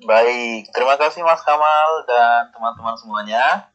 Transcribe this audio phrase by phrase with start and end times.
[0.00, 3.68] Baik, terima kasih Mas Kamal dan teman-teman semuanya.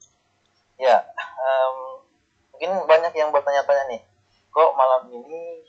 [0.74, 1.06] Ya,
[1.38, 2.02] um,
[2.50, 4.02] mungkin banyak yang bertanya-tanya nih,
[4.50, 5.62] kok malam ini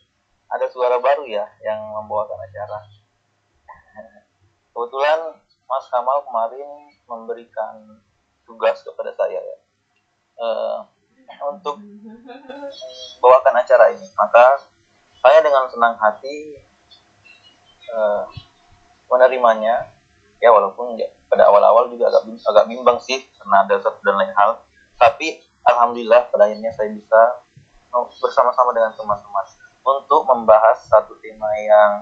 [0.48, 2.88] ada suara baru ya yang membawakan acara?
[4.72, 5.36] Kebetulan
[5.68, 8.00] Mas Kamal kemarin memberikan
[8.48, 9.58] tugas kepada saya ya,
[10.40, 10.88] uh,
[11.52, 14.08] untuk membawakan acara ini.
[14.16, 14.64] Maka
[15.20, 16.64] saya dengan senang hati
[17.92, 18.24] uh,
[19.12, 19.95] menerimanya
[20.46, 24.30] ya walaupun ya, pada awal-awal juga agak agak bimbang sih karena ada satu dan lain
[24.38, 24.62] hal.
[24.94, 27.42] Tapi alhamdulillah pada akhirnya saya bisa
[27.90, 29.46] oh, bersama-sama dengan teman-teman.
[29.82, 31.92] Untuk membahas satu tema yang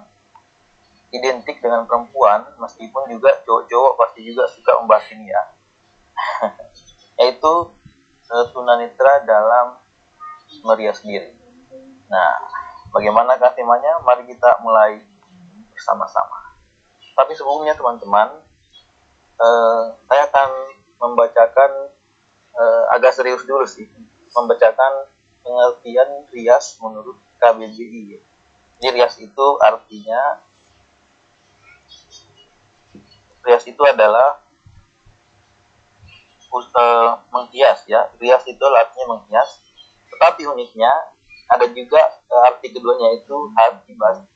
[1.09, 5.43] identik dengan perempuan meskipun juga cowok-cowok pasti juga suka membahas ini ya.
[7.25, 7.73] Yaitu
[8.29, 9.81] uh, tunanetra dalam
[10.69, 11.41] merias diri
[12.05, 12.37] nah
[12.93, 13.99] bagaimanakah temanya?
[14.05, 15.03] Mari kita mulai
[15.73, 16.44] bersama-sama
[17.15, 18.43] tapi sebelumnya teman-teman,
[19.39, 20.49] uh, saya akan
[20.99, 21.71] membacakan
[22.55, 23.87] uh, agak serius dulu sih,
[24.35, 25.11] membacakan
[25.43, 28.19] pengertian rias menurut KBBI.
[28.83, 30.43] Jadi rias itu artinya
[33.45, 34.43] rias itu adalah
[36.55, 38.11] uh, menghias ya.
[38.19, 39.63] Rias itu artinya menghias.
[40.11, 40.91] Tetapi uniknya
[41.51, 43.93] ada juga uh, arti keduanya itu hati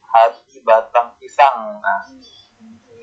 [0.08, 1.80] hati batang pisang.
[1.80, 2.00] Nah,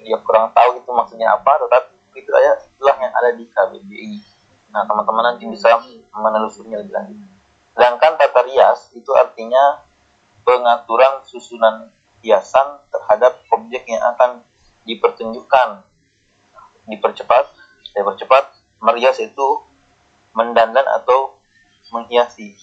[0.05, 4.13] dia kurang tahu itu maksudnya apa tetapi itu aja itulah yang ada di KBBI
[4.69, 5.71] nah teman-teman nanti bisa
[6.11, 7.17] menelusurinya lebih lanjut.
[7.75, 9.83] Sedangkan tata rias itu artinya
[10.43, 11.91] pengaturan susunan
[12.23, 14.43] hiasan terhadap objek yang akan
[14.83, 15.83] dipertunjukkan.
[16.91, 17.45] Dipercepat
[17.95, 18.43] dipercepat
[18.83, 19.63] merias itu
[20.35, 21.39] mendandan atau
[21.95, 22.55] menghiasi.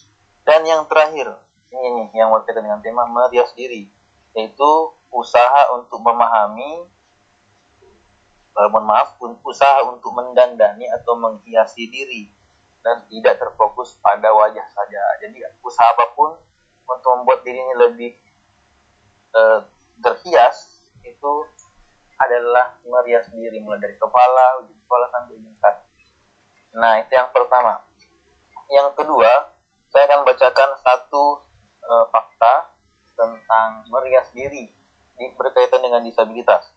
[0.45, 1.41] Dan yang terakhir
[1.73, 3.89] ini nih yang berkaitan dengan tema merias diri
[4.33, 4.71] yaitu
[5.13, 6.89] usaha untuk memahami
[8.57, 12.29] uh, mohon maaf usaha untuk mendandani atau menghiasi diri
[12.83, 16.37] dan tidak terfokus pada wajah saja jadi usaha apa pun
[16.87, 18.19] untuk membuat dirinya lebih
[19.33, 19.65] uh,
[20.03, 21.33] terhias itu
[22.23, 25.91] adalah merias diri mulai dari kepala, ujung kepala sampai ujung kaki.
[26.79, 27.83] Nah itu yang pertama.
[28.71, 29.53] Yang kedua,
[29.91, 31.25] saya akan bacakan satu
[31.83, 32.73] uh, fakta
[33.19, 34.71] tentang merias diri
[35.37, 36.72] berkaitan dengan disabilitas.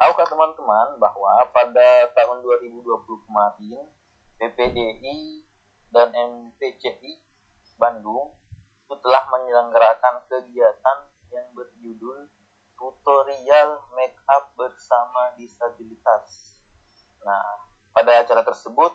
[0.00, 3.84] Tahukah teman-teman bahwa pada tahun 2020 kemarin
[4.40, 5.44] PPDI
[5.92, 7.20] dan MPCI
[7.76, 8.34] Bandung
[8.84, 10.98] itu telah menyelenggarakan kegiatan
[11.32, 12.28] yang berjudul
[12.76, 16.58] tutorial make up bersama disabilitas.
[17.24, 18.92] Nah, pada acara tersebut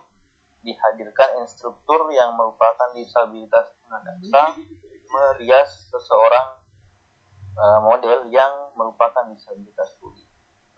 [0.62, 4.60] dihadirkan instruktur yang merupakan disabilitas tunadaksa
[5.10, 6.62] merias seseorang
[7.56, 10.29] uh, model yang merupakan disabilitas tuli.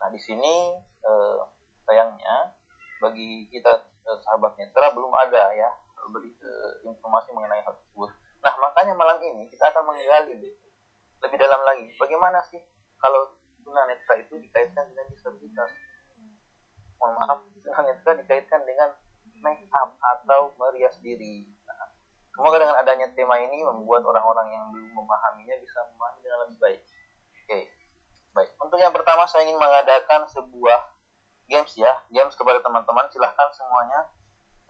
[0.02, 1.40] Nah, di sini eh,
[1.86, 2.58] sayangnya
[2.98, 5.70] bagi kita eh, sahabat netra belum ada ya
[6.10, 8.10] beri eh, informasi mengenai hal tersebut.
[8.42, 10.58] Nah, makanya malam ini kita akan menggali
[11.22, 12.58] lebih dalam lagi bagaimana sih
[12.98, 15.70] kalau tunanetra itu dikaitkan dengan disabilitas.
[16.98, 18.98] Mohon maaf, tunanetra dikaitkan dengan
[19.38, 21.46] make up atau merias diri.
[21.62, 21.94] Nah,
[22.34, 26.80] semoga dengan adanya tema ini membuat orang-orang yang belum memahaminya bisa memahami dengan lebih baik.
[26.82, 27.46] Oke.
[27.46, 27.62] Okay.
[28.32, 30.96] Baik, untuk yang pertama saya ingin mengadakan sebuah
[31.52, 33.04] games ya, games kepada teman-teman.
[33.12, 34.08] Silahkan semuanya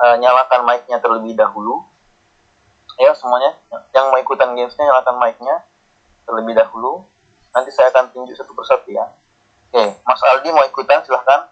[0.03, 1.87] uh, nyalakan mic-nya terlebih dahulu.
[2.99, 3.55] Ya semuanya,
[3.95, 5.63] yang mau ikutan gamesnya nyalakan mic-nya
[6.27, 7.07] terlebih dahulu.
[7.55, 9.15] Nanti saya akan tunjuk satu persatu ya.
[9.71, 11.47] Oke, Mas Aldi mau ikutan silahkan.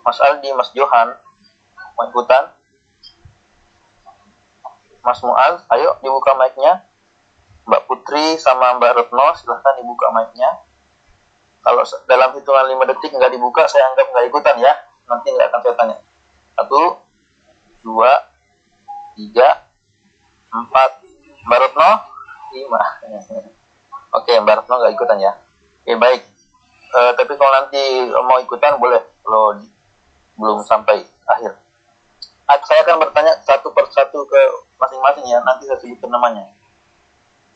[0.00, 1.12] Mas Aldi, Mas Johan
[1.92, 2.56] mau ikutan.
[5.04, 6.88] Mas Mual, ayo dibuka mic-nya.
[7.68, 10.65] Mbak Putri sama Mbak Retno silahkan dibuka mic-nya
[11.66, 14.70] kalau dalam hitungan 5 detik nggak dibuka saya anggap nggak ikutan ya.
[15.10, 15.96] Nanti nggak akan saya tanya.
[16.54, 17.02] Satu
[17.82, 18.10] dua
[19.18, 19.66] tiga
[20.54, 21.02] empat.
[21.42, 21.90] Mbak Retno?
[22.54, 22.82] Lima.
[24.22, 25.32] Oke Mbak Retno nggak ikutan ya.
[25.82, 26.22] Oke baik.
[26.86, 27.82] E, tapi kalau nanti
[28.14, 29.02] mau ikutan boleh
[29.58, 29.66] di,
[30.38, 31.50] belum sampai akhir.
[32.46, 34.40] Saya akan bertanya satu persatu ke
[34.78, 35.42] masing-masing ya.
[35.42, 36.46] Nanti saya sebutkan namanya.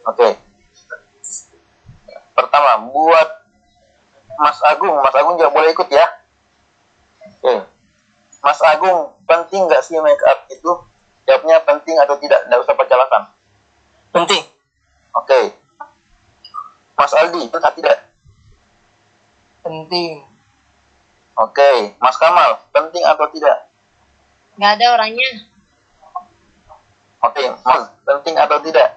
[0.02, 0.34] Oke.
[2.34, 3.40] Pertama buat
[4.38, 6.06] Mas Agung, Mas Agung juga boleh ikut ya.
[7.40, 7.54] Oke.
[8.40, 10.72] Mas Agung, penting nggak sih make up itu?
[11.26, 12.46] Jawabnya penting atau tidak?
[12.48, 13.22] Nggak usah pacalakan.
[14.10, 14.42] Penting.
[15.14, 15.40] Oke.
[16.98, 17.98] Mas Aldi, atau tidak?
[19.64, 20.26] Penting.
[21.38, 21.70] Oke.
[21.96, 23.70] Mas Kamal, penting atau tidak?
[24.60, 25.30] Nggak ada orangnya.
[27.20, 28.88] Oke, Mas, penting atau tidak?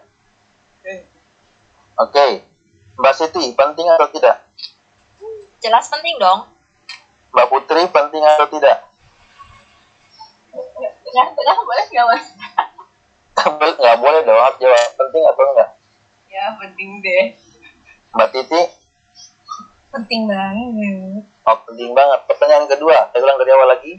[2.00, 2.27] Oke.
[2.94, 4.47] Mbak Siti, penting atau tidak?
[5.63, 6.51] Jelas penting dong.
[7.31, 8.77] Mbak Putri atau tidak?
[10.51, 12.25] Tengah-tengah boleh nggak mas?
[13.80, 15.69] nggak boleh dong, harus jawab penting atau enggak?
[16.27, 17.24] Ya penting deh.
[18.12, 18.62] Mbak Titi,
[19.94, 21.21] Penting banget.
[21.48, 22.19] oh, penting banget.
[22.25, 23.94] Pertanyaan kedua, saya ulang dari awal lagi.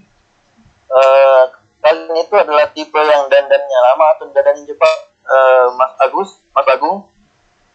[0.91, 1.43] Eh,
[1.81, 4.99] kalian itu adalah tipe yang dandannya lama atau dandannya cepat?
[5.25, 7.09] Eh, Mas Agus, Mas Agung,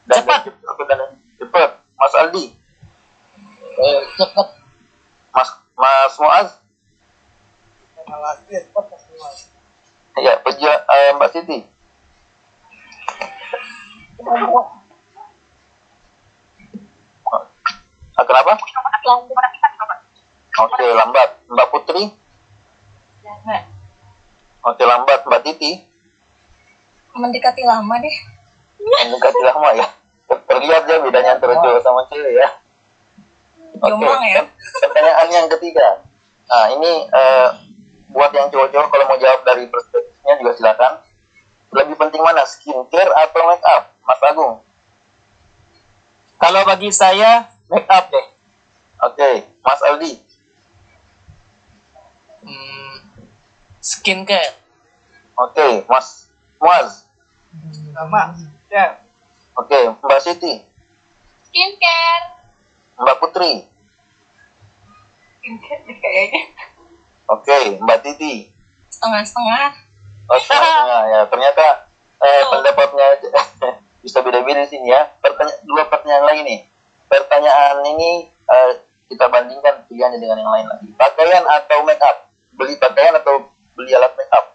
[0.05, 1.11] dandan cepat atau dandan
[1.41, 1.69] cepat?
[1.95, 2.58] Mas Aldi,
[3.79, 4.47] Eh, cepat.
[5.31, 6.49] Mas Mas Muaz,
[10.19, 11.57] ya peja, eh, Mbak Siti.
[18.19, 18.51] Ah, kenapa?
[20.59, 21.29] Oke, lambat.
[21.47, 22.03] Mbak Putri,
[24.59, 25.19] oke lambat.
[25.23, 25.71] Mbak Titi,
[27.15, 28.15] Mendekati lama deh.
[28.79, 29.87] mendekati lama ya.
[30.29, 32.47] Terlihat ya bedanya antara cowok sama cewek ya.
[33.79, 34.43] Oke, Jombang ya?
[34.83, 36.03] pertanyaan yang ketiga.
[36.51, 37.47] Nah, ini eh,
[38.11, 40.93] buat yang cowok-cowok kalau mau jawab dari perspektifnya juga silakan.
[41.69, 43.93] Lebih penting mana, skincare atau make up?
[44.01, 44.53] Mas Agung.
[46.41, 48.25] Kalau bagi saya make up deh.
[48.99, 49.29] Oke,
[49.61, 50.13] Mas Aldi.
[52.43, 52.93] Hmm,
[53.79, 54.57] skincare.
[55.37, 56.27] Oke, Mas
[56.59, 57.05] Muaz.
[57.95, 58.35] Sama.
[58.67, 58.99] Ya.
[59.55, 60.65] Oke, Mbak Siti.
[61.47, 62.38] Skincare.
[62.99, 63.51] Mbak Putri.
[65.99, 66.41] Kayaknya.
[67.29, 68.51] Oke, Mbak Titi.
[68.91, 69.67] Setengah-setengah.
[70.29, 71.21] Oh, setengah ya.
[71.25, 71.65] Ternyata
[72.19, 73.07] eh, pendapatnya
[74.03, 75.07] bisa beda-beda di sini ya.
[75.23, 76.59] Pertanya- dua pertanyaan lagi nih.
[77.07, 78.71] Pertanyaan ini eh,
[79.07, 80.87] kita bandingkan pilihannya dengan yang lain lagi.
[80.93, 82.29] Pakaian atau make up?
[82.53, 84.53] Beli pakaian atau beli alat make up?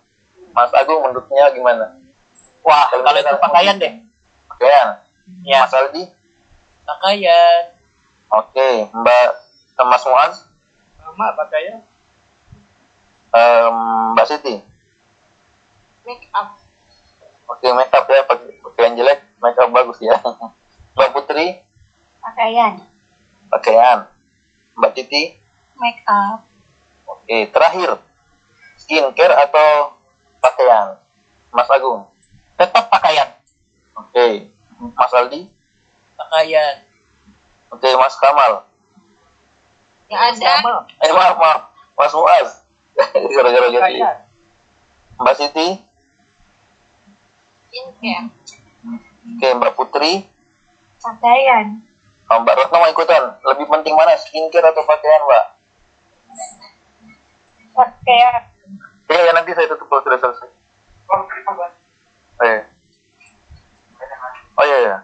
[0.54, 1.98] Mas Agung menurutnya gimana?
[2.62, 3.92] Wah, Kalau kalau itu pakaian deh.
[4.46, 4.88] Pakaian.
[5.42, 6.04] Ya, Mas Aldi?
[6.84, 7.73] pakaian.
[8.34, 9.28] Oke, Mbak
[9.86, 10.34] Mas Muaz?
[10.98, 11.78] Sama pakaian.
[13.30, 13.74] Em,
[14.18, 14.54] Mbak Siti?
[16.02, 16.58] Make up.
[17.46, 18.26] Oke, make up ya.
[18.26, 20.18] Pakai pakaian jelek, make up bagus ya.
[20.98, 21.62] Mbak Putri?
[22.18, 22.82] Pakaian.
[23.50, 23.98] Pakaian.
[24.74, 25.38] Mbak Titi?
[25.78, 26.42] Make up.
[27.06, 28.02] Oke, terakhir.
[28.74, 29.94] Skincare atau
[30.42, 30.98] pakaian?
[31.54, 32.10] Mas Agung.
[32.58, 33.30] Tetap pakaian.
[33.94, 34.50] Oke.
[34.98, 35.46] Mas Aldi.
[36.18, 36.93] Pakaian.
[37.74, 38.62] Oke, Mas Kamal.
[40.06, 40.52] Yang ada.
[41.02, 41.60] Eh, maaf, maaf.
[41.98, 42.50] Mas Muaz.
[43.34, 43.98] Gara-gara ganti.
[45.18, 45.68] Mbak Siti.
[47.66, 48.30] Skincare.
[49.34, 50.22] Oke, Mbak Putri.
[51.02, 51.82] Pakaian.
[52.30, 53.42] Oh, Mbak Retno mau ikutan.
[53.42, 55.44] Lebih penting mana, skincare atau pakaian, Mbak?
[57.74, 58.42] Pakaian.
[59.10, 60.50] Ya, ya nanti saya tutup kalau sudah selesai.
[61.10, 61.20] Oh,
[62.46, 62.62] iya.
[64.54, 64.96] Oh iya, ya.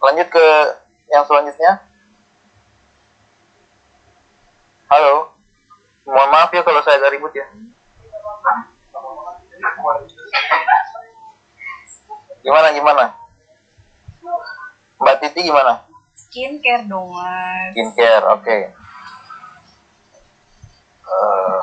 [0.00, 0.46] Lanjut ke
[1.10, 1.72] yang selanjutnya.
[4.86, 5.34] Halo.
[6.06, 7.46] Mohon maaf ya kalau saya agak ribut ya.
[12.40, 13.04] Gimana, gimana?
[14.96, 15.84] Mbak Titi gimana?
[16.16, 17.70] Skincare dong mas.
[17.74, 18.58] Skincare, oke.
[21.10, 21.58] Eh,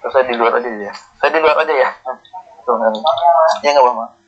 [0.00, 0.92] terus saya di luar aja ya.
[1.20, 1.90] Saya di luar aja ya.
[2.64, 2.76] Tuh.
[3.60, 4.23] Ya nggak apa-apa.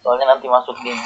[0.00, 0.96] Soalnya nanti masuk gini.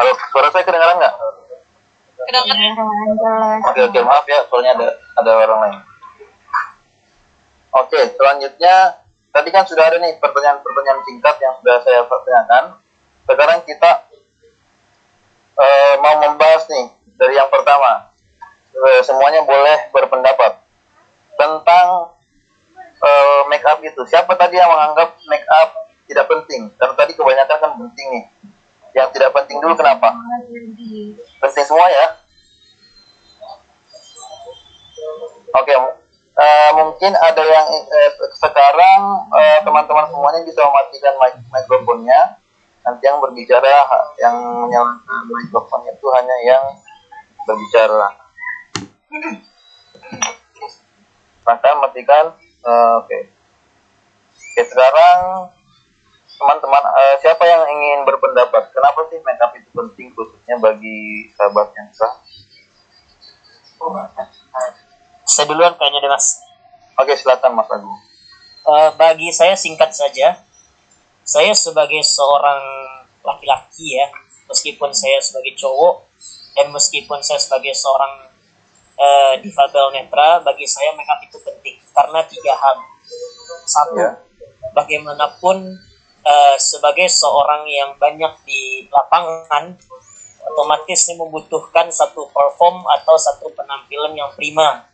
[0.00, 1.14] Halo, suara saya kedengaran nggak?
[2.30, 3.58] Kedengeran.
[3.66, 4.88] Oke oke maaf ya soalnya ada
[5.18, 5.78] ada orang lain.
[7.74, 9.02] Oke selanjutnya
[9.34, 12.64] tadi kan sudah ada nih pertanyaan-pertanyaan singkat yang sudah saya pertanyakan.
[13.26, 13.90] Sekarang kita
[15.58, 16.86] eh, mau membahas nih
[17.18, 18.14] dari yang pertama.
[18.70, 20.62] Eh, semuanya boleh berpendapat
[21.34, 22.14] tentang
[23.00, 24.02] eh, make up itu.
[24.08, 25.70] Siapa tadi yang menganggap make up
[26.04, 26.68] tidak penting?
[26.76, 28.24] Karena tadi kebanyakan kan penting nih.
[28.90, 30.12] Yang tidak penting dulu kenapa?
[31.40, 32.06] Penting semua ya.
[35.50, 35.74] Oke,
[36.38, 39.00] eh, mungkin ada yang eh, sekarang
[39.66, 42.38] teman-teman semuanya bisa mematikan mic mikrofonnya.
[42.80, 43.84] Nanti yang berbicara,
[44.16, 46.64] yang menyalakan mikrofonnya itu hanya yang
[47.44, 48.08] berbicara.
[51.46, 52.36] Maka matikan.
[52.66, 53.18] Eh, Oke.
[54.36, 55.48] Oke, sekarang
[56.40, 58.72] teman-teman eh, siapa yang ingin berpendapat?
[58.72, 62.14] Kenapa sih makeup itu penting khususnya bagi sahabat yang sah?
[65.24, 66.40] Saya duluan kayaknya deh mas.
[67.00, 67.96] Oke, silakan Mas Agung.
[68.60, 70.36] Eh, bagi saya singkat saja,
[71.24, 72.60] saya sebagai seorang
[73.24, 74.12] laki-laki ya,
[74.52, 76.04] meskipun saya sebagai cowok
[76.58, 78.29] dan meskipun saya sebagai seorang
[79.00, 82.76] eh, difabel netra, bagi saya makeup itu penting karena tiga hal.
[83.64, 84.10] Satu, Ya.
[84.76, 85.78] bagaimanapun
[86.20, 89.74] eh, sebagai seorang yang banyak di lapangan
[90.52, 94.88] otomatis saya membutuhkan satu perform atau satu penampilan yang prima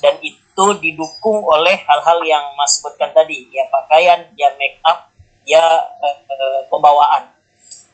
[0.00, 5.10] dan itu didukung oleh hal-hal yang Mas sebutkan tadi ya pakaian ya make up
[5.44, 5.62] ya
[6.04, 7.30] eh, pembawaan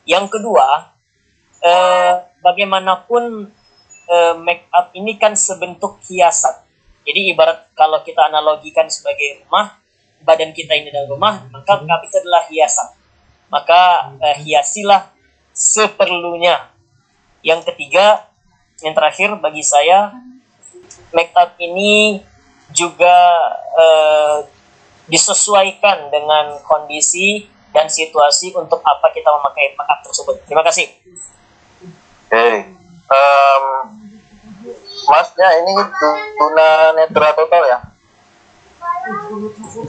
[0.05, 0.91] yang kedua
[1.61, 3.49] eh, bagaimanapun
[4.11, 6.67] eh, make up ini kan sebentuk hiasan
[7.07, 9.79] jadi ibarat kalau kita analogikan sebagai rumah
[10.21, 12.87] badan kita ini adalah rumah maka make up itu adalah hiasan
[13.47, 13.81] maka
[14.19, 15.11] eh, hiasilah
[15.51, 16.71] seperlunya
[17.41, 18.29] yang ketiga,
[18.85, 20.13] yang terakhir bagi saya,
[21.11, 22.21] make up ini
[22.71, 23.17] juga
[23.75, 24.37] eh,
[25.09, 30.35] disesuaikan dengan kondisi dan situasi untuk apa kita memakai make up tersebut.
[30.47, 30.87] Terima kasih.
[32.31, 32.80] Oke.
[33.11, 33.63] Em,
[35.03, 37.79] masnya ini tu- tuna netra total ya?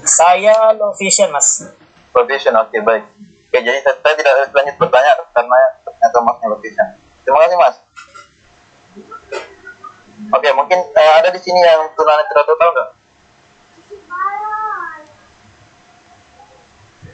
[0.02, 1.70] Saya low vision, Mas.
[2.12, 3.04] Location, oke baik.
[3.48, 6.86] Oke, jadi saya, saya tidak lanjut bertanya karena ternyata masnya location.
[7.22, 7.76] Terima kasih mas.
[10.32, 12.90] Oke, mungkin eh, ada di sini yang tunanetra total nggak?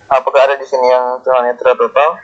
[0.08, 2.16] Apakah ada di sini yang tunanetra total?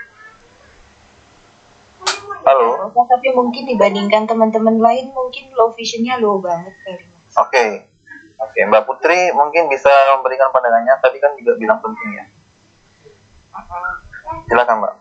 [2.44, 2.92] Halo.
[2.92, 7.32] Oh, tapi mungkin dibandingkan teman-teman lain mungkin low visionnya low banget kali mas.
[7.40, 7.88] Oke,
[8.37, 10.92] oke Mbak Putri mungkin bisa memberikan pandangannya.
[11.00, 12.25] Tadi kan juga bilang penting ya.
[14.44, 14.94] Silakan Mbak.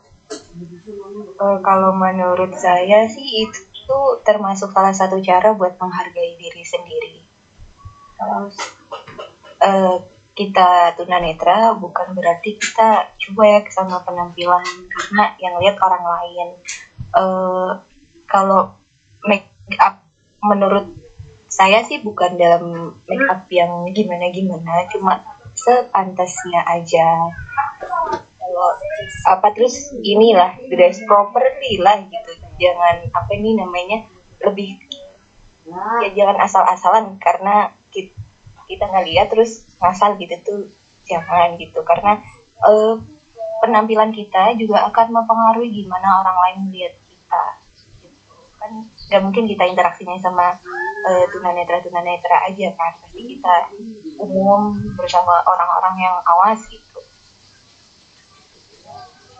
[1.44, 7.20] Eh, kalau menurut saya sih itu termasuk salah satu cara buat menghargai diri sendiri.
[8.16, 8.56] Terus
[9.60, 9.96] eh,
[10.34, 16.50] kita tunanetra bukan berarti kita cuek sama penampilan karena yang lihat orang lain.
[17.14, 17.72] Eh,
[18.26, 18.74] kalau
[19.30, 19.46] make
[19.78, 20.02] up
[20.42, 20.90] menurut
[21.46, 25.22] saya sih bukan dalam make up yang gimana gimana, cuma
[25.54, 27.30] sepantasnya aja.
[28.42, 28.70] Kalau
[29.30, 32.32] apa terus inilah dress properly lah gitu.
[32.58, 34.10] Jangan apa ini namanya
[34.42, 34.82] lebih
[36.04, 38.12] ya jangan asal-asalan karena kita,
[38.68, 40.62] kita nggak lihat terus ngasal gitu tuh
[41.06, 41.86] jangan gitu.
[41.86, 42.18] Karena
[42.66, 42.96] eh,
[43.62, 46.94] penampilan kita juga akan mempengaruhi gimana orang lain melihat
[47.34, 48.34] kita gitu.
[48.62, 48.72] kan
[49.10, 50.56] nggak mungkin kita interaksinya sama
[51.10, 53.56] eh, tunanetra tunanetra aja kan pasti kita
[54.22, 57.00] umum bersama orang-orang yang awas gitu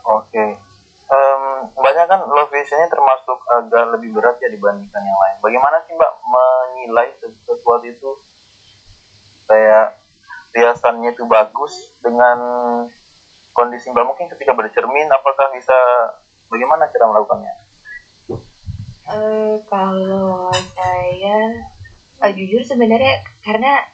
[0.04, 0.60] Oke.
[1.04, 1.42] Em,
[1.76, 5.36] Mbaknya kan low visionnya termasuk agak lebih berat ya dibandingkan yang lain.
[5.40, 8.10] Bagaimana sih Mbak menilai ses- sesuatu itu
[9.48, 9.96] kayak
[10.52, 11.72] riasannya itu bagus
[12.04, 12.38] dengan
[13.52, 15.76] kondisi Mbak mungkin ketika bercermin apakah bisa
[16.52, 17.63] bagaimana cara melakukannya?
[19.04, 21.36] Eh, kalau saya
[22.24, 23.84] eh, jujur sebenarnya karena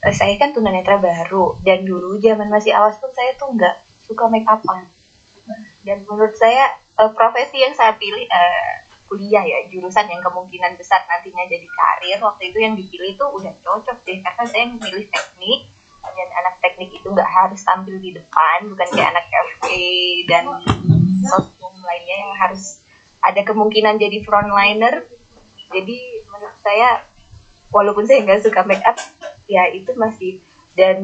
[0.00, 3.76] eh, saya kan tunanetra baru dan dulu zaman masih awas pun saya tuh nggak
[4.08, 4.88] suka make upan.
[5.84, 8.74] Dan menurut saya eh, profesi yang saya pilih eh,
[9.04, 13.52] kuliah ya jurusan yang kemungkinan besar nantinya jadi karir waktu itu yang dipilih tuh udah
[13.64, 15.60] cocok deh karena saya memilih teknik
[16.04, 19.88] dan anak teknik itu nggak harus tampil di depan bukan kayak anak FE
[20.28, 20.44] dan
[21.24, 22.84] sosum lainnya yang harus
[23.22, 25.04] ada kemungkinan jadi frontliner.
[25.68, 25.98] Jadi
[26.32, 27.04] menurut saya
[27.68, 28.96] walaupun saya nggak suka make up
[29.44, 30.40] ya itu masih
[30.72, 31.02] dan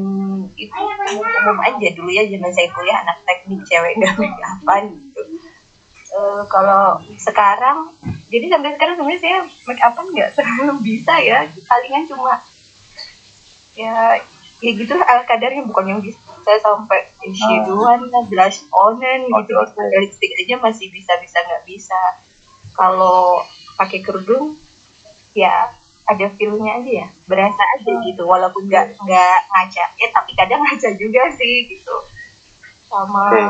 [0.57, 1.89] itu umum aja.
[1.93, 5.23] Dulu ya zaman saya kuliah anak teknik cewek nggak make upan gitu.
[6.15, 7.91] Eh, kalau sekarang
[8.31, 11.45] jadi sampai sekarang sebenarnya saya make upan nggak terlalu bisa ya.
[11.69, 12.41] Palingan cuma
[13.75, 14.23] ya
[14.59, 16.19] ya gitu ala kadarnya bukan yang bisa
[16.61, 19.53] sampai shadowan lah blush onan gitu.
[19.55, 19.83] Oke.
[19.99, 21.99] lipstick aja masih bisa bisa nggak bisa.
[22.73, 23.43] Kalau
[23.75, 24.55] pakai kerudung
[25.33, 25.71] ya
[26.05, 27.09] ada feelnya aja ya.
[27.25, 29.85] Berasa aja gitu walaupun nggak nggak ngaca.
[29.97, 31.95] Ya tapi kadang ngaca juga sih gitu.
[32.87, 33.43] Sama Oke.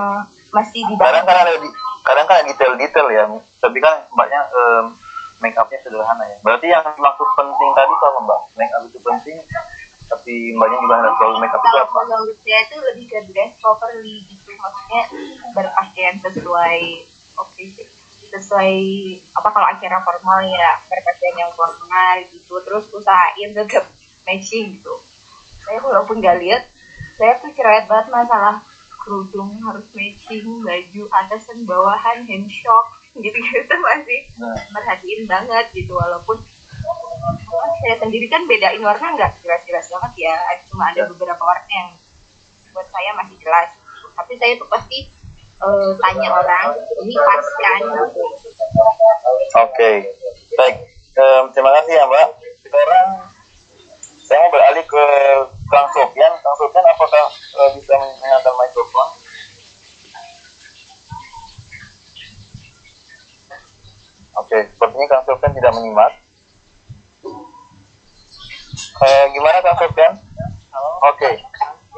[0.51, 3.25] masih di Kadang kan ada di- kadang kan detail-detail ya,
[3.59, 4.85] tapi kan Mbaknya em,
[5.41, 6.37] make upnya sederhana ya.
[6.45, 8.41] Berarti yang maksud penting tadi apa Mbak?
[8.55, 9.37] Make up itu penting,
[10.05, 12.01] tapi Mbaknya juga harus tahu make up itu kalau apa?
[12.05, 14.51] menurut saya itu lebih ke dress properly gitu.
[14.57, 15.03] Maksudnya
[15.57, 16.81] berpakaian sesuai
[17.41, 17.87] oke sih
[18.35, 18.75] sesuai
[19.37, 22.55] apa kalau acara formal ya berpakaian yang formal gitu.
[22.63, 23.85] Terus usahain tetap
[24.29, 24.95] matching gitu.
[25.65, 26.63] Saya walaupun nggak lihat
[27.17, 28.61] saya tuh cerewet banget masalah
[29.05, 35.67] kerudung harus matching baju atas dan bawahan hand shock gitu gitu masih Nah, merhatiin banget
[35.73, 35.95] gitu.
[35.95, 36.43] Walaupun
[37.25, 39.33] Oh, saya sendiri kan bedain warna nggak?
[39.41, 40.37] Jelas-jelas banget ya.
[40.69, 41.09] Cuma ada iya.
[41.09, 41.91] beberapa warna yang
[42.77, 43.73] buat saya masih jelas.
[44.13, 45.09] Tapi saya tuh pasti
[45.65, 46.69] uh, tanya orang
[47.01, 47.83] ini pas kan?
[47.95, 49.73] Oke.
[49.73, 49.97] Okay.
[50.59, 50.77] baik.
[51.15, 52.29] Um, terima kasih ya mbak.
[52.67, 53.09] Sekarang
[54.25, 55.05] saya mau beralih ke
[55.71, 56.33] Kang Sofian.
[56.43, 59.09] Kang Sofian apakah uh, bisa menyalakan mikrofon?
[64.35, 66.24] Oke, okay, sepertinya Kang Sofian tidak menyimak.
[68.95, 70.13] Eh, gimana Kang Sofian?
[71.03, 71.31] Oke,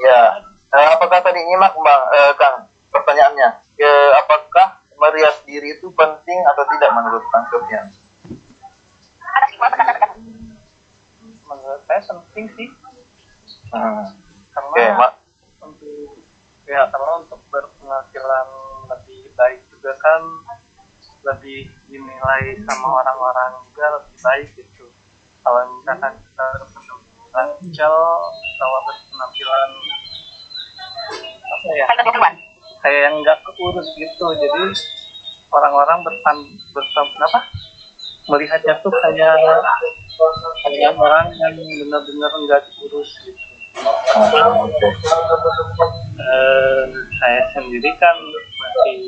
[0.00, 0.21] ya.
[0.73, 2.69] Eh, apakah tadi nyimak Bang, eh, Kang?
[2.88, 7.87] Pertanyaannya, eh, apakah merias diri itu penting atau tidak menurut Kang Sofian?
[11.47, 12.69] menurut saya penting sih
[13.71, 14.03] Hmm.
[14.50, 15.12] karena Oke, Mak.
[15.62, 16.19] untuk
[16.67, 18.47] ya karena untuk berpenghasilan
[18.91, 20.23] lebih baik juga kan
[21.23, 24.87] lebih dinilai sama orang-orang juga lebih baik gitu
[25.47, 27.95] kalau misalkan kita berpenampilan kecil
[28.59, 29.71] kalau berpenampilan.
[31.47, 31.87] Apa ya?
[32.83, 34.26] Kayak yang nggak keurus gitu.
[34.35, 34.62] Jadi
[35.55, 36.37] orang-orang bertan
[36.75, 37.41] bertan apa?
[38.26, 39.38] Melihatnya tuh kayak
[40.67, 43.38] kayak orang yang benar-benar nggak diurus gitu.
[46.17, 46.83] Eh,
[47.23, 48.99] saya sendiri kan masih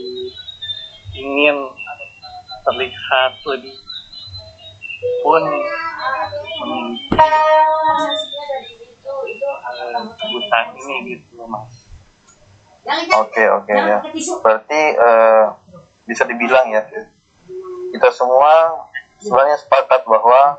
[1.18, 1.56] ingin
[2.62, 3.74] terlihat lebih
[5.22, 5.42] pun
[10.18, 11.88] kebutuhan ini gitu mas
[12.88, 14.00] Oke, oke ya.
[14.40, 15.44] Berarti eh,
[16.08, 16.88] bisa dibilang ya,
[17.92, 18.86] kita semua
[19.20, 20.56] sebenarnya sepakat bahwa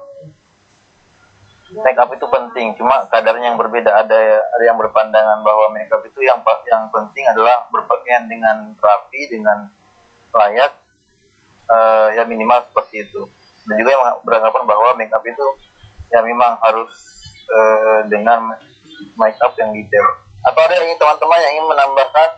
[1.73, 2.77] make up itu penting.
[2.77, 4.05] Cuma kadarnya yang berbeda.
[4.05, 9.21] Ada ada yang berpandangan bahwa make up itu yang yang penting adalah berpakaian dengan rapi,
[9.33, 9.73] dengan
[10.29, 10.73] layak,
[11.65, 13.25] eh, ya minimal seperti itu.
[13.69, 15.45] Dan juga yang beranggapan bahwa make up itu
[16.09, 16.89] ya memang harus
[17.45, 18.57] eh, dengan
[19.13, 20.05] make up yang detail.
[20.41, 22.29] Atau ada yang teman-teman yang ingin menambahkan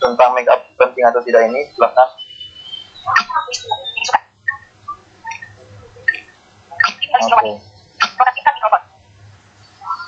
[0.00, 1.68] tentang make up penting atau tidak ini?
[1.76, 2.08] Silahkan.
[7.14, 7.52] Oke.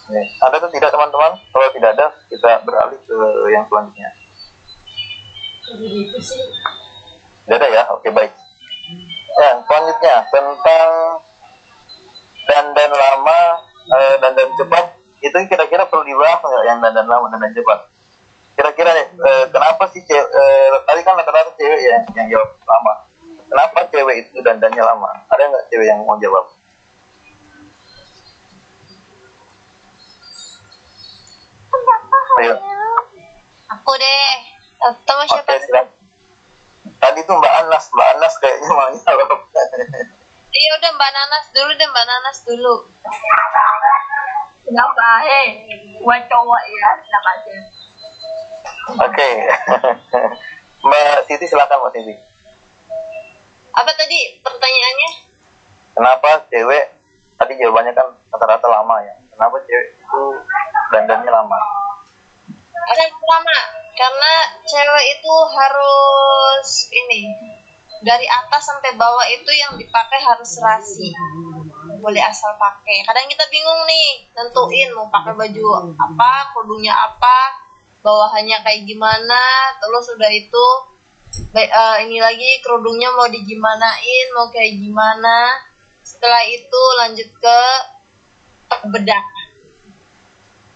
[0.07, 0.23] Oke.
[0.39, 1.33] Ada atau tidak teman-teman?
[1.51, 3.19] Kalau tidak ada, kita beralih ke
[3.51, 4.11] yang selanjutnya.
[7.43, 7.83] Tidak ada ya?
[7.91, 8.46] Oke, baik.
[9.37, 10.89] Ya, selanjutnya tentang
[12.49, 13.41] dandan lama,
[13.93, 17.93] eh, dandan cepat, itu kira-kira perlu dibahas nggak yang dandan lama, dandan cepat?
[18.57, 22.93] Kira-kira nih, eh, kenapa sih cewek, eh, tadi kan rata-rata cewek ya yang jawab lama.
[23.47, 25.11] Kenapa cewek itu dandannya lama?
[25.29, 26.57] Ada nggak cewek yang mau jawab?
[32.41, 32.57] Ayo.
[33.69, 34.29] Aku deh.
[34.77, 35.57] Oke, siapa?
[35.61, 35.96] silakan.
[36.97, 39.31] Tadi tuh Mbak Anas, Mbak Anas kayaknya mau jawab.
[40.57, 42.75] Iya udah Mbak Nanas dulu deh Mbak Nanas dulu.
[44.67, 45.07] Kenapa?
[45.23, 45.47] Eh,
[46.03, 47.59] buat cowok ya, kenapa sih?
[48.99, 49.31] Oke.
[50.87, 52.15] Mbak Siti silakan Mbak Siti.
[53.77, 55.11] Apa tadi pertanyaannya?
[55.97, 56.85] Kenapa cewek
[57.37, 59.15] tadi jawabannya kan rata-rata lama ya?
[59.37, 60.25] Kenapa cewek itu
[60.93, 61.59] dandannya lama?
[62.87, 63.57] Ada yang pertama
[63.97, 64.33] karena
[64.69, 67.21] cewek itu harus ini
[68.05, 71.17] dari atas sampai bawah itu yang dipakai harus rasi
[72.01, 73.03] boleh asal pakai.
[73.09, 77.65] Kadang kita bingung nih nentuin mau pakai baju apa kerudungnya apa
[78.05, 79.43] bawahannya kayak gimana
[79.83, 80.67] terus udah itu
[81.57, 85.67] eh, ini lagi kerudungnya mau digimanain mau kayak gimana.
[86.07, 87.61] Setelah itu lanjut ke
[88.93, 89.25] bedak.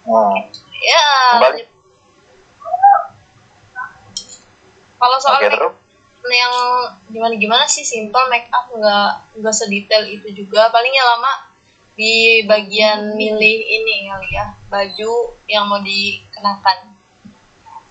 [0.01, 0.43] Hmm.
[0.81, 1.07] ya
[1.39, 1.70] Kembali.
[5.01, 5.49] Kalau soal Oke
[6.21, 6.55] make yang
[7.09, 7.81] gimana gimana sih?
[7.81, 10.69] Simple make up nggak nggak sedetail itu juga.
[10.69, 11.33] Palingnya lama
[11.97, 15.13] di bagian milih ini kali ya baju
[15.49, 16.93] yang mau dikenakan.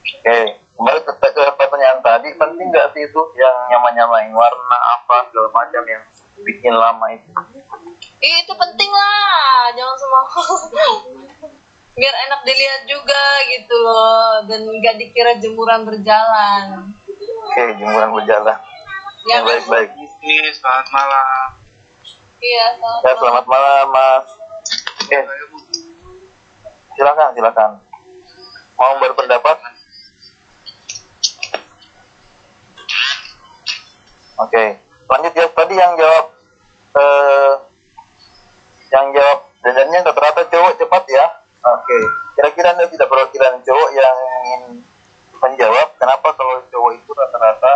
[0.09, 0.37] Oke,
[0.73, 5.83] kembali ke, ke pertanyaan tadi, penting nggak sih itu yang nyama-nyamain warna apa segala macam
[5.85, 6.03] yang
[6.41, 7.29] bikin lama itu?
[8.19, 9.69] Ih, itu penting lah.
[9.77, 10.21] Jangan semua
[11.97, 16.93] biar enak dilihat juga gitu loh dan nggak dikira jemuran berjalan
[17.49, 18.57] Oke, jemuran berjalan.
[19.25, 19.41] ya?
[19.41, 19.89] Baik-baik.
[19.97, 21.47] Oke, selamat malam.
[22.39, 22.67] iya
[23.01, 24.27] Ya, selamat malam, Mas.
[25.01, 25.17] Oke,
[26.93, 27.71] silakan, silakan.
[28.77, 29.57] Mau berpendapat?
[34.39, 34.63] Oke,
[35.09, 35.45] lanjut ya.
[35.51, 36.25] Tadi yang jawab,
[36.95, 37.53] eh,
[38.93, 41.25] yang jawab dandannya rata-rata cowok cepat ya.
[41.59, 41.97] Oke,
[42.39, 44.61] kira-kira anda tidak perwakilan cowok yang ingin
[45.43, 47.73] menjawab kenapa kalau cowok itu rata-rata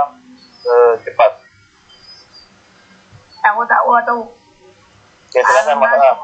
[0.63, 1.31] eh, cepat?
[3.43, 4.23] Tahu tahu tuh.
[5.27, 6.15] Oke, silakan Ahmad.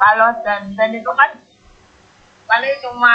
[0.00, 1.30] Kalau dandan itu kan
[2.48, 3.14] paling cuma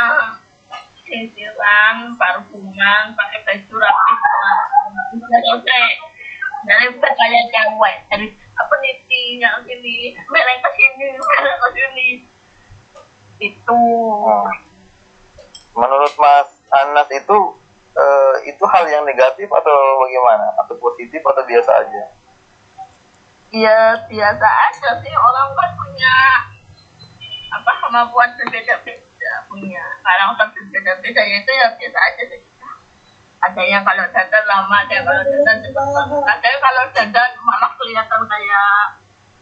[1.06, 4.14] sisiran, parfuman, pakai baju rapi,
[5.26, 5.90] selesai.
[6.66, 8.94] Dari kayak cewek, dari apa nih
[9.38, 12.10] yang sini, mereka sini, mereka sini.
[13.40, 13.82] Itu.
[14.24, 14.52] Hmm.
[15.76, 17.38] Menurut Mas Anas itu
[17.96, 20.56] eh, itu hal yang negatif atau bagaimana?
[20.64, 22.04] Atau positif atau biasa aja?
[23.52, 25.14] Ya biasa aja sih.
[25.16, 26.16] Orang kan punya
[27.52, 29.34] apa kemampuan berbeda-beda.
[29.48, 31.22] Punya karakter berbeda-beda.
[31.24, 32.42] Ya itu ya biasa aja sih.
[33.46, 37.72] Ada yang kalau dandan lama ada yang kalau dandan cepat ada yang kalau dandan malah
[37.78, 38.74] kelihatan kayak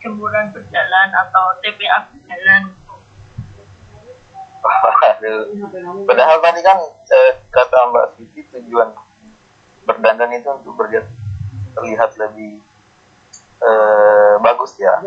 [0.04, 2.64] jemuran berjalan atau TPA berjalan.
[6.08, 6.78] Padahal tadi kan
[7.12, 8.96] eh, kata Mbak Siti tujuan
[9.84, 11.08] berdandan itu untuk berlihat
[11.76, 12.64] terlihat lebih
[13.60, 15.04] eh, bagus ya.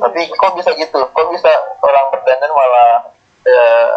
[0.00, 1.00] Tapi kok bisa gitu?
[1.12, 1.50] Kok bisa
[1.84, 2.92] orang berdandan malah
[3.44, 3.92] eh,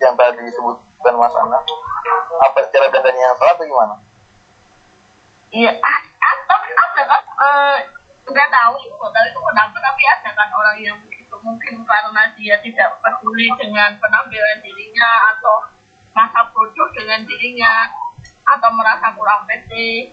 [0.00, 1.60] yang tadi disebutkan Mas Ana?
[2.48, 3.94] Apa cara dandannya yang salah atau gimana?
[5.54, 6.00] Iya, ah,
[6.50, 7.78] tapi ada kan eh,
[8.24, 12.60] nggak tahu itu tapi itu kenapa tapi ada kan orang yang begitu mungkin karena dia
[12.60, 15.56] tidak peduli dengan penampilan dirinya atau
[16.12, 17.88] masa bodoh dengan dirinya
[18.44, 20.12] atau merasa kurang pede.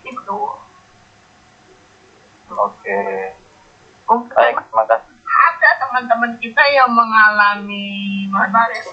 [0.00, 0.56] Itu
[2.56, 3.36] Oke.
[4.08, 5.12] mungkin Baik, terima kasih.
[5.28, 8.88] ada teman-teman kita yang mengalami Faris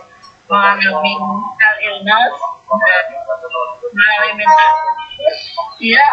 [0.51, 2.31] mengalami mental illness.
[2.67, 4.51] Mengalami mental illness.
[5.79, 6.05] Dia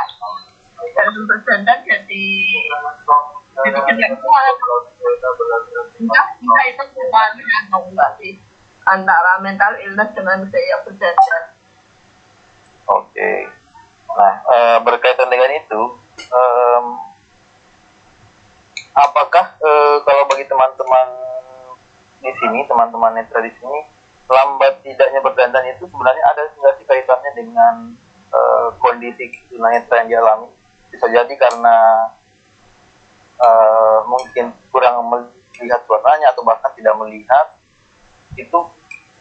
[0.94, 2.24] dalam berdandan jadi
[3.54, 3.78] itu
[8.18, 8.32] sih
[8.84, 11.44] antara mental illness dengan gaya berdandan
[12.84, 13.48] Oke.
[14.14, 15.82] Nah, eh, berkaitan dengan itu,
[16.20, 16.84] em,
[18.92, 21.08] apakah eh, kalau bagi teman-teman
[22.20, 23.80] di sini, teman-teman netra di sini,
[24.28, 27.74] lambat tidaknya berdandan itu sebenarnya ada nggak sih kaitannya dengan
[28.36, 30.48] eh, kondisi tunanetra yang dialami?
[30.92, 31.76] Bisa jadi karena
[33.38, 37.58] eh, mungkin kurang melihat warnanya atau bahkan tidak melihat
[38.34, 38.58] itu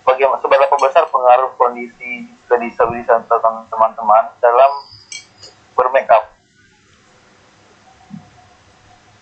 [0.04, 3.26] bagaimana seberapa besar pengaruh kondisi kedisabilitasan
[3.70, 4.72] teman-teman dalam
[5.78, 6.26] bermake up?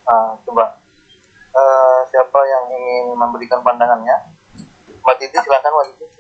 [0.08, 0.82] Ah, coba
[1.52, 4.16] Eh, siapa yang ingin memberikan pandangannya?
[5.04, 6.06] Mbak Titi silakan Mbak Titi.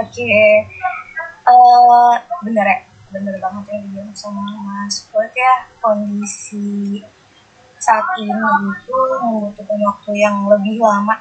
[0.00, 0.32] Oke,
[1.46, 2.78] Eh bener ya,
[3.16, 7.00] bener banget yang dibilang sama Mas Ford ya kondisi
[7.80, 11.16] saat ini itu membutuhkan waktu yang lebih lama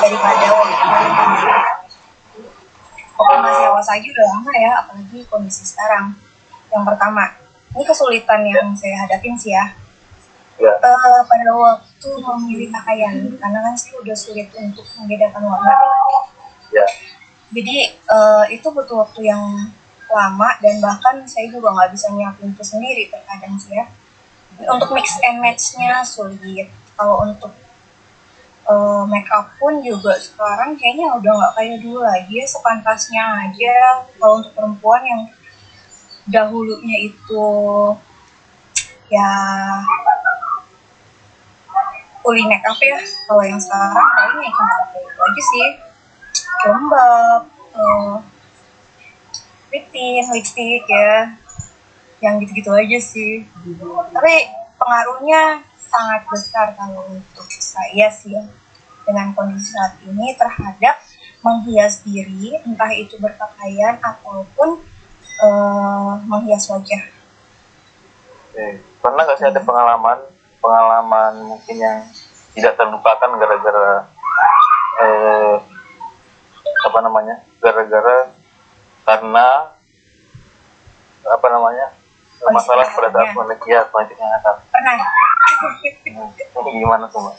[0.00, 0.88] daripada waktu
[3.20, 6.16] waktu masih awal saja udah lama ya, apalagi kondisi sekarang.
[6.72, 7.24] Yang pertama,
[7.76, 9.64] ini kesulitan yang saya hadapin sih ya.
[10.60, 15.72] Ya, Eh, pada waktu memilih pakaian, karena kan saya udah sulit untuk membedakan warna.
[16.68, 16.84] ya,
[17.52, 19.72] Jadi eh, itu butuh waktu yang
[20.10, 23.86] lama dan bahkan saya juga nggak bisa nyiapin itu sendiri terkadang sih ya.
[24.66, 26.68] Untuk mix and match-nya sulit.
[26.98, 27.54] Kalau untuk
[28.68, 33.76] eh, make up pun juga sekarang kayaknya udah nggak kayak dulu lagi ya sepantasnya aja.
[34.20, 35.22] Kalau untuk perempuan yang
[36.28, 37.46] dahulunya itu
[39.10, 39.32] ya
[42.20, 42.98] fully make up ya.
[43.26, 45.68] Kalau yang sekarang kayaknya cuma pakai itu aja sih
[46.60, 47.42] jembab,
[47.74, 48.14] uh,
[49.70, 51.38] tint, lipstick ya,
[52.18, 53.46] yang gitu-gitu aja sih.
[54.10, 54.34] Tapi
[54.74, 58.42] pengaruhnya sangat besar kalau untuk saya sih ya,
[59.06, 60.98] dengan kondisi saat ini terhadap
[61.40, 64.82] menghias diri, entah itu berpakaian ataupun
[65.40, 67.02] uh, menghias wajah.
[68.50, 68.66] oke.
[69.00, 70.18] Pernah nggak sih ada pengalaman
[70.60, 72.04] pengalaman mungkin yang
[72.52, 74.04] tidak terlupakan gara-gara
[75.00, 75.56] eh,
[76.84, 78.28] apa namanya gara-gara
[79.04, 79.46] karena
[81.20, 81.86] apa namanya
[82.50, 84.94] masalah pada saat kondisi ya kondisi kesehatan Pernah
[86.60, 87.36] ini gimana tuh mbak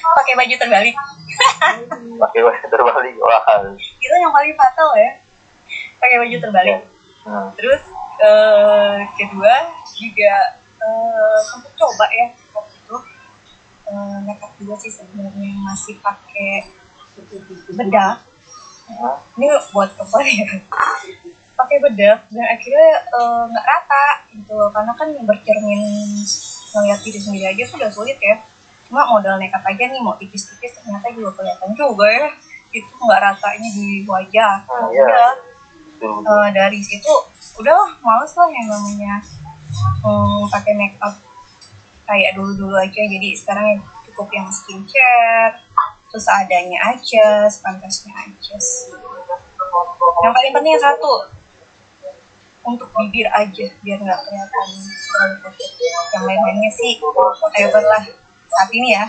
[0.00, 0.96] pakai baju terbalik.
[2.18, 3.42] pakai baju terbalik wah
[3.76, 5.10] Itu yang paling fatal ya.
[6.00, 6.78] Pakai baju terbalik.
[7.28, 7.48] hmm.
[7.54, 7.82] Terus
[8.20, 9.54] eh, kedua
[9.94, 10.34] juga
[10.80, 12.96] eh, sempat coba ya waktu itu
[13.92, 16.72] eh, makeup juga sih sebenarnya masih pakai
[17.76, 18.24] bedak.
[19.38, 20.48] Ini buat cover ya.
[21.56, 25.82] Pakai bedak dan akhirnya eh, nggak rata gitu karena kan bercermin
[26.70, 28.40] ngeliat diri sendiri aja sudah sulit ya.
[28.88, 32.28] Cuma modal nekat aja nih mau tipis-tipis ternyata juga kelihatan juga ya
[32.70, 34.64] itu nggak ratanya di wajah.
[34.66, 35.36] Hmm, iya.
[36.00, 37.12] Udah eh, dari situ
[37.60, 39.20] udah males lah yang namanya
[40.00, 41.12] hmm, pakai make up
[42.08, 45.60] kayak dulu dulu aja jadi sekarang cukup yang skincare
[46.10, 48.56] terus adanya aja sepantasnya aja
[50.26, 51.30] yang paling penting yang satu
[52.66, 54.68] untuk bibir aja biar nggak kelihatan
[55.10, 55.36] terlalu
[56.12, 58.04] yang lain-lainnya sih whatever lah
[58.50, 59.06] saat ini ya.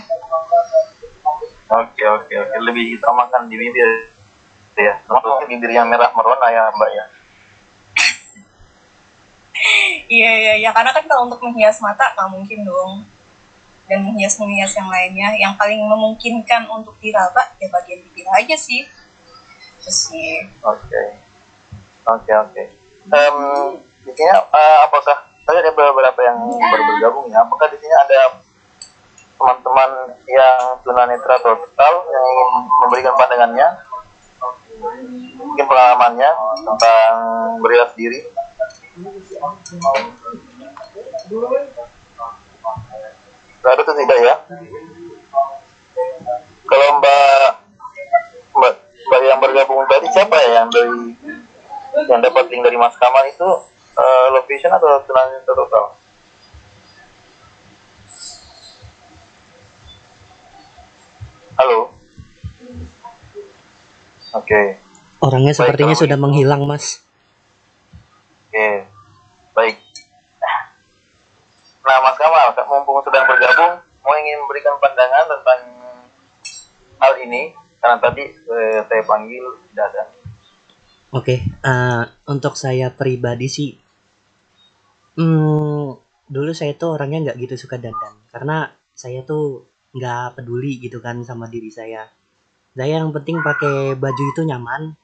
[1.72, 2.56] Oke oke oke.
[2.62, 3.90] Lebih utamakan di bibir.
[4.72, 7.04] Ya termasuk bibir yang merah merona ya mbak ya?
[10.08, 10.70] Iya iya iya.
[10.72, 13.04] Karena kan kalau untuk menghias mata nggak mungkin dong.
[13.92, 18.88] Dan menghias menghias yang lainnya yang paling memungkinkan untuk diraba ya bagian bibir aja sih.
[20.64, 21.20] Oke.
[22.08, 22.62] Oke oke.
[23.12, 23.36] Em,
[24.08, 27.44] di sini eh, apakah tadi ada beberapa yang baru bergabung ya.
[27.44, 28.40] Apakah di sini ada
[29.36, 29.90] teman-teman
[30.24, 32.48] yang tunanetra total yang ingin
[32.80, 33.68] memberikan pandangannya?
[35.36, 36.30] Mungkin pengalamannya
[36.64, 37.12] tentang
[37.60, 38.24] berilas diri
[43.62, 44.34] Gak ada tidak ya
[46.66, 47.50] kalau mbak
[48.56, 50.96] mbak, mbak yang bergabung tadi siapa ya yang dari
[52.08, 53.48] yang dapat link dari Mas Kamal itu
[53.94, 55.84] eh, location atau tunanetra total
[61.60, 61.92] halo
[64.32, 64.62] oke
[65.22, 66.26] Orangnya Baik, sepertinya sudah begitu.
[66.26, 66.98] menghilang, Mas.
[68.50, 68.90] Oke,
[69.54, 69.78] baik.
[71.82, 75.60] Nah, Mas Kamal, mumpung sedang bergabung, mau ingin memberikan pandangan tentang
[77.02, 77.50] hal ini,
[77.82, 80.06] karena tadi eh, saya panggil ada.
[81.10, 83.70] Oke, eh, untuk saya pribadi sih,
[85.18, 85.86] hmm,
[86.30, 91.26] dulu saya tuh orangnya nggak gitu suka dandan, karena saya tuh nggak peduli gitu kan
[91.26, 92.06] sama diri saya.
[92.72, 94.96] Saya yang penting pakai baju itu nyaman,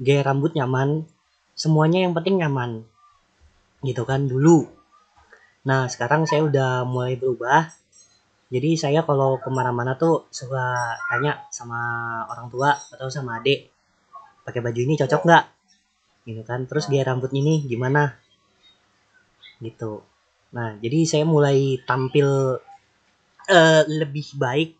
[0.00, 1.06] gaya rambut nyaman,
[1.54, 2.82] semuanya yang penting nyaman,
[3.84, 4.66] gitu kan dulu.
[5.68, 7.70] Nah sekarang saya udah mulai berubah,
[8.52, 11.80] jadi saya kalau ke mana-mana tuh suka tanya sama
[12.28, 13.70] orang tua atau sama adik,
[14.44, 15.44] pakai baju ini cocok nggak?
[16.26, 16.60] gitu kan.
[16.70, 18.14] Terus gaya rambut ini gimana?
[19.62, 20.02] Gitu.
[20.54, 22.58] Nah jadi saya mulai tampil
[23.48, 24.70] eh, lebih baik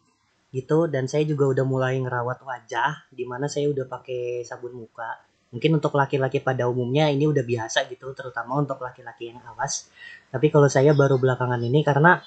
[0.53, 5.17] gitu dan saya juga udah mulai ngerawat wajah di mana saya udah pakai sabun muka
[5.53, 9.93] mungkin untuk laki-laki pada umumnya ini udah biasa gitu terutama untuk laki-laki yang awas.
[10.33, 12.19] Tapi kalau saya baru belakangan ini karena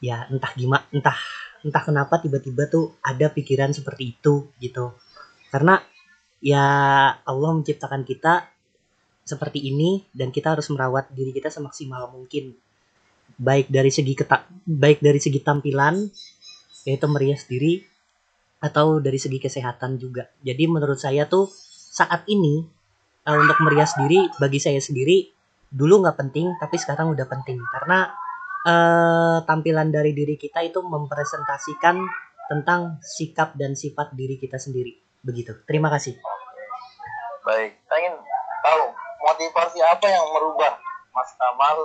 [0.00, 1.18] ya entah gimana entah
[1.60, 4.96] entah kenapa tiba-tiba tuh ada pikiran seperti itu gitu.
[5.52, 5.76] Karena
[6.40, 6.64] ya
[7.20, 8.48] Allah menciptakan kita
[9.28, 12.56] seperti ini dan kita harus merawat diri kita semaksimal mungkin.
[13.36, 16.00] Baik dari segi keta baik dari segi tampilan
[16.88, 17.84] yaitu merias diri
[18.58, 20.32] atau dari segi kesehatan juga.
[20.40, 21.52] Jadi menurut saya tuh
[21.88, 22.68] saat ini
[23.24, 25.24] eh, untuk merias diri bagi saya sendiri
[25.68, 27.56] dulu nggak penting tapi sekarang udah penting.
[27.72, 28.12] Karena
[28.68, 31.96] eh, tampilan dari diri kita itu mempresentasikan
[32.48, 34.96] tentang sikap dan sifat diri kita sendiri.
[35.20, 35.52] Begitu.
[35.68, 36.16] Terima kasih.
[37.44, 38.14] Baik, saya ingin
[38.64, 38.82] tahu
[39.24, 40.76] motivasi apa yang merubah
[41.12, 41.76] Mas Kamal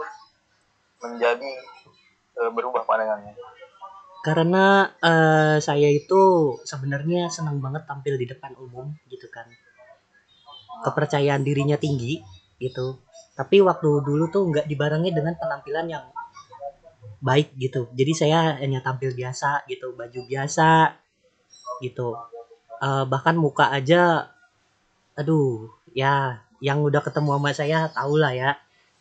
[1.03, 1.51] menjadi
[2.39, 3.35] eh, berubah pandangannya.
[4.23, 9.43] karena eh, saya itu sebenarnya senang banget tampil di depan umum gitu kan
[10.81, 12.17] kepercayaan dirinya tinggi
[12.57, 12.97] gitu.
[13.37, 16.05] Tapi waktu dulu tuh nggak dibarengi dengan penampilan yang
[17.23, 17.87] baik gitu.
[17.93, 19.93] Jadi saya hanya tampil biasa gitu.
[19.93, 20.97] Baju biasa
[21.79, 22.17] gitu.
[22.83, 24.27] Eh, bahkan muka aja
[25.13, 28.51] aduh ya yang udah ketemu sama saya tahu lah ya.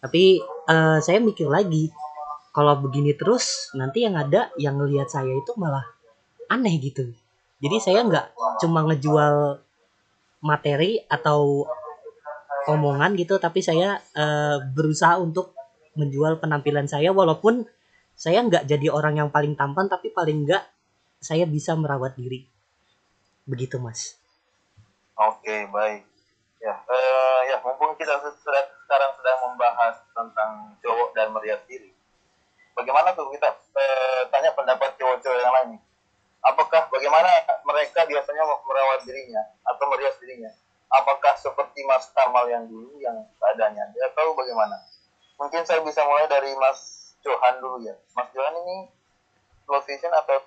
[0.02, 0.38] Tapi
[0.70, 1.90] eh, saya mikir lagi
[2.52, 5.84] kalau begini terus nanti yang ada yang ngelihat saya itu malah
[6.52, 7.10] aneh gitu.
[7.62, 8.26] Jadi saya nggak
[8.60, 9.62] cuma ngejual
[10.42, 11.64] materi atau
[12.68, 15.54] omongan gitu tapi saya eh, berusaha untuk
[15.98, 17.66] menjual penampilan saya walaupun
[18.12, 20.62] saya nggak jadi orang yang paling tampan tapi paling nggak
[21.22, 22.46] saya bisa merawat diri
[23.46, 24.22] begitu mas
[25.22, 26.02] Oke, baik.
[26.62, 31.90] Ya, eh, ya mumpung kita sudah sekarang sedang membahas tentang cowok dan merias diri.
[32.72, 35.70] Bagaimana tuh kita eh, tanya pendapat cowok-cowok yang lain?
[36.42, 37.30] Apakah bagaimana
[37.62, 40.50] mereka biasanya merawat dirinya atau merias dirinya?
[40.90, 43.94] Apakah seperti Mas Kamal yang dulu yang keadaannya?
[43.94, 44.74] Dia tahu bagaimana?
[45.38, 47.94] Mungkin saya bisa mulai dari Mas Johan dulu ya.
[48.18, 48.90] Mas Johan ini
[49.70, 50.42] low vision atau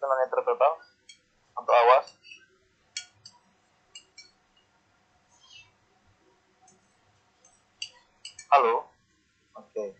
[0.00, 0.72] tunanetra total
[1.60, 2.06] atau awas?
[8.48, 8.88] Halo.
[9.60, 9.92] Oke.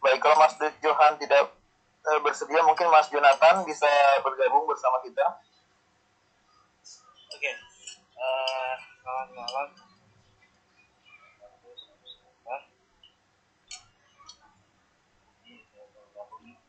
[0.00, 1.59] Baik, kalau Mas Johan tidak
[2.24, 3.88] bersedia, mungkin Mas Jonathan bisa
[4.24, 5.26] bergabung bersama kita.
[7.36, 7.52] Oke.
[8.20, 9.68] Eh, selamat malam.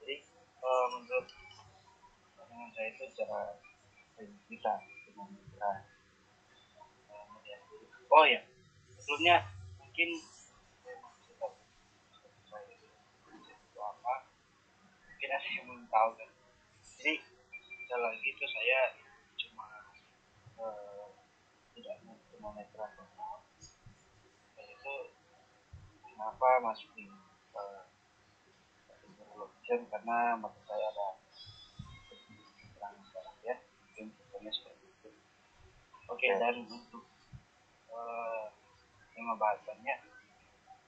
[0.02, 1.28] Jadi, eh, menurut
[2.38, 3.41] pandangan saya itu secara
[4.48, 4.74] kita
[5.08, 5.82] dengan kita eh.
[8.12, 8.44] Oh ya,
[8.91, 9.48] sebelumnya
[9.80, 10.10] mungkin
[10.84, 11.48] saya mau cerita
[12.48, 14.13] saya itu apa
[15.32, 16.30] mungkin ada yang belum tahu kan.
[17.00, 17.13] Jadi
[17.88, 18.80] dalam itu saya
[19.39, 19.67] cuma
[20.60, 21.08] eh,
[22.36, 22.86] tunanetra
[24.60, 24.96] itu
[26.04, 27.08] kenapa masuk di
[27.56, 27.88] uh,
[29.72, 31.08] karena maksud saya ada
[32.76, 35.10] terang sekarang ya mungkin contohnya seperti itu.
[36.12, 37.08] Oke dan untuk
[37.88, 38.52] uh,
[39.15, 39.96] tema bahasannya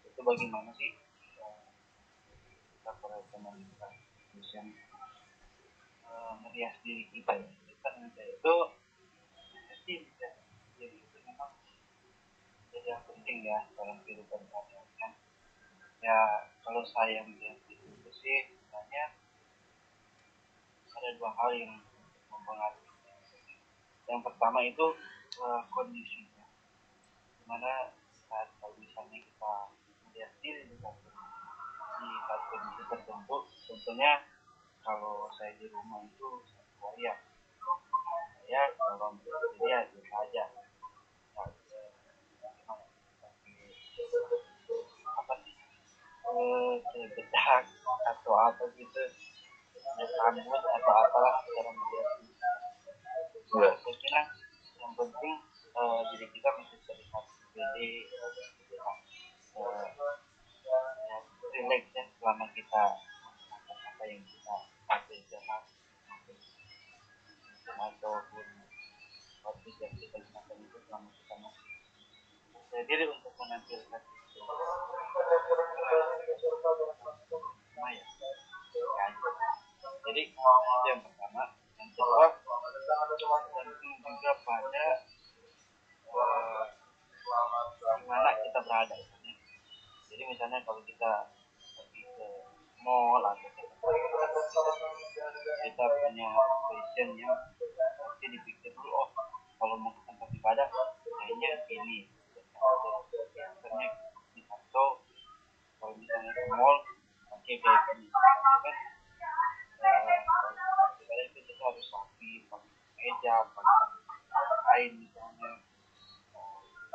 [0.03, 0.99] itu bagaimana sih
[1.39, 1.63] uh,
[2.75, 3.23] kita para
[4.33, 4.59] kita bisa
[6.09, 7.37] uh, merias diri kita
[7.69, 8.55] kita itu
[9.69, 10.29] pasti ya
[10.73, 11.53] jadi itu memang
[12.73, 15.13] jadi yang penting ya dalam kehidupan kalian kan?
[16.01, 19.13] Ya kalau saya melihat itu sih sebenarnya
[20.97, 21.73] ada dua hal yang
[22.33, 22.89] mempengaruhi.
[24.09, 24.85] Yang pertama itu
[25.45, 26.49] uh, kondisinya.
[27.37, 29.53] Di mana saat kalau misalnya kita
[30.09, 31.12] melihat diri di satu
[32.03, 34.11] di satu kondisi tertentu contohnya
[34.83, 36.43] kalau saya di rumah itu
[36.75, 37.15] saya
[38.43, 40.43] ya kalau dia biasa aja.
[45.15, 45.55] Apa sih?
[46.27, 47.63] Eh bedak
[48.11, 49.03] atau apa gitu.
[49.93, 52.17] Rambut atau apalah cara melihat.
[53.53, 53.69] Ya.
[53.77, 54.21] saya kira
[54.81, 55.35] yang penting
[55.77, 57.89] uh, diri kita masih terlihat jadi
[59.53, 59.93] uh,
[60.65, 61.17] ya,
[61.53, 62.83] relax ya selama kita
[63.69, 64.55] apa yang kita
[64.89, 65.63] pakai jalan
[67.73, 68.45] ataupun
[69.43, 71.69] objek yang kita gunakan itu selama kita masih
[72.89, 74.01] diri untuk menampilkan ya.
[80.03, 80.41] jadi itu
[80.89, 81.43] yang pertama
[81.77, 82.25] yang kedua
[83.53, 84.85] tentu juga pada
[86.09, 86.65] uh,
[88.09, 88.97] mana kita berada
[90.09, 91.29] jadi misalnya kalau kita
[92.83, 93.47] mall atau
[95.63, 96.27] kita punya
[96.67, 97.35] fashion yang
[97.95, 99.09] pasti dipikir dulu oh
[99.63, 102.11] kalau mau ke tempat ibadah kayaknya ini.
[102.59, 103.87] Akhirnya
[104.35, 104.91] di kantor
[105.79, 106.77] kalau misalnya ke mall
[107.31, 108.75] pakai kayak gini kan?
[109.83, 115.51] Uh, itu kita harus rapi pakai meja pakai kain misalnya.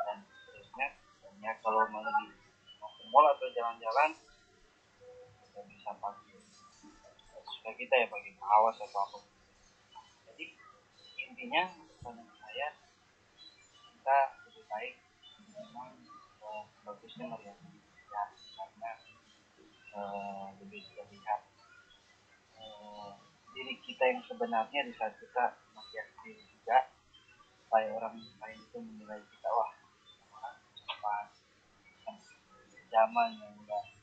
[0.05, 0.89] Dan seterusnya
[1.25, 2.27] dan ya kalau mau di
[3.09, 4.13] mall atau jalan-jalan
[5.59, 6.39] kita bisa pakai.
[7.43, 9.19] Suka kita ya pakai kaos atau apa.
[10.31, 10.55] Jadi
[11.27, 11.67] intinya
[12.07, 12.79] menurut saya
[13.75, 14.95] kita lebih baik
[15.59, 15.99] memang
[16.47, 18.23] uh, bagusnya melihat ya
[18.55, 18.91] karena
[19.99, 21.41] uh, lebih terlihat
[22.55, 23.19] uh,
[23.51, 26.95] diri kita yang sebenarnya di saat kita masih diri juga
[27.67, 29.75] supaya orang lain itu menilai kita wah
[30.39, 30.57] orang
[31.03, 31.35] pas
[32.87, 33.98] zaman yang udah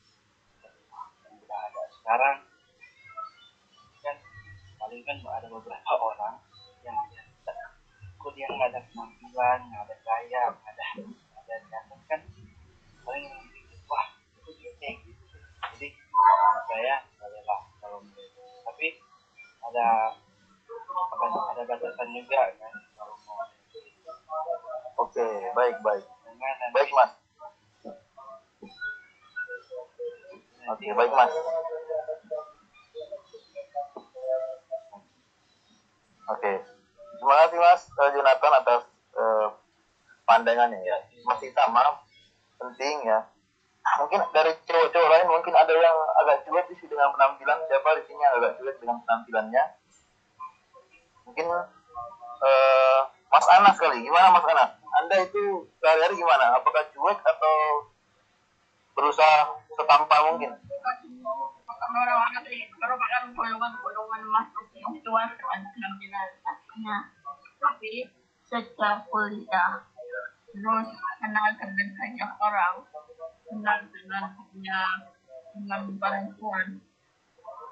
[1.46, 1.82] yang udah ada.
[1.94, 2.38] Sekarang
[4.02, 4.16] kan
[4.82, 6.36] paling kan ada beberapa orang
[6.82, 6.98] yang
[8.18, 10.86] kok dia nggak ada penampilan nggak ada gaya nggak ada
[11.38, 12.20] ada dasar kan
[13.06, 13.26] paling
[13.86, 14.08] wah
[14.42, 15.38] itu dia kayak gitu.
[15.78, 15.88] Jadi
[16.66, 18.02] saya adalah kalau
[18.66, 18.88] tapi
[19.62, 20.18] ada
[20.90, 23.46] apa ada batasan juga kan kalau mau.
[25.06, 26.06] Oke baik baik.
[26.74, 27.25] Baik mas
[30.72, 31.34] oke baik mas.
[36.26, 36.52] Oke.
[37.16, 38.82] Terima kasih mas uh, Jonathan atas
[39.14, 39.48] uh,
[40.26, 40.98] pandangannya ya.
[41.26, 42.02] Masih sama
[42.58, 43.30] penting ya.
[44.02, 47.62] Mungkin dari cowok-cowok lain mungkin ada yang agak cuek sih dengan penampilan.
[47.70, 49.64] Siapa di sini agak cuek dengan penampilannya?
[51.30, 53.00] Mungkin uh,
[53.30, 54.02] Mas Anas kali.
[54.02, 54.72] Gimana Mas Anas?
[54.96, 56.58] Anda itu sehari-hari gimana?
[56.58, 57.56] Apakah cuek atau
[58.96, 60.52] berusaha setampan mungkin
[66.46, 66.98] aslinya
[67.60, 67.94] tapi
[68.46, 69.84] sejak kuliah
[70.56, 72.76] terus kenal dengan banyak orang
[73.44, 74.98] kenal dengan banyak
[75.56, 76.68] dengan perempuan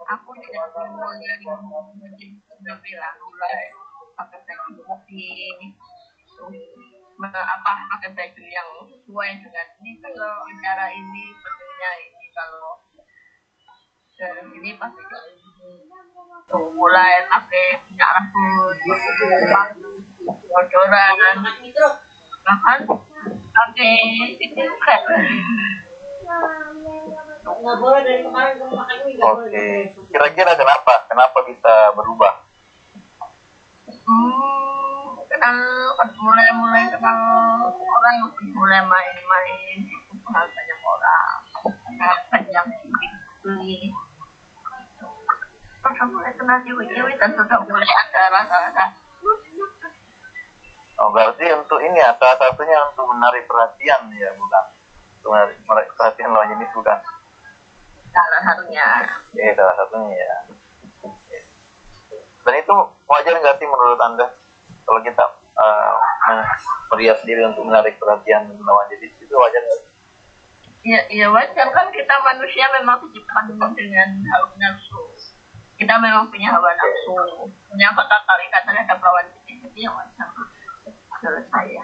[0.03, 3.71] aku tidak mulai menjadi penampilan mulai
[4.19, 5.73] pakai putih
[7.22, 9.91] apa pakai baju yang sesuai dengan ini?
[10.01, 12.82] Kalau acara ini bentuknya ini kalau
[14.18, 15.01] dan ini pasti
[16.47, 18.78] tuh mulai pakai minyak rambut
[20.47, 21.36] bocoran
[22.43, 22.80] bahkan
[23.53, 23.95] pakai
[24.38, 24.64] itu
[29.20, 30.93] Oke, kira-kira kenapa?
[31.11, 32.47] Kenapa bisa berubah?
[34.07, 34.82] Hmm,
[35.43, 38.17] kenal mulai mulai kenal orang
[38.55, 39.77] mulai main-main
[40.23, 41.37] kenal banyak orang
[42.31, 42.65] banyak
[43.43, 43.91] beli
[45.83, 48.85] terus mulai kenal cewek-cewek dan sudah mulai ada rasa-rasa
[50.93, 54.65] Oh, berarti untuk ini ya, salah satunya untuk menarik perhatian ya, bukan?
[55.19, 56.97] Untuk menarik, menarik perhatian lawan jenis, bukan?
[58.13, 58.87] salah satunya
[59.33, 60.35] Iya, salah satunya ya.
[62.45, 62.75] Dan itu
[63.09, 64.27] wajar nggak sih menurut Anda?
[64.93, 65.25] Kalau kita
[65.57, 65.93] eh,
[66.29, 66.49] men-
[66.93, 69.93] merias diri untuk menarik perhatian lawan jenis, itu wajar nggak sih?
[70.83, 74.99] ya ya wajar kan kita manusia memang diciptakan dengan hawa nafsu
[75.79, 81.83] kita memang punya hawa nafsu punya ketertarikan terhadap lawan jenis jadi yang wajar menurut saya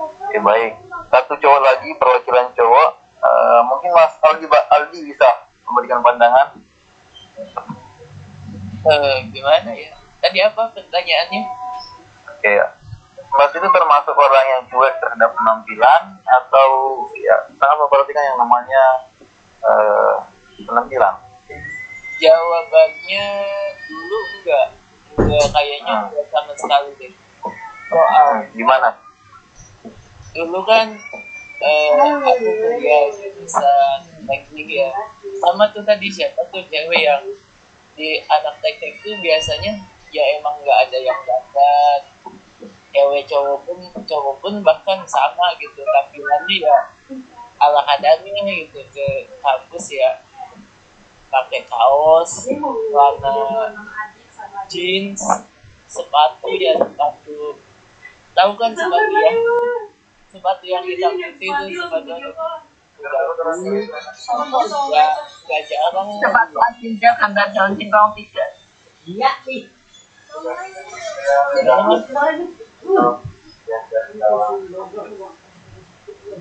[0.00, 0.80] Oke, baik.
[1.12, 2.90] Satu cowok lagi, perwakilan cowok.
[3.20, 5.28] Eh, mungkin Mas Aldi, Aldi bisa
[5.68, 6.56] memberikan pandangan.
[8.80, 9.92] Eh, gimana ya?
[10.24, 11.42] Tadi apa pertanyaannya?
[12.40, 12.64] Oke, ya.
[13.36, 16.68] Mas itu termasuk orang yang cuek terhadap penampilan atau
[17.20, 18.84] ya sangat memperhatikan yang namanya
[19.60, 20.14] eh,
[20.64, 21.14] penampilan.
[22.16, 23.26] Jawabannya
[23.84, 24.66] dulu enggak.
[25.12, 26.08] Enggak kayaknya Hmm.
[26.08, 27.12] enggak sama sekali deh.
[27.92, 28.88] Soal Hmm, gimana?
[30.30, 30.88] dulu kan
[31.60, 31.90] eh
[32.24, 34.88] aku kuliah jurusan teknik ya.
[35.44, 37.20] Sama tuh tadi siapa tuh cewek yang
[37.92, 39.76] di anak teknik tuh biasanya
[40.08, 42.00] ya emang nggak ada yang dandan
[42.90, 46.78] cewek cowok pun cowok pun bahkan sama gitu tampilannya ya
[47.60, 49.08] ala kadarnya gitu ke
[49.40, 50.10] kampus ya.
[51.30, 52.50] Pakai kaos
[52.90, 53.70] warna
[54.66, 55.22] jeans
[55.86, 57.54] sepatu ya sepatu.
[58.34, 59.32] Tahu kan sepatu ya?
[60.30, 62.14] Sepatu yang hitam putih itu sepatu
[63.00, 65.08] nggak
[65.48, 68.44] nggak jarang sepatu asinja kantor daun singkong tiga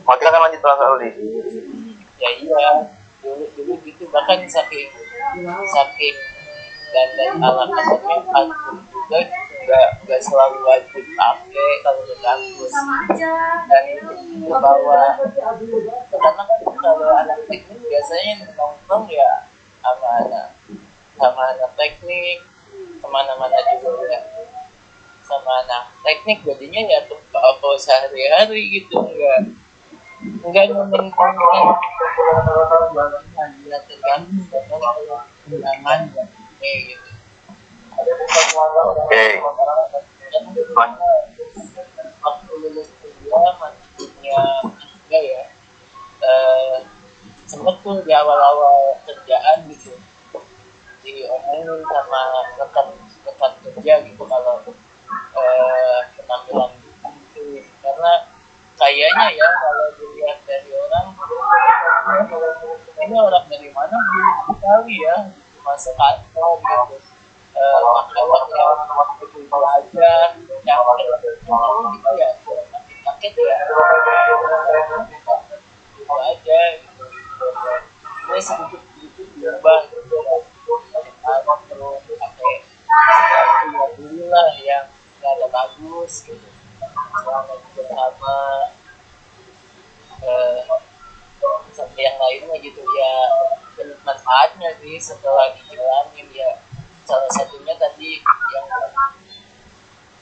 [0.06, 1.10] Mau silakan lanjut Mas Aldi.
[2.20, 2.70] ya iya.
[3.20, 4.08] Dulu dulu gitu.
[4.08, 4.90] Bahkan saking
[5.68, 6.16] saking
[6.90, 9.20] dan dan ala kadarnya aku juga
[9.60, 12.72] nggak nggak selalu wajib pakai kalau ke kampus.
[13.68, 13.84] Dan
[14.48, 15.12] ke bawah.
[16.10, 19.46] Karena kan kalau anak teknik biasanya nongkrong ya
[19.84, 20.48] sama anak
[21.20, 22.40] sama anak teknik
[23.00, 24.08] ke mana-mana juga.
[24.08, 24.20] ya
[25.30, 27.00] sama anak teknik jadinya ya
[27.38, 29.46] apa sehari-hari gitu enggak
[30.42, 31.14] enggak ngomongin
[33.70, 34.96] ya tergantung dengan
[35.46, 36.24] undangan ya
[36.58, 37.10] kayak gitu
[39.00, 39.26] Oke.
[42.20, 44.42] waktu lulus kuliah maksudnya
[45.06, 45.44] enggak ya
[46.26, 46.76] eh
[47.50, 49.94] sempet tuh di awal-awal kerjaan gitu
[51.02, 52.22] diomongin sama
[52.60, 52.88] rekan
[53.26, 54.62] rekan kerja gitu kalau
[55.38, 58.14] eh, penampilan gitu karena
[58.80, 61.08] kayaknya ya kalau dilihat dari orang
[63.00, 65.16] ini orang dari mana belum sekali ya
[65.64, 66.96] masuk kantor gitu
[67.60, 67.80] eh
[69.80, 70.00] itu
[73.20, 73.58] gitu ya
[76.48, 76.60] ya
[78.40, 79.54] itu gitu gitu ya
[84.24, 84.86] ya yang
[85.20, 86.48] nggak ada bagus gitu.
[87.20, 88.36] Selama juga sama
[90.24, 90.60] eh,
[91.76, 93.14] sampai yang lainnya gitu ya
[93.76, 96.52] banyak manfaatnya sih setelah dijalanin ya.
[97.08, 98.20] Salah satunya tadi
[98.54, 98.68] yang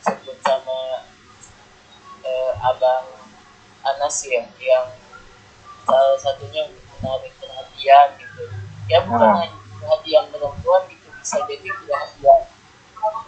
[0.02, 1.04] sebut sama
[2.24, 3.06] eh, abang
[3.84, 4.88] Anas ya yang
[5.88, 6.68] salah satunya
[7.00, 8.44] menarik perhatian gitu.
[8.88, 9.40] Ya bukan Hmm.
[9.44, 12.42] hanya perhatian perempuan gitu bisa jadi perhatian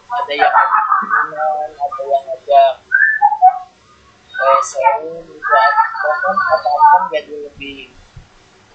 [0.10, 2.74] ada yang temenan, ada yang ngajak
[4.40, 5.44] eh, sharing gitu
[6.00, 7.80] bahkan apa-apa jadi lebih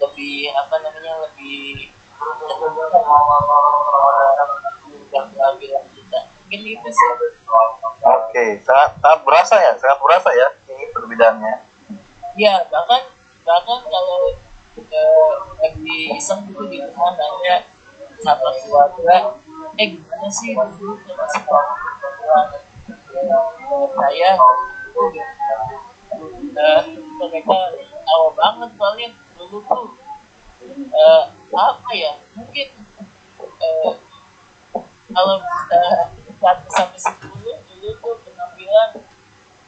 [0.03, 1.91] lebih apa namanya lebih
[6.45, 7.11] mungkin itu sih
[8.05, 11.55] Oke, sangat sangat berasa ya, sangat berasa ya ini perbedaannya.
[12.35, 13.01] ya bahkan
[13.47, 14.35] bahkan kalau
[14.77, 15.33] eh,
[15.63, 17.63] lagi iseng gitu di rumah nanya
[18.21, 19.39] sama keluarga
[19.79, 20.55] eh gimana sih?
[20.55, 21.85] Dulu sekolah
[23.95, 24.31] saya
[26.55, 26.83] eh,
[27.19, 27.59] mereka
[28.05, 29.87] tahu banget soalnya dulu tuh
[30.93, 32.69] eh, apa ya mungkin
[33.41, 33.93] eh,
[35.15, 35.37] kalau
[36.43, 38.91] satu sampai sepuluh dulu tuh penampilan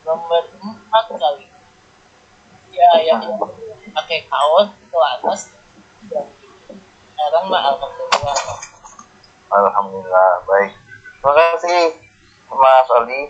[0.07, 1.47] nomor empat kali.
[2.75, 3.25] Ya yang
[3.97, 5.41] pakai kaos ke atas.
[7.17, 8.76] Sekarang mah alhamdulillah
[9.47, 10.73] Alhamdulillah, baik.
[11.23, 11.83] Terima kasih
[12.51, 13.21] Mas Aldi.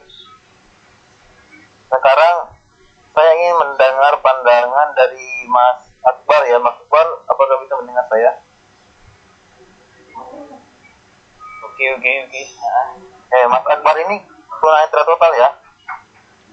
[1.93, 2.37] Sekarang
[3.17, 6.61] saya ingin mendengar pandangan dari Mas Akbar ya.
[6.61, 8.33] Mas Akbar, apakah bisa mendengar saya?
[11.77, 12.43] oke oke oke
[13.27, 14.25] Eh, Mas Akbar ini
[14.61, 15.49] tunanetra total ya?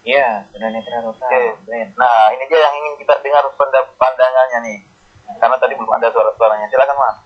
[0.03, 1.29] Iya, tunanetra total.
[1.31, 1.41] Oke.
[1.63, 1.95] Ben.
[1.95, 3.47] Nah, ini dia yang ingin kita dengar
[3.95, 4.79] pandangannya nih.
[5.39, 6.67] Karena tadi belum ada suara-suaranya.
[6.67, 7.17] Silakan Mas.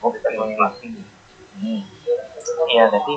[0.00, 0.28] Mau kita.
[0.32, 1.17] Hmm.
[1.58, 3.14] Iya, tadi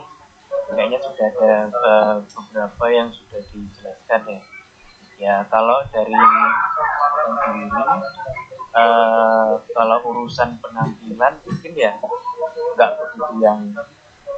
[0.71, 4.41] kayaknya sudah ada eh, beberapa yang sudah dijelaskan ya.
[5.21, 7.85] Ya, kalau dari saya sendiri,
[8.73, 11.93] eh, kalau urusan penampilan mungkin ya
[12.73, 13.61] nggak begitu yang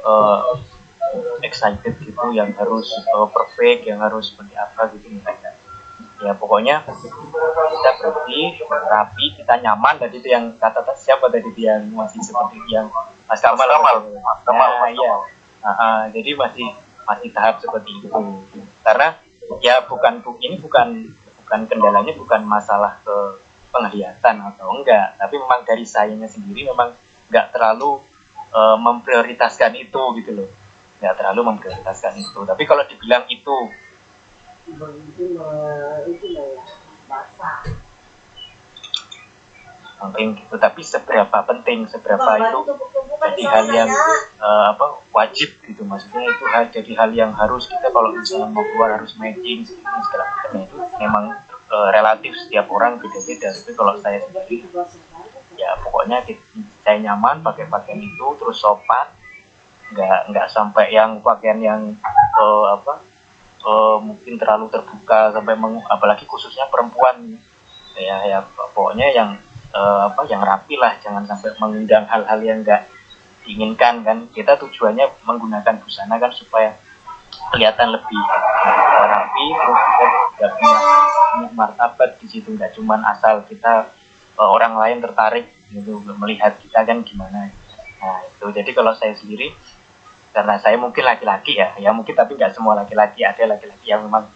[0.04, 0.40] eh,
[1.40, 5.52] excited gitu, yang harus eh, perfect, yang harus seperti apa gitu enggak ya.
[6.24, 6.80] Ya pokoknya
[7.68, 10.00] kita bersih, rapi, kita nyaman.
[10.00, 12.88] Tadi itu yang kata siapa tadi itu yang masih seperti yang
[13.28, 13.68] Mas Kamal.
[13.68, 13.96] Kamal.
[14.08, 15.12] Mas Kamal, Nah, Mas iya.
[15.64, 16.68] Ah, ah, jadi masih
[17.04, 18.08] masih tahap seperti itu.
[18.80, 19.16] Karena
[19.60, 21.12] ya bukan bu- ini bukan
[21.44, 23.16] bukan kendalanya bukan masalah ke
[23.68, 26.96] penglihatan atau enggak, tapi memang dari sayanya sendiri memang
[27.28, 28.00] enggak terlalu
[28.52, 30.48] eh, memprioritaskan itu gitu loh.
[31.00, 32.40] Enggak terlalu memprioritaskan itu.
[32.48, 33.56] Tapi kalau dibilang itu
[40.04, 42.60] penting gitu tapi seberapa penting seberapa itu
[43.24, 43.90] jadi hal yang
[44.36, 45.82] eh, apa wajib gitu.
[45.86, 50.04] Maksudnya itu hal jadi hal yang harus kita kalau misalnya mau keluar harus matching segala
[50.04, 53.48] segala macamnya itu memang eh, relatif setiap orang beda-beda.
[53.54, 54.68] Tapi kalau saya sendiri
[55.54, 56.20] ya pokoknya
[56.82, 59.06] saya nyaman pakai pakaian itu terus sopan
[59.94, 61.80] nggak nggak sampai yang pakaian yang
[62.36, 63.13] eh, apa
[63.64, 67.40] eh, mungkin terlalu terbuka sampai meng- apalagi khususnya perempuan.
[67.94, 68.38] Ya ya
[68.74, 69.38] pokoknya yang
[69.74, 72.86] eh, apa yang rapi lah jangan sampai mengundang hal-hal yang enggak
[73.46, 74.18] diinginkan kan.
[74.30, 76.76] Kita tujuannya menggunakan busana kan supaya
[77.50, 78.20] kelihatan lebih
[79.04, 80.78] rapi terus kita juga punya,
[81.54, 82.54] martabat di situ.
[82.54, 83.90] Nggak cuman asal kita
[84.38, 87.50] eh, orang lain tertarik gitu melihat kita kan gimana.
[88.02, 88.46] Nah itu.
[88.52, 89.54] Jadi kalau saya sendiri
[90.34, 91.78] karena saya mungkin laki-laki ya.
[91.78, 93.22] Ya mungkin tapi nggak semua laki-laki.
[93.22, 94.26] Ada laki-laki yang memang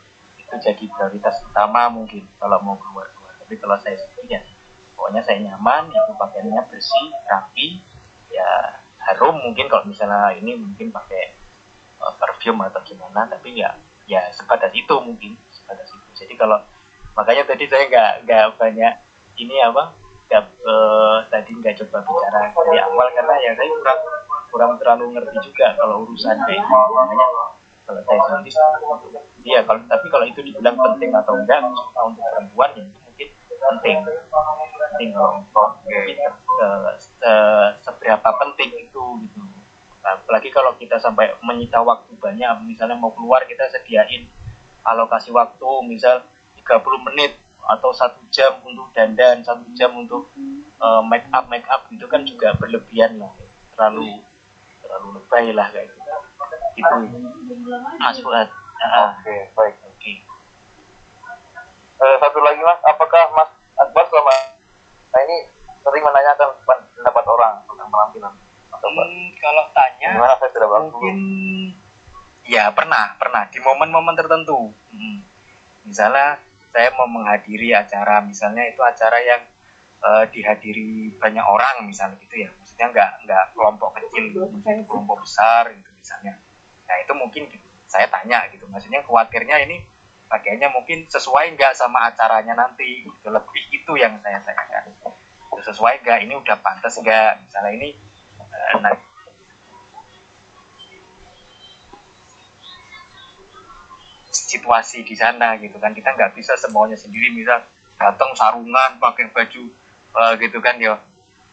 [0.48, 4.42] itu jadi prioritas utama mungkin kalau mau keluar keluar tapi kalau saya sendiri ya
[4.96, 7.84] pokoknya saya nyaman itu pakaiannya bersih rapi
[8.32, 11.36] ya harum mungkin kalau misalnya ini mungkin pakai
[12.00, 13.76] uh, perfume atau gimana tapi ya
[14.08, 16.08] ya sebatas itu mungkin sebatas itu.
[16.24, 16.64] Jadi kalau
[17.12, 18.92] makanya tadi saya nggak nggak banyak
[19.36, 19.92] ini apa
[20.28, 24.00] nggak eh, tadi nggak coba bicara dari awal karena ya saya kurang
[24.48, 27.26] kurang terlalu ngerti juga kalau urusan kayak gitu makanya
[28.04, 28.52] kalau sendiri
[29.48, 31.88] iya kalau tapi kalau itu dibilang penting atau enggak untuk
[32.28, 33.28] perempuan ya mungkin
[33.58, 33.96] penting.
[34.78, 39.42] Penting kalau tapi eh, se- seberapa penting itu gitu.
[40.04, 44.28] Apalagi kalau kita sampai menyita waktu banyak misalnya mau keluar kita sediain
[44.86, 46.24] alokasi waktu misal
[46.56, 47.36] 30 menit
[47.68, 50.28] atau satu jam untuk dandan satu jam untuk
[50.80, 53.32] eh, make up make up itu kan juga berlebihan lah.
[53.74, 54.22] Terlalu
[54.88, 56.10] terlalu lebay lah kayak gitu.
[56.80, 56.96] Itu
[58.00, 58.48] Mas Fuad.
[58.78, 59.74] Ah, Oke, baik.
[59.84, 60.12] oke.
[61.98, 64.34] Eh, satu lagi Mas, apakah Mas Akbar selama
[65.08, 65.36] nah ini
[65.82, 68.32] sering menanyakan pendapat orang tentang penampilan?
[68.78, 70.34] Hmm, kalau tanya Gimana?
[70.38, 71.16] Saya tidak mungkin
[72.46, 73.44] ya pernah pernah.
[73.52, 74.72] Di momen-momen tertentu.
[74.94, 75.20] Hmm.
[75.82, 76.36] misalnya
[76.68, 78.20] saya mau menghadiri acara.
[78.20, 79.42] Misalnya itu acara yang
[80.04, 84.24] eh, dihadiri banyak orang misalnya gitu ya maksudnya nggak nggak kelompok kecil
[84.86, 85.66] kelompok besar.
[85.74, 86.38] gitu misalnya.
[86.86, 87.66] Nah itu mungkin gitu.
[87.90, 88.70] saya tanya gitu.
[88.70, 89.82] Maksudnya khawatirnya ini
[90.30, 93.26] pakaiannya mungkin sesuai nggak sama acaranya nanti gitu.
[93.34, 94.94] Lebih itu yang saya tanyakan
[95.50, 96.18] Itu sesuai nggak?
[96.22, 97.50] Ini udah pantas nggak?
[97.50, 97.88] Misalnya ini
[98.46, 98.94] eh, nah,
[104.30, 105.90] situasi di sana gitu kan.
[105.98, 107.34] Kita nggak bisa semuanya sendiri.
[107.34, 107.66] Misal
[107.98, 109.66] datang sarungan pakai baju
[110.14, 111.02] eh, gitu kan ya.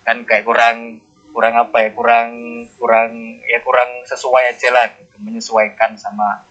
[0.06, 1.02] Kan kayak kurang
[1.36, 2.32] kurang apa ya kurang
[2.80, 3.12] kurang
[3.44, 5.20] ya kurang sesuai aja lah gitu.
[5.20, 6.48] menyesuaikan sama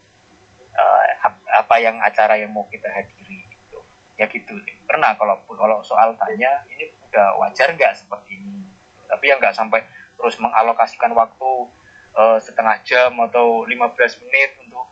[1.25, 3.81] ap- apa yang acara yang mau kita hadiri gitu.
[4.21, 8.61] Ya gitu pernah kalau kalau soal tanya ini udah wajar nggak seperti ini?
[9.09, 9.81] Tapi yang nggak sampai
[10.21, 11.51] terus mengalokasikan waktu
[12.15, 14.87] eh, setengah jam atau 15 menit untuk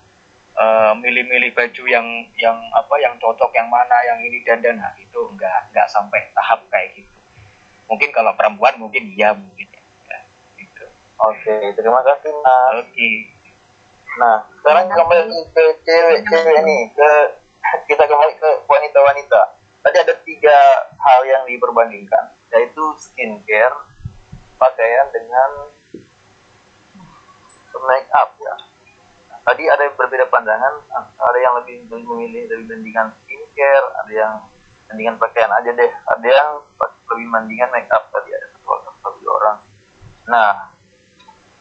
[0.57, 2.07] eh, milih-milih baju yang
[2.40, 4.80] yang apa yang cocok yang mana yang ini dan dan.
[4.80, 7.18] Nah, itu nggak nggak sampai tahap kayak gitu.
[7.90, 9.82] Mungkin kalau perempuan mungkin iya mungkin ya,
[11.23, 12.83] Oke, terima kasih Mas.
[12.83, 13.11] oke
[14.12, 17.11] Nah, sekarang kembali ke cewek-cewek nih, ke
[17.89, 19.41] kita kembali ke wanita-wanita.
[19.81, 20.59] Tadi ada tiga
[21.01, 23.73] hal yang diperbandingkan, yaitu skincare,
[24.61, 25.51] pakaian dengan
[27.89, 28.55] make up ya.
[29.43, 30.85] Tadi ada yang berbeda pandangan,
[31.18, 34.35] ada yang lebih memilih lebih bandingan skincare, ada yang
[34.93, 36.49] bandingan pakaian aja deh, ada yang
[37.11, 39.59] lebih bandingan make up tadi ada satu, satu orang.
[40.29, 40.72] Nah,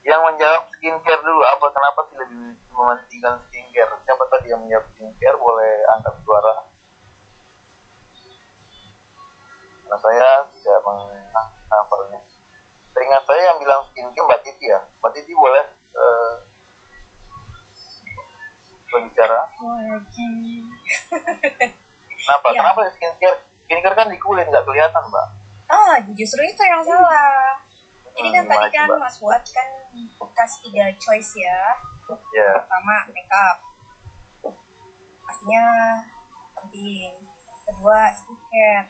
[0.01, 3.93] yang menjawab skincare dulu apa kenapa sih lebih mementingkan skincare?
[4.01, 5.37] Siapa tadi yang menjawab skincare?
[5.37, 6.53] Boleh angkat suara.
[9.85, 10.27] Nah saya
[10.57, 12.19] tidak menghafalnya.
[12.97, 14.79] Teringat saya yang bilang skincare mbak Titi ya.
[14.97, 16.33] Mbak Titi boleh uh,
[18.89, 19.39] berbicara.
[22.09, 22.47] Kenapa?
[22.49, 22.57] Ya.
[22.57, 23.37] kenapa skincare?
[23.69, 25.27] Skincare kan di kulit nggak kelihatan mbak.
[25.69, 27.70] Ah, justru itu yang salah.
[28.11, 28.99] Jadi kan Hmm, tadi kan Mbak?
[28.99, 29.67] Mas Fuad kan
[30.33, 31.61] kasih tiga choice ya.
[32.31, 33.57] ya Pertama, makeup.
[35.21, 35.65] Pastinya
[36.55, 37.13] penting.
[37.63, 38.87] Kedua, skincare.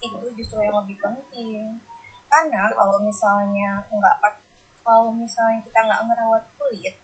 [0.00, 1.78] Itu justru yang lebih penting.
[2.26, 4.42] Karena kalau misalnya nggak pak-
[4.80, 6.94] kalau misalnya kita nggak ngerawat kulit,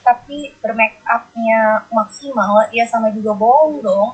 [0.00, 1.60] tapi bermake upnya
[1.90, 4.10] maksimal, ya sama juga bohong dong.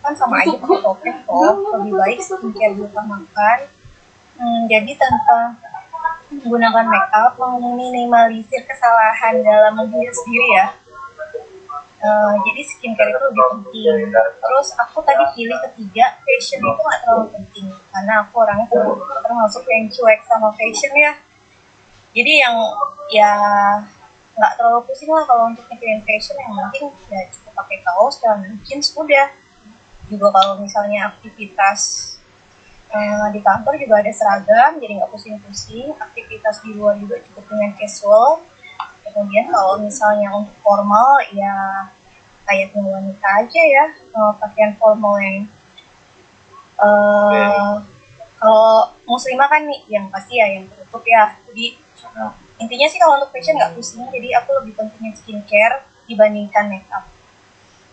[0.00, 1.52] Kan sama aja pakai topeng kok.
[1.76, 3.58] Lebih baik skincare diutamakan.
[4.34, 5.52] Hmm, jadi tanpa
[6.30, 10.66] menggunakan make up meminimalisir kesalahan dalam diri ya.
[12.00, 14.08] Eh, jadi skincare itu lebih penting.
[14.14, 19.68] Terus aku tadi pilih ketiga, fashion itu nggak terlalu penting karena aku orangnya ter- termasuk
[19.68, 21.12] yang cuek sama fashion ya.
[22.16, 22.56] Jadi yang
[23.12, 23.32] ya
[24.32, 28.48] nggak terlalu pusing lah kalau untuk mikirin fashion yang penting ya cukup pakai kaos dan
[28.64, 29.28] jeans udah.
[30.08, 32.09] Juga kalau misalnya aktivitas
[32.90, 35.94] Eh, di kantor juga ada seragam, jadi nggak pusing-pusing.
[35.94, 38.42] Aktivitas di luar juga cukup dengan casual.
[39.06, 41.86] Kemudian kalau misalnya untuk formal, ya
[42.50, 45.46] kayak wanita aja ya, eh, pakaian formal yang
[46.80, 47.74] eh
[48.40, 51.36] kalau muslimah kan nih, yang pasti ya yang tertutup ya.
[51.46, 51.78] Jadi
[52.58, 57.04] intinya sih kalau untuk fashion nggak pusing, jadi aku lebih pentingin skincare dibandingkan makeup.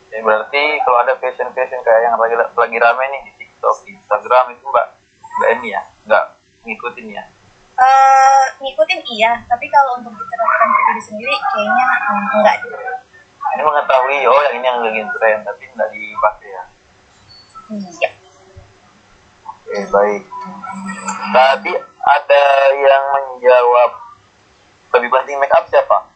[0.09, 3.23] Ya, berarti kalau ada fashion fashion kayak yang lagi lagi rame nih
[3.67, 4.87] TikTok, Instagram itu mbak
[5.37, 6.23] mbak ini ya, nggak
[6.63, 7.23] ngikutin ya.
[7.77, 11.87] Eh, ngikutin iya, tapi kalau untuk diterapkan ke diri sendiri kayaknya
[12.39, 12.73] enggak deh.
[13.47, 16.63] Ini mengetahui oh yang ini yang lagi tren tapi nggak dipakai ya.
[17.75, 18.09] Iya.
[19.43, 20.23] Oke baik.
[21.35, 21.73] Tadi
[22.07, 23.91] ada yang menjawab
[24.95, 26.07] lebih penting make up siapa?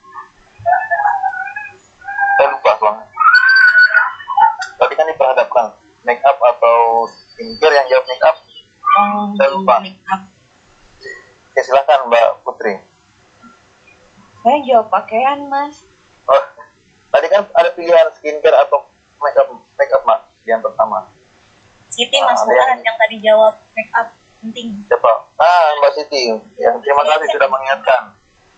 [2.40, 2.98] Saya lupa bang.
[4.80, 5.66] Tadi kan diperhadapkan
[6.08, 7.06] make up atau
[7.42, 8.38] skincare yang jawab make up.
[8.92, 9.76] Oh, Saya lupa.
[9.82, 10.22] make up.
[11.52, 12.74] Oke silakan Mbak Putri.
[14.40, 15.82] Saya jawab pakaian, Mas.
[16.24, 16.42] Oh,
[17.10, 18.86] tadi kan ada pilihan skincare atau
[19.18, 21.10] make up make up mas yang pertama.
[21.90, 24.70] Siti Ah, Mas Fuad yang- yang tadi jawab make up penting.
[24.86, 25.12] Siapa?
[25.36, 26.30] Ah Mbak Siti.
[26.56, 28.02] Yang terima kasih sudah mengingatkan.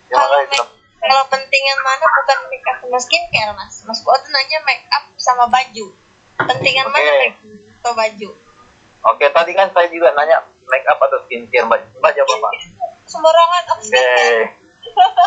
[0.06, 0.68] Terima Kalau kasih sudah.
[1.00, 5.44] kalau pentingan mana bukan make up sama skincare mas mas Fuad nanya make up sama
[5.46, 5.86] baju
[6.38, 6.94] pentingan Oke.
[6.94, 7.44] mana make up
[7.76, 8.28] atau baju
[9.04, 11.80] Oke, tadi kan saya juga nanya make up atau skincare, Mbak.
[12.00, 12.48] Mbak jawab apa?
[13.04, 13.84] sembarangan aku Oke.
[13.84, 14.64] skincare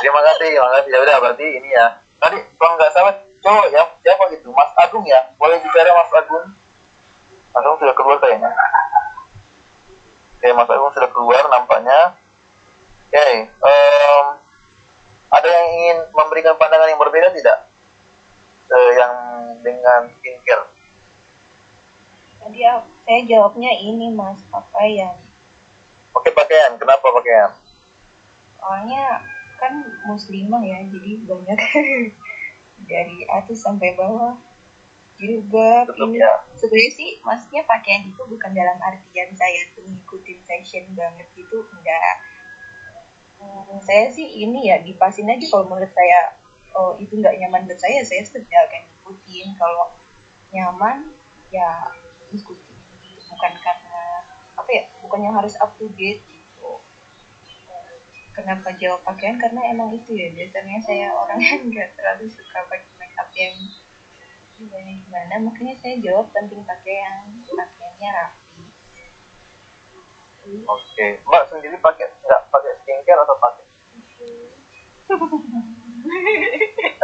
[0.01, 0.89] Terima kasih, terima kasih.
[0.93, 1.86] Ya udah berarti ini ya.
[2.17, 4.49] Tadi kalau nggak salah cowok ya, siapa gitu?
[4.53, 5.19] Mas Agung ya?
[5.38, 6.45] Boleh bicara Mas Agung?
[7.53, 8.49] Mas Agung sudah keluar kayaknya.
[10.38, 12.17] Oke, Mas Agung sudah keluar nampaknya.
[13.07, 14.25] Oke, em,
[15.28, 17.57] ada yang ingin memberikan pandangan yang berbeda tidak?
[18.67, 19.13] Eh, yang
[19.63, 20.76] dengan skincare.
[22.47, 22.63] Tadi
[23.03, 25.19] saya jawabnya ini, Mas, pakaian.
[26.15, 26.79] Oke, pakaian.
[26.79, 27.59] Kenapa pakaian?
[28.55, 29.19] Soalnya
[29.59, 31.59] kan muslimah ya, jadi banyak
[32.91, 34.39] dari atas sampai bawah.
[35.19, 36.45] Tutup ini ya.
[36.55, 42.21] sebenarnya sih maksudnya pakaian itu bukan dalam artian saya tuh ngikutin fashion banget gitu enggak
[43.37, 46.41] Hmm, saya sih ini ya dipasin aja kalau menurut saya
[46.73, 49.93] oh itu nggak nyaman buat saya saya sudah akan ikutin kalau
[50.49, 51.13] nyaman
[51.53, 51.93] ya
[53.28, 54.01] bukan karena
[54.57, 56.71] apa ya bukan yang harus up to date gitu.
[58.34, 59.41] Kenapa jawab pakaian?
[59.41, 63.55] Karena emang itu ya biasanya saya orang yang nggak terlalu suka pakai make up yang
[64.57, 65.34] gimana gimana.
[65.45, 68.61] Makanya saya jawab penting pakaian pakaiannya rapi.
[70.63, 73.65] Oke, Mbak sendiri pakai nggak pakai skincare atau pakai?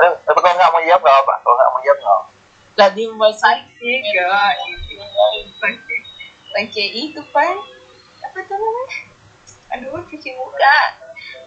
[0.04, 2.33] Tapi kalau nggak mau jawab nggak apa, kalau nggak mau jawab nggak
[2.74, 2.90] apa.
[2.90, 4.34] Tadi masih tiga
[6.54, 7.58] pakai itu pan.
[8.22, 8.98] Apa tuh namanya?
[9.74, 10.80] Aduh cuci muka.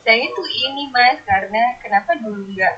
[0.03, 2.75] Saya itu ini mas karena kenapa dulu nggak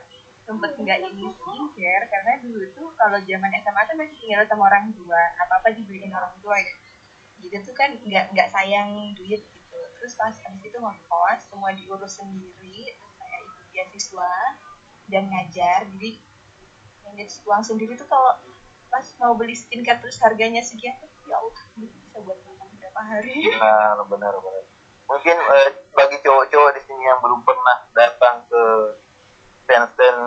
[0.49, 2.05] sempet nggak ini skincare?
[2.09, 5.23] Karena dulu tuh kalau zaman SMA kan masih tinggal sama orang tua.
[5.41, 6.57] Apa apa dibeliin orang tua.
[6.61, 6.73] Ya
[7.39, 9.79] gitu tuh kan nggak nggak sayang duit gitu.
[10.01, 12.93] Terus pas habis itu ngekos semua diurus sendiri.
[12.93, 14.35] Terus saya ikut beasiswa
[15.09, 15.89] dan ngajar.
[15.97, 16.28] Jadi
[17.09, 18.37] manage uang sendiri tuh kalau
[18.89, 23.45] pas mau beli skincare terus harganya sekian tuh ya Allah bisa buat makan berapa hari.
[23.45, 24.65] Benar, benar, benar.
[25.09, 28.63] mungkin eh, bagi cowok-cowok di sini yang belum pernah datang ke
[29.65, 30.21] stand-stand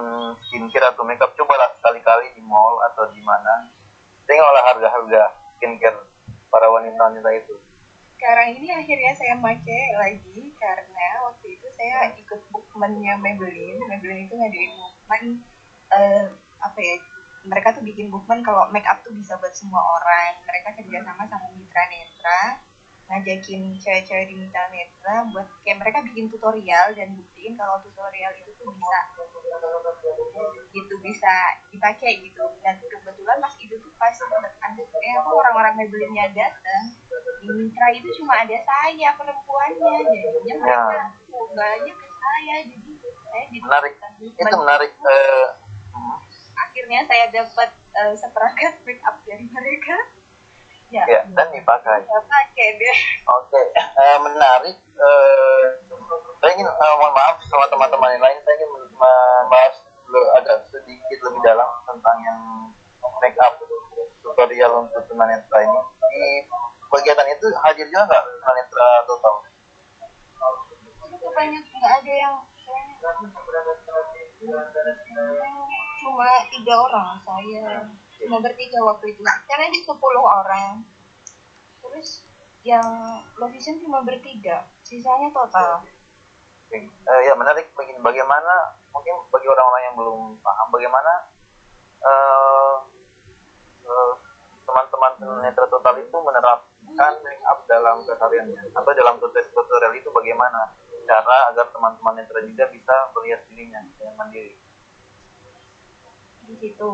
[0.45, 3.69] skincare atau makeup cobalah sekali-kali di mall atau di mana.
[4.25, 6.01] Tengoklah harga-harga skincare
[6.49, 7.57] para wanita-wanita itu.
[8.17, 13.81] Sekarang ini akhirnya saya pakai lagi karena waktu itu saya ikut bookmannya Maybelline.
[13.85, 15.23] Maybelline itu ngadain bookman
[15.89, 16.25] eh,
[16.61, 16.95] apa ya
[17.41, 20.45] mereka tuh bikin bookman kalau make up tuh bisa buat semua orang.
[20.45, 22.41] Mereka kerjasama sama Mitra Netra
[23.11, 28.53] ngajakin cewek-cewek di Mitra Netra buat kayak mereka bikin tutorial dan buktiin kalau tutorial itu
[28.61, 28.99] tuh bisa.
[30.69, 31.33] Gitu bisa
[31.73, 32.45] dipakai gitu.
[32.61, 36.93] Dan kebetulan mas itu tuh pas ada eh apa orang-orang Maybelline-nya datang
[37.41, 39.97] di Mitra itu cuma ada saya perempuannya.
[40.13, 41.05] Jadinya mereka
[41.57, 42.55] banyak ke saya.
[42.69, 43.93] Jadi saya jadi menarik.
[44.21, 45.47] itu menarik eh,
[46.55, 49.97] akhirnya saya dapat eh, seperangkat make up dari mereka
[50.91, 52.97] ya, ya dan dipakai pakai deh
[53.31, 54.77] Oke, eh, menarik.
[54.79, 55.63] Eh,
[56.39, 59.75] saya ingin eh, mohon maaf sama teman-teman yang lain, saya ingin membahas
[60.11, 62.41] ada sedikit lebih dalam tentang yang
[63.23, 63.55] make up
[64.19, 65.79] tutorial untuk tunanetra ini.
[66.11, 66.23] Di
[66.91, 69.35] kegiatan itu hadir juga nggak tunanetra total?
[71.11, 72.35] itu banyak nggak ada yang
[76.01, 77.85] cuma tiga orang saya
[78.21, 79.21] cuma bertiga waktu itu.
[79.25, 80.85] Karena di 10 orang.
[81.81, 82.25] Terus
[82.61, 82.85] yang
[83.41, 85.85] Lovision cuma bertiga sisanya total.
[86.71, 87.73] Eh, ya menarik.
[87.73, 91.13] Begini, bagaimana mungkin bagi orang-orang yang belum paham bagaimana
[92.05, 92.75] eh,
[93.89, 94.13] eh,
[94.63, 100.71] teman-teman tunanetra total itu menerapkan make up dalam kesehariannya atau dalam tutorial itu bagaimana
[101.05, 104.53] cara agar teman-teman netra juga bisa melihat dirinya dengan mandiri.
[106.41, 106.89] di situ.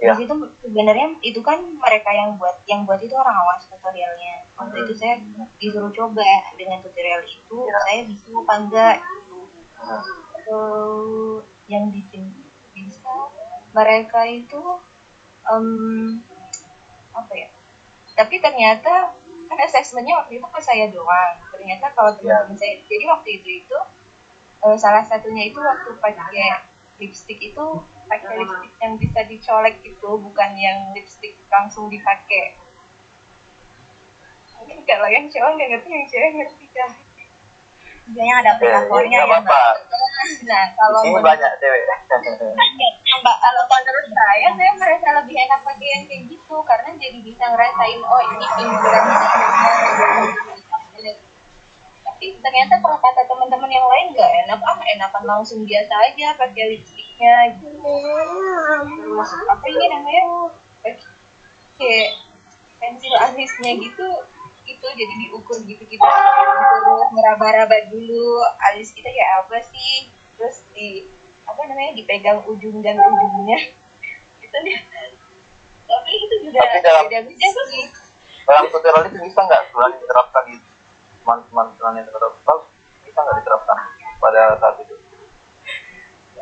[0.00, 0.16] Ya.
[0.16, 0.32] di situ
[0.64, 4.48] sebenarnya itu kan mereka yang buat yang buat itu orang awas tutorialnya.
[4.56, 5.20] Waktu itu saya
[5.60, 6.24] disuruh coba
[6.56, 8.96] dengan tutorial itu saya bisa apa enggak?
[9.04, 9.38] Gitu.
[10.48, 11.36] Eh,
[11.68, 12.32] yang bikin
[12.72, 13.12] bisa.
[13.76, 14.60] Mereka itu
[15.46, 15.66] em,
[17.12, 17.48] apa ya?
[18.16, 19.14] Tapi ternyata
[19.50, 21.34] kan assessmentnya waktu itu ke saya doang.
[21.50, 23.78] Ternyata kalau teman-teman saya jadi waktu itu itu
[24.62, 26.62] eh, salah satunya itu waktu pakai
[27.02, 27.64] lipstick itu
[28.06, 32.54] pakai lipstick yang bisa dicolek itu bukan yang lipstick langsung dipakai.
[34.62, 36.90] Mungkin kalau yang cowok nggak ngerti yang cewek ngerti kan
[38.08, 39.62] Biasanya ada aplikatornya Nggak ya apa-apa.
[40.48, 41.82] nah kalau Ini banyak cewek.
[43.20, 47.44] Mbak, kalau menurut saya, saya merasa lebih enak pakai yang kayak gitu karena jadi bisa
[47.52, 49.04] ngerasain oh ini figuran
[52.00, 56.76] tapi ternyata kalau kata teman-teman yang lain nggak enak ah enakan langsung biasa aja pakai
[56.76, 57.96] lipstiknya gitu.
[59.48, 60.52] Apa ini namanya?
[61.80, 62.08] Kayak
[62.76, 64.08] pensil alisnya gitu
[64.64, 68.40] itu jadi diukur gitu kita terus ngeraba-raba dulu.
[68.60, 70.06] Alis kita kayak apa sih?
[70.36, 71.06] Terus di
[71.44, 73.58] apa namanya dipegang ujung dan ujungnya.
[74.44, 74.78] Itu dia.
[75.84, 77.84] Tapi itu juga Tapi dalam- beda-beda sih.
[78.46, 79.62] Dalam tutorial itu bisa nggak?
[79.68, 80.54] Sebenarnya diterapkan di
[81.20, 82.56] teman-teman tunanetra total
[83.02, 83.78] bisa nggak diterapkan
[84.18, 84.94] pada saat itu?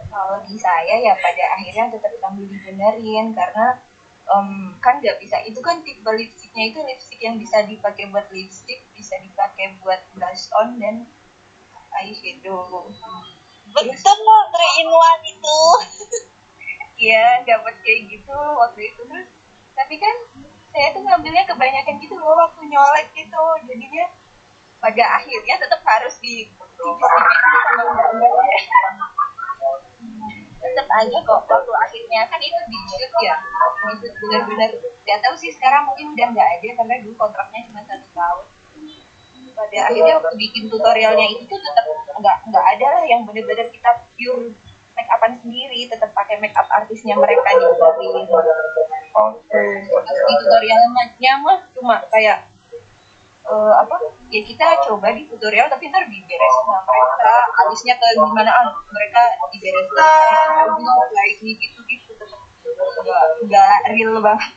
[0.08, 3.76] kalau di saya ya pada akhirnya tetap sambil dibenerin karena
[4.34, 8.80] em, kan nggak bisa itu kan tipe lipstiknya itu lipstik yang bisa dipakai buat lipstick
[8.92, 11.08] bisa dipakai buat blush on dan
[11.98, 12.88] eyeshadow
[13.68, 15.60] Betul loh, three in one itu.
[16.98, 19.28] Iya, dapat kayak gitu waktu itu terus.
[19.76, 20.16] Tapi kan
[20.74, 23.44] saya tuh ngambilnya kebanyakan gitu loh waktu nyolek gitu.
[23.70, 24.10] Jadinya
[24.82, 27.06] pada akhirnya tetap harus di sama.
[30.58, 33.36] Tetap aja kok waktu akhirnya kan itu di shoot ya.
[33.38, 34.70] Di shoot benar-benar.
[35.06, 38.46] Gak tahu sih sekarang mungkin udah nggak ada karena dulu kontraknya cuma satu tahun.
[39.54, 41.84] Pada akhirnya waktu bikin tutorialnya itu tuh tetap
[42.18, 44.54] nggak nggak ada lah yang benar-benar kita pure
[44.98, 47.66] make upan sendiri tetap pakai make up artisnya mereka di
[49.18, 49.62] Oke.
[49.86, 52.50] Terus di tutorialnya mah cuma kayak
[53.48, 53.96] eh, apa
[54.28, 57.32] ya kita coba di tutorial tapi ntar diberesin sama mereka
[57.64, 59.20] alisnya ke gimana ah, mereka
[59.50, 59.96] diberesin
[61.42, 62.12] ini gitu gitu
[62.78, 64.52] nggak nggak real banget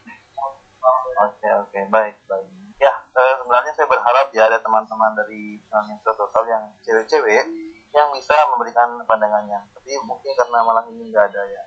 [1.22, 2.50] Oke oke baik baik.
[2.82, 7.46] Ya eh, sebenarnya saya berharap ya ada teman-teman dari tunanetra total yang cewek-cewek
[7.94, 9.62] yang bisa memberikan pandangannya.
[9.78, 11.64] Tapi mungkin karena malam ini nggak ada ya.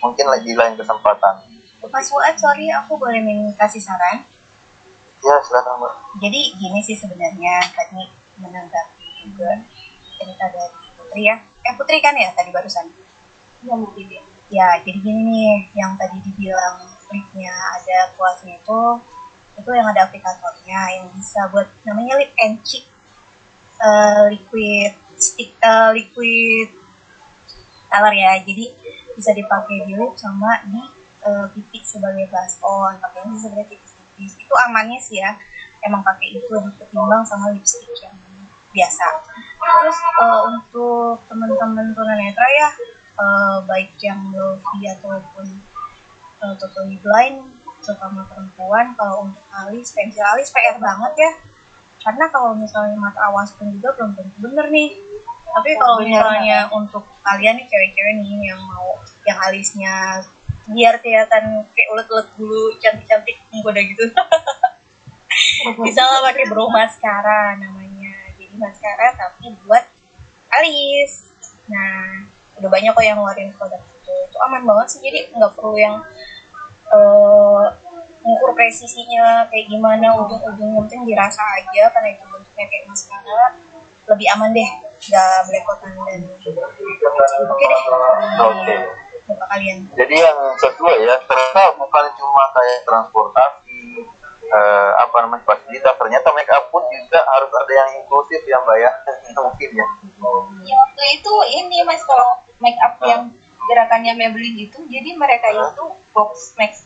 [0.00, 1.44] Mungkin lagi lain kesempatan.
[1.92, 4.24] Mas Fuad, sorry aku boleh min- kasih saran.
[5.24, 5.94] Ya silakan mbak.
[6.22, 8.02] Jadi gini sih sebenarnya tadi
[8.42, 9.50] menanggapi juga
[10.20, 11.36] cerita dari Putri ya.
[11.64, 12.86] Eh Putri kan ya tadi barusan.
[13.64, 14.22] ya mungkin ya
[14.52, 16.76] Ya jadi gini nih yang tadi dibilang
[17.08, 18.80] lipnya ada kuasnya itu
[19.56, 22.84] itu yang ada aplikatornya yang bisa buat namanya lip and cheek.
[23.80, 26.68] eh, liquid stick eh, liquid
[27.90, 28.64] color ya jadi
[29.16, 30.82] bisa dipakai di lip sama di
[31.24, 33.78] eh, pipi sebagai blush on pakainya sih sebenarnya
[34.18, 35.36] itu amannya sih ya.
[35.84, 38.16] Emang pakai itu ketimbang sama lipstick yang
[38.72, 39.04] biasa.
[39.60, 42.68] Terus eh, untuk teman-teman tunanetra ya
[43.20, 45.46] eh, baik yang lofi ataupun
[46.44, 51.32] uh, totally blind terutama perempuan kalau untuk alis pensil alis PR banget ya.
[52.04, 54.96] Karena kalau misalnya mata awas pun juga belum tentu bener nih.
[55.54, 60.24] Tapi kalau misalnya untuk kalian nih cewek-cewek nih yang mau yang alisnya
[60.64, 64.04] biar kelihatan kayak ulet-ulet bulu cantik-cantik menggoda gitu.
[65.84, 68.32] Bisa lah pakai brow mascara namanya.
[68.40, 69.84] Jadi maskara tapi buat
[70.54, 71.28] alis.
[71.68, 74.12] Nah udah banyak kok yang ngeluarin produk itu.
[74.30, 76.00] Itu aman banget sih jadi nggak perlu yang
[76.94, 77.64] eh
[78.24, 80.16] ngukur presisinya kayak gimana.
[80.16, 83.46] Ujung-ujungnya penting dirasa aja karena itu bentuknya kayak maskara
[84.04, 84.70] lebih aman deh
[85.04, 87.82] nggak belepotan dan oke deh.
[88.40, 89.03] Oke.
[89.24, 94.04] Muka kalian Jadi yang kedua ya, ternyata bukan cuma kayak transportasi,
[94.48, 98.76] eh, apa namanya fasilitas, ternyata make up pun juga harus ada yang inklusif ya mbak
[98.80, 98.90] ya,
[99.44, 99.86] mungkin ya.
[100.64, 103.32] Ya, waktu itu ini mas kalau make up yang
[103.64, 106.76] gerakannya Maybelline itu, jadi mereka itu box make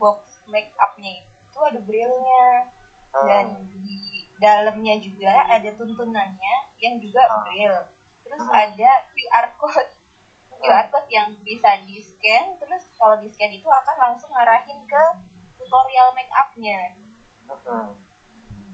[0.00, 2.72] box make upnya itu ada braille-nya
[3.12, 7.84] dan di dalamnya juga ada tuntunannya yang juga braille.
[8.24, 9.92] Terus ada QR code
[10.62, 15.02] QR code yang bisa di scan, terus kalau di scan itu akan langsung ngarahin ke
[15.58, 16.94] tutorial make upnya.
[17.50, 17.98] Hmm.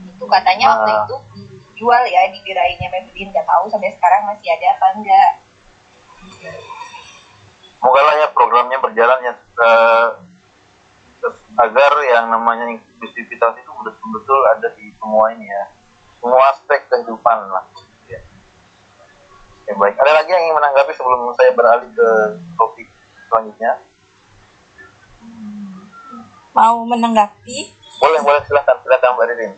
[0.04, 1.00] Itu katanya waktu Ah.
[1.08, 5.32] itu dijual ya di gerainya Maybelline, nggak tahu sampai sekarang masih ada apa enggak.
[7.78, 9.32] Semoga lah ya programnya berjalan ya
[11.18, 15.64] terus agar yang namanya inklusivitas itu betul-betul ada di semua ini ya,
[16.22, 17.66] semua aspek kehidupan lah.
[19.68, 19.76] Ya.
[19.76, 20.00] Oke, baik.
[20.00, 22.08] Ada lagi yang ingin menanggapi sebelum saya beralih ke
[22.56, 22.88] topik
[23.28, 23.72] selanjutnya?
[26.56, 27.76] Mau menanggapi?
[28.00, 29.52] Boleh, boleh silakan, silakan Mbak Ririn.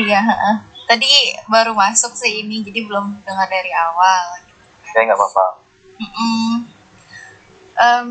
[0.00, 0.56] Iya, heeh.
[0.86, 1.12] tadi
[1.50, 4.40] baru masuk sih ini, jadi belum dengar dari awal.
[4.88, 5.46] Saya nggak apa-apa.
[6.00, 6.52] Mm-mm.
[7.76, 8.08] Em,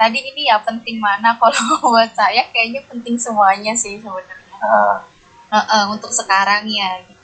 [0.00, 4.56] tadi ini ya penting mana kalau buat saya kayaknya penting semuanya sih sebenarnya.
[4.64, 5.04] Ah,
[5.52, 7.21] Heeh, untuk sekarang ya gitu.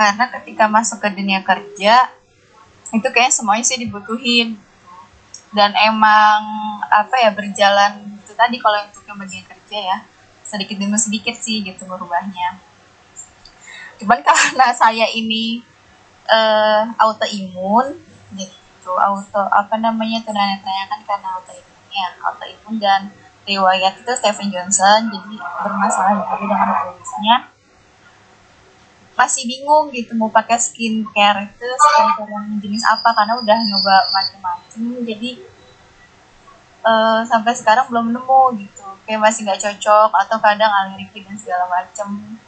[0.00, 2.08] Karena ketika masuk ke dunia kerja
[2.88, 4.56] itu kayak semuanya sih dibutuhin.
[5.52, 6.40] Dan emang
[6.88, 9.98] apa ya berjalan itu tadi kalau untuk yang bagian kerja ya
[10.40, 12.56] sedikit demi sedikit sih gitu berubahnya.
[14.00, 15.60] Cuman karena saya ini
[16.32, 17.92] eh autoimun
[18.32, 23.00] gitu, auto apa namanya tunanetranya kan karena autoimunnya, autoimun dan
[23.44, 27.36] riwayat itu Stephen Johnson jadi bermasalah juga dengan kulisnya
[29.20, 34.82] masih bingung gitu mau pakai skincare itu skincare yang jenis apa karena udah nyoba macem-macem
[35.04, 35.30] jadi
[36.88, 41.68] eh, sampai sekarang belum nemu gitu kayak masih nggak cocok atau kadang alergi dan segala
[41.68, 42.40] macem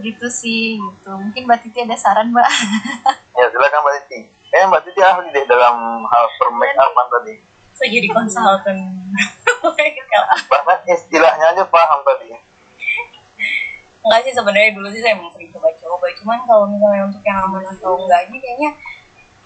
[0.00, 2.48] gitu sih gitu mungkin mbak Titi ada saran mbak
[3.40, 4.20] ya silakan Mbak Titi.
[4.50, 7.34] Eh Mbak Titi ahli deh dalam hal per make upan tadi.
[7.80, 8.76] saya jadi konsultan
[10.52, 12.49] Bahkan istilahnya aja paham tadi.
[14.00, 16.06] Enggak sih sebenarnya dulu sih saya emang sering coba-coba.
[16.16, 18.70] Cuman kalau misalnya untuk yang aman atau enggaknya kayaknya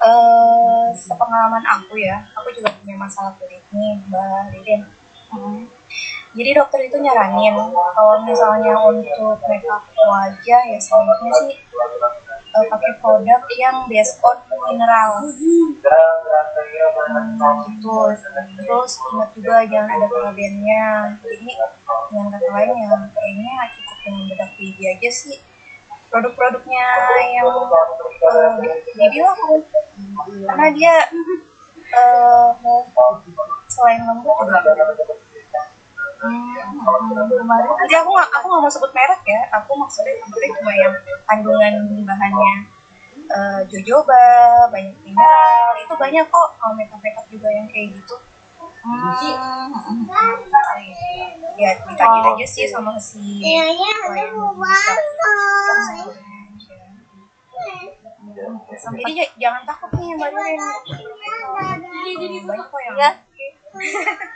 [0.05, 2.23] eh sepengalaman aku ya.
[2.39, 4.55] Aku juga punya masalah kulit nih mbak
[5.35, 5.67] Hmm.
[6.35, 7.55] Jadi dokter itu nyaranin
[7.95, 11.55] kalau misalnya untuk makeup wajah ya sebaiknya sih
[12.55, 15.31] eh, pakai produk yang based on mineral.
[15.31, 15.79] Hmm,
[17.71, 17.95] gitu.
[18.67, 20.85] Terus ingat juga jangan ada parabennya
[21.23, 21.51] jadi
[22.11, 25.39] dengan kata lain ya kayaknya cukup dengan bedak baby aja sih.
[26.11, 26.87] Produk-produknya
[27.35, 28.59] yang uh,
[28.95, 29.35] baby lah
[30.47, 30.95] karena dia
[31.95, 32.51] eh,
[33.71, 35.15] selain lembut juga
[36.21, 36.57] Hmm,
[37.29, 39.41] kemarin tadi aku aku nggak mau sebut merek ya.
[39.61, 40.95] Aku maksudnya sebutnya cuma yang
[41.27, 42.55] kandungan bahannya
[43.29, 44.25] eh, jojoba
[44.73, 45.69] banyak mineral.
[45.83, 48.17] Itu banyak kok kalau makeup makeup juga yang kayak gitu.
[48.85, 50.05] Hmm,
[51.57, 54.29] ya ditanya aja sih sama si klien
[58.95, 60.31] jadi j- jangan takut nih mbak
[62.05, 63.11] Ririn banyak kok yang ya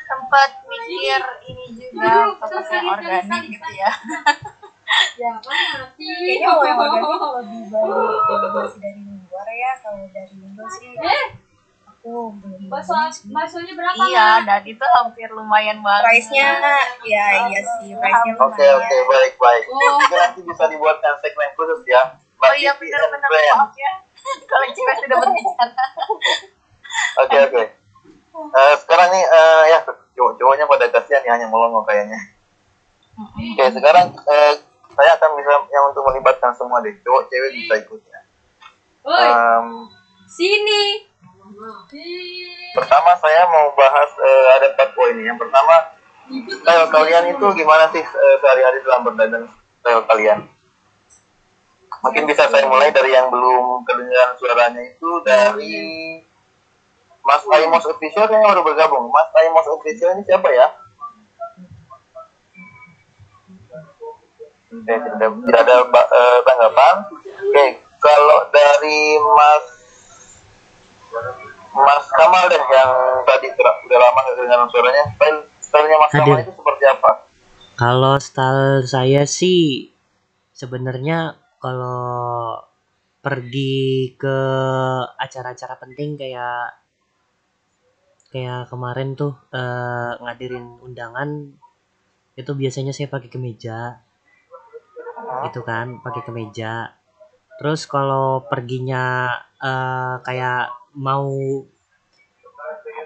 [0.05, 3.93] sempat mikir ini juga pakai organik gitu ya
[5.19, 11.11] kayaknya kalau yang organik lebih baik dari luar ya kalau dari Indo sih aku
[11.89, 14.03] aku belum baksonya berapa?
[14.09, 16.49] iya dan itu hampir lumayan banget Price-nya
[17.05, 18.79] ya iya sih, price-nya Oke lumayan.
[18.81, 19.65] oke baik baik.
[19.67, 19.99] Oh.
[19.99, 22.03] Mungkin nanti bisa dibuatkan segmen khusus ya.
[22.39, 23.57] Oh iya Titi benar and benar Friends.
[23.57, 23.93] maaf ya
[24.51, 25.85] kalau cewek sudah berbicara
[27.19, 27.63] Oke oke.
[28.39, 29.79] Eh, sekarang nih eh, ya
[30.15, 32.19] cowok-cowoknya pada kasihan ya hanya melongo kayaknya.
[33.19, 34.55] Oke sekarang eh,
[34.95, 38.21] saya akan bisa yang untuk melibatkan semua deh cowok cewek bisa ikut ya.
[39.03, 39.67] Woi, Em,
[40.27, 40.83] sini.
[42.77, 45.17] pertama saya mau bahas eh, ada empat poin.
[45.17, 45.75] Yang pertama
[46.29, 49.45] style kalian itu gimana sih eh, sehari-hari dalam berdandan
[49.81, 50.39] style kalian?
[51.99, 55.75] Mungkin bisa saya mulai dari yang belum kedengaran suaranya itu dari
[57.25, 59.11] Mas Aimos Official yang baru bergabung.
[59.13, 60.69] Mas Aimos Official ini siapa ya?
[64.69, 65.77] Oke, tidak ada, tidak ada
[66.13, 66.95] eh, tanggapan.
[67.25, 67.67] Oke,
[67.99, 69.65] kalau dari Mas
[71.73, 72.93] Mas Kamal deh yang
[73.25, 75.05] tadi ter- udah lama nggak kedengaran suaranya.
[75.17, 76.25] Style stylenya Mas Hadir.
[76.25, 77.11] Kamal itu seperti apa?
[77.79, 79.93] Kalau style saya sih
[80.53, 82.59] sebenarnya kalau
[83.19, 84.39] pergi ke
[85.19, 86.78] acara-acara penting kayak
[88.39, 91.51] kayak kemarin tuh eh, ngadirin undangan
[92.39, 93.99] itu biasanya saya pakai kemeja.
[95.51, 96.95] Gitu kan pakai kemeja.
[97.59, 101.35] Terus kalau perginya eh, kayak mau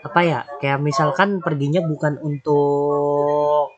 [0.04, 3.72] apa ya kayak misalkan perginya bukan untuk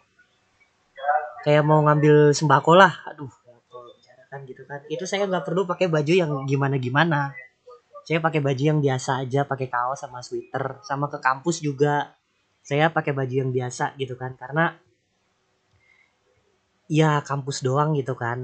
[1.47, 2.99] kayak mau ngambil sembako lah.
[3.15, 3.31] Aduh
[4.27, 4.83] kan gitu kan.
[4.91, 7.31] Itu saya nggak perlu pakai baju yang gimana gimana
[8.05, 12.15] saya pakai baju yang biasa aja pakai kaos sama sweater sama ke kampus juga
[12.65, 14.77] saya pakai baju yang biasa gitu kan karena
[16.89, 18.39] ya kampus doang gitu kan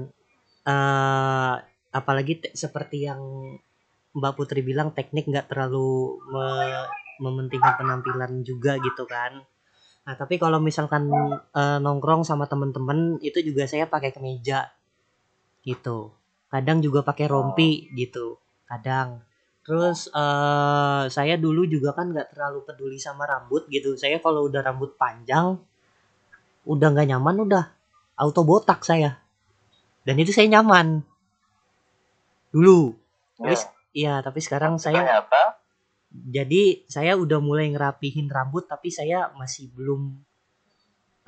[0.65, 1.53] eh
[1.91, 3.21] apalagi seperti yang
[4.17, 6.89] Mbak Putri bilang teknik nggak terlalu me-
[7.23, 9.33] mementingkan penampilan juga gitu kan
[10.01, 11.13] Nah, tapi kalau misalkan
[11.53, 14.73] eh, nongkrong sama temen-temen itu juga saya pakai kemeja
[15.65, 16.13] gitu.
[16.51, 18.37] Kadang juga pakai rompi gitu.
[18.67, 19.21] Kadang.
[19.61, 23.93] Terus eh saya dulu juga kan nggak terlalu peduli sama rambut gitu.
[23.95, 25.57] Saya kalau udah rambut panjang
[26.65, 27.63] udah nggak nyaman udah
[28.17, 29.21] auto botak saya.
[30.05, 31.05] Dan itu saya nyaman.
[32.49, 32.93] Dulu.
[33.37, 33.57] Tapi Ya.
[33.91, 35.61] iya, tapi sekarang saya Ternyata
[36.11, 40.19] jadi saya udah mulai ngerapihin rambut tapi saya masih belum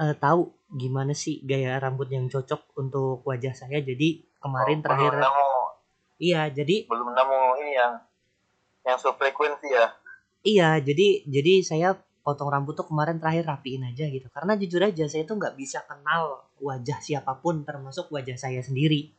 [0.03, 5.11] eh, tahu gimana sih gaya rambut yang cocok untuk wajah saya jadi kemarin oh, terakhir
[5.15, 5.51] belum nemu
[6.19, 7.71] iya jadi belum nemu ini
[8.83, 9.87] yang sefrekuensi ya.
[10.43, 11.89] iya jadi jadi saya
[12.23, 15.83] potong rambut tuh kemarin terakhir rapiin aja gitu karena jujur aja saya tuh nggak bisa
[15.83, 19.11] kenal wajah siapa pun termasuk wajah saya sendiri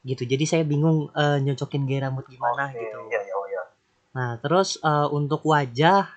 [0.00, 3.62] gitu jadi saya bingung eh, nyocokin gaya rambut gimana Oke, gitu Iya, iya, oh, iya.
[4.16, 6.08] Nah, terus eh, untuk wajah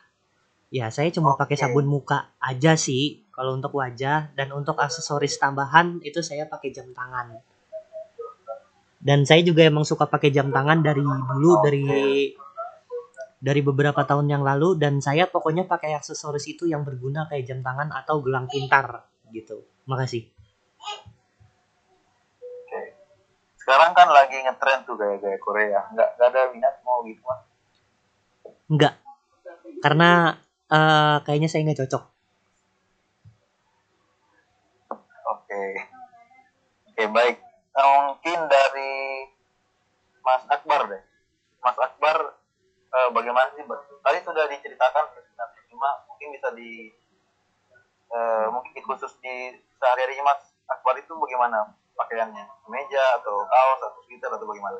[0.74, 1.64] ya saya cuma pakai Oke.
[1.68, 6.90] sabun muka aja sih kalau untuk wajah dan untuk aksesoris tambahan itu saya pakai jam
[6.96, 7.38] tangan.
[9.04, 11.84] Dan saya juga emang suka pakai jam tangan dari dulu dari
[13.44, 17.60] dari beberapa tahun yang lalu dan saya pokoknya pakai aksesoris itu yang berguna kayak jam
[17.60, 19.04] tangan atau gelang pintar
[19.36, 19.68] gitu.
[19.84, 20.32] Makasih.
[22.40, 22.82] Oke.
[23.60, 25.84] Sekarang kan lagi ngetren tuh gaya-gaya Korea.
[25.92, 27.44] Nggak, nggak ada minat mau gitu mas.
[28.72, 28.96] Enggak.
[29.84, 30.40] Karena
[30.72, 32.04] eh, kayaknya saya nggak cocok.
[35.36, 35.64] Oke.
[36.88, 37.38] Oke baik.
[37.74, 38.94] Mungkin dari
[40.22, 41.02] Mas Akbar deh.
[41.60, 42.18] Mas Akbar
[42.94, 43.66] eh, bagaimana sih?
[44.06, 45.06] Tadi sudah diceritakan.
[45.74, 46.94] Cuma mungkin bisa di
[48.14, 52.46] eh, mungkin khusus di sehari-hari Mas Akbar itu bagaimana pakaiannya?
[52.70, 54.78] Meja atau kaos atau sweater atau bagaimana?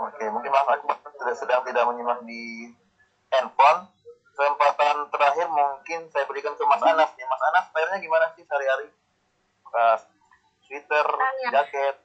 [0.00, 2.72] Oke, mungkin Mas Akbar sudah sedang tidak menyimak di
[3.32, 3.88] handphone.
[4.40, 7.28] Kesempatan terakhir mungkin saya berikan ke Mas Anas nih.
[7.28, 8.88] Mas Anas, stylenya gimana sih sehari-hari?
[9.68, 10.00] Pas
[10.64, 11.04] sweater,
[11.52, 12.00] jaket,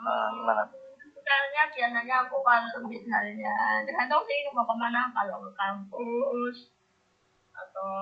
[0.00, 0.64] nah, gimana?
[1.04, 6.72] Misalnya biasanya aku kalau misalnya tergantung sih mau ke mana kalau ke kampus
[7.52, 7.92] atau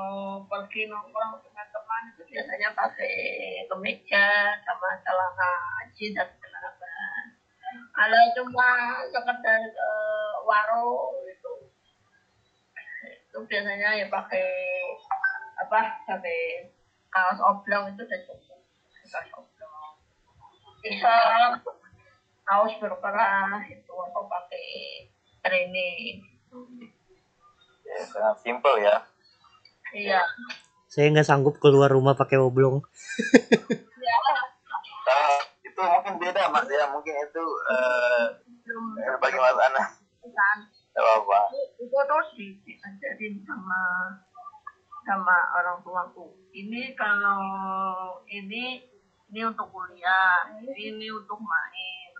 [0.46, 3.14] pergi nongkrong dengan teman itu biasanya pakai
[3.66, 4.26] kemeja
[4.62, 5.50] sama celana
[5.90, 6.94] jeans dan celana.
[7.98, 8.70] Kalau cuma
[9.10, 9.90] sekedar ke
[10.46, 11.18] warung
[13.32, 14.44] itu biasanya ya pakai
[15.56, 16.68] apa pakai
[17.08, 18.60] kaos oblong itu udah cukup.
[19.08, 19.92] Kaos oblong.
[20.84, 21.12] Bisa
[22.44, 24.68] kaos berkerah itu atau pakai
[25.40, 26.20] training.
[27.88, 29.00] Ya, sangat simple ya.
[29.96, 30.20] iya.
[30.92, 32.84] Saya nggak sanggup keluar rumah pakai oblong.
[35.08, 35.32] Nah,
[35.64, 36.84] itu mungkin beda mas ya.
[36.92, 38.24] Mungkin itu eh
[39.08, 39.84] eh, bagi mas Ana
[40.92, 41.40] Gak apa
[41.80, 43.82] itu tuh di diajarin sama
[45.02, 47.40] sama orang tuaku ini kalau
[48.28, 48.84] ini
[49.32, 52.12] ini untuk kuliah ini untuk main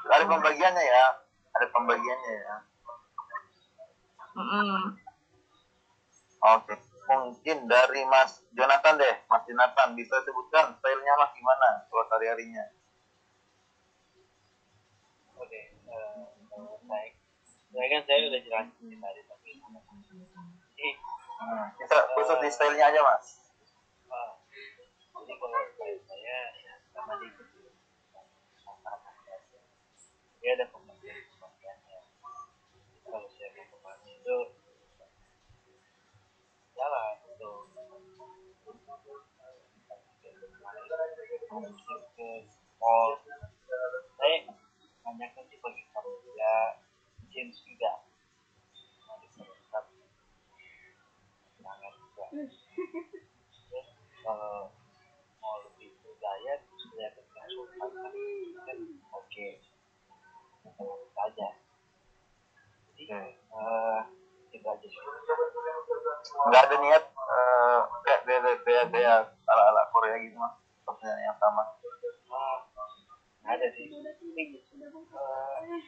[0.09, 1.07] ada pembagiannya ya
[1.53, 2.57] ada pembagiannya ya
[4.41, 4.81] Mm-mm.
[6.43, 6.75] oke
[7.09, 9.97] mungkin dari Mas Jonathan deh Mas Jonathan.
[9.97, 12.65] Bisa sebutkan stylenya mas gimana kalau hari harinya
[15.39, 17.15] Oke, eh, kalau saya,
[17.71, 19.79] saya kan saya udah jelasin tadi tapi hmm.
[21.79, 23.27] bisa khusus di stylenya aja mas.
[24.11, 24.35] Ah,
[25.23, 27.29] jadi kalau style saya ya sama di
[30.39, 31.99] dia ada pembagian pembagiannya
[33.05, 34.37] kalau saya kemarin itu
[36.89, 37.53] jalan itu
[42.17, 42.31] ke
[42.81, 43.13] mall.
[44.17, 44.37] Saya
[45.49, 45.85] sih bagi
[47.29, 47.93] jeans juga.
[49.37, 49.85] Tetap.
[51.61, 53.89] Sangat juga Terus
[54.25, 54.73] kalau
[55.39, 57.91] mau lebih bergaya saya tetap sopan
[58.65, 58.79] kan
[59.15, 59.49] oke
[60.65, 61.49] Tentu saja
[62.97, 64.03] jadi eh
[64.49, 65.03] itu aja sih
[66.49, 69.15] nggak ada niat eh, kayak gaya gaya gaya
[69.49, 70.55] ala ala Korea gitu mas.
[70.83, 71.63] Seperti yang sama.
[73.45, 73.87] Nggak ada sih.
[73.89, 75.81] Ini, eh,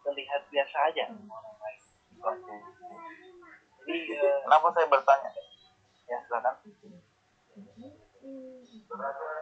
[0.00, 1.04] terlihat biasa aja.
[1.10, 1.56] Orang
[2.42, 2.80] lain
[3.80, 5.30] jadi eh, kenapa saya bertanya?
[6.06, 6.54] Ya silakan.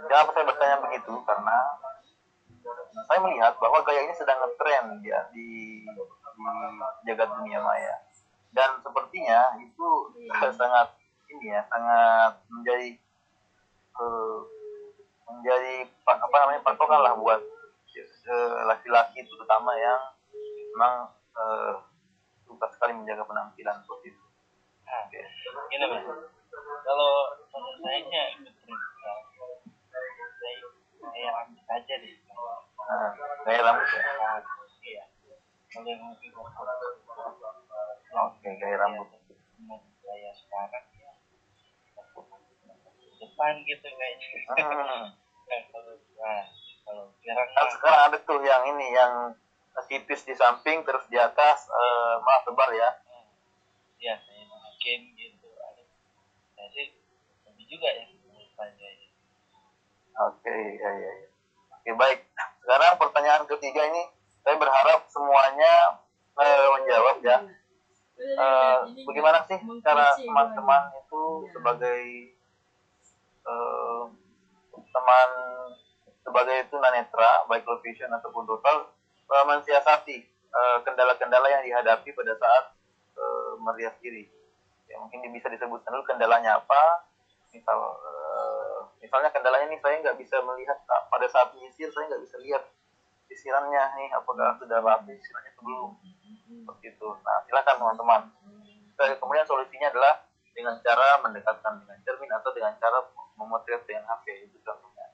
[0.09, 1.12] Kenapa saya bertanya begitu?
[1.26, 1.57] Karena
[3.09, 6.45] saya melihat bahwa gaya ini sedang ngetren ya di di
[7.09, 7.97] jagat dunia maya
[8.53, 9.88] dan sepertinya itu
[10.61, 10.88] sangat
[11.28, 12.88] ini ya sangat menjadi
[13.99, 14.38] eh,
[15.28, 17.40] menjadi pa- apa namanya patokan lah buat
[18.68, 20.01] laki-laki terutama yang
[20.76, 20.94] memang
[21.34, 21.74] eh,
[22.46, 24.24] suka sekali menjaga penampilan seperti itu.
[24.88, 25.03] Nah,
[25.68, 26.05] gini mas,
[26.86, 27.12] kalau
[27.53, 28.78] menurut saya nya ikut tren
[30.38, 30.57] saya
[31.03, 32.14] saya ambil aja deh.
[32.88, 33.11] Nah,
[33.44, 34.01] gaya rambut ya.
[34.01, 34.40] Nah,
[34.80, 35.05] iya.
[35.68, 36.32] Kalau yang lebih
[38.09, 39.09] Oke, gaya rambut.
[39.59, 41.13] menurut saya sekarang ya
[43.19, 44.29] depan gitu kayaknya.
[44.57, 45.07] Hmm.
[45.49, 46.45] Nah, kalau nah,
[46.85, 49.33] kalau sekarang Kan sekarang ada tuh yang ini yang
[49.89, 52.91] tipis di samping terus di atas eh, maaf lebar ya.
[53.97, 55.49] ya saya bikin gitu.
[55.57, 55.83] Ada,
[56.53, 57.01] saya sih
[57.49, 58.05] lebih juga ya
[58.61, 58.89] saya.
[60.29, 61.29] Oke, ya, ya, ya.
[61.81, 62.21] Oke, baik.
[62.61, 64.05] Sekarang pertanyaan ketiga ini,
[64.45, 65.97] saya berharap semuanya
[66.45, 67.39] eh, menjawab ya.
[68.19, 71.23] Eh, bagaimana sih cara teman-teman itu
[71.55, 72.03] sebagai
[73.47, 74.03] eh,
[74.75, 75.31] teman
[76.27, 78.91] sebagai tunanetra, baik low vision ataupun total,
[79.31, 80.19] eh, mensiasati
[80.83, 82.64] kendala-kendala yang dihadapi pada saat
[83.14, 84.27] eh, merias diri.
[84.91, 87.07] Ya, mungkin bisa disebutkan dulu kendalanya apa,
[87.53, 92.25] misal eh, misalnya kendalanya nih saya nggak bisa melihat ah, pada saat menyisir saya nggak
[92.27, 92.62] bisa lihat
[93.29, 95.97] sisirannya nih apakah sudah rapi sisirannya sebelum
[96.49, 98.20] seperti itu nah silakan teman-teman.
[98.99, 100.26] Kemudian solusinya adalah
[100.57, 102.99] dengan cara mendekatkan dengan cermin atau dengan cara
[103.38, 105.07] memotret dengan HP itu contohnya.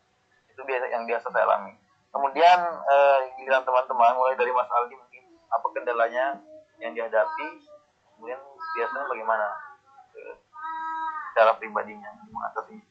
[0.49, 1.77] Itu biasa yang biasa saya alami.
[2.09, 2.59] Kemudian
[2.89, 6.41] eh, giliran teman-teman mulai dari Mas Aldi mungkin apa kendalanya
[6.81, 7.47] yang dihadapi
[8.15, 8.41] kemudian
[8.79, 9.47] biasanya bagaimana
[10.17, 10.35] eh,
[11.35, 12.87] cara pribadinya mengatasinya?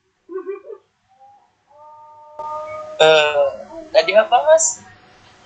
[3.02, 3.46] Eh,
[3.90, 4.84] tadi apa mas?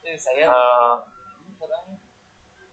[0.04, 0.96] Eh, saya Eh,
[1.58, 1.86] kurang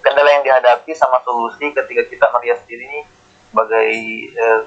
[0.05, 3.05] kendala yang dihadapi sama solusi ketika kita merias diri nih
[3.48, 3.89] sebagai
[4.36, 4.60] eh,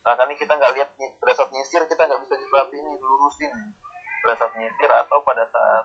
[0.00, 0.88] saat ini kita nggak lihat
[1.20, 3.52] pada saat nyisir kita nggak bisa seperti ini lurusin
[4.20, 5.84] pada saat nyisir atau pada saat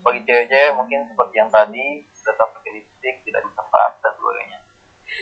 [0.00, 4.58] bagi cewek-cewek mungkin seperti yang tadi pada saat pakai lipstick tidak ditepat dan sebagainya.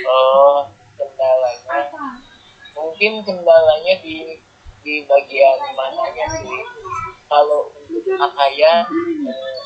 [0.07, 1.79] Oh, kendalanya.
[2.79, 4.39] Mungkin kendalanya di
[4.87, 6.63] di bagian mananya sih.
[7.29, 8.87] Kalau untuk pakaian,
[9.27, 9.61] eh,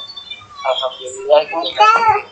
[0.66, 2.31] alhamdulillah gitu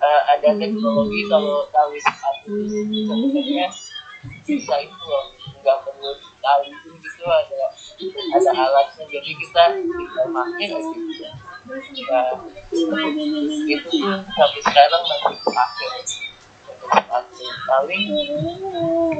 [0.00, 3.66] eh, ada teknologi kalau tali sepatu itu sebenarnya
[4.46, 5.24] bisa itu loh.
[5.62, 6.10] Nggak perlu
[6.42, 7.60] tali pun gitu ada
[8.36, 9.04] ada alatnya.
[9.10, 11.24] Jadi kita kita pakai aja gitu
[12.06, 12.30] nah,
[13.66, 15.88] itu pun sampai sekarang masih pakai
[16.86, 18.04] pakai paling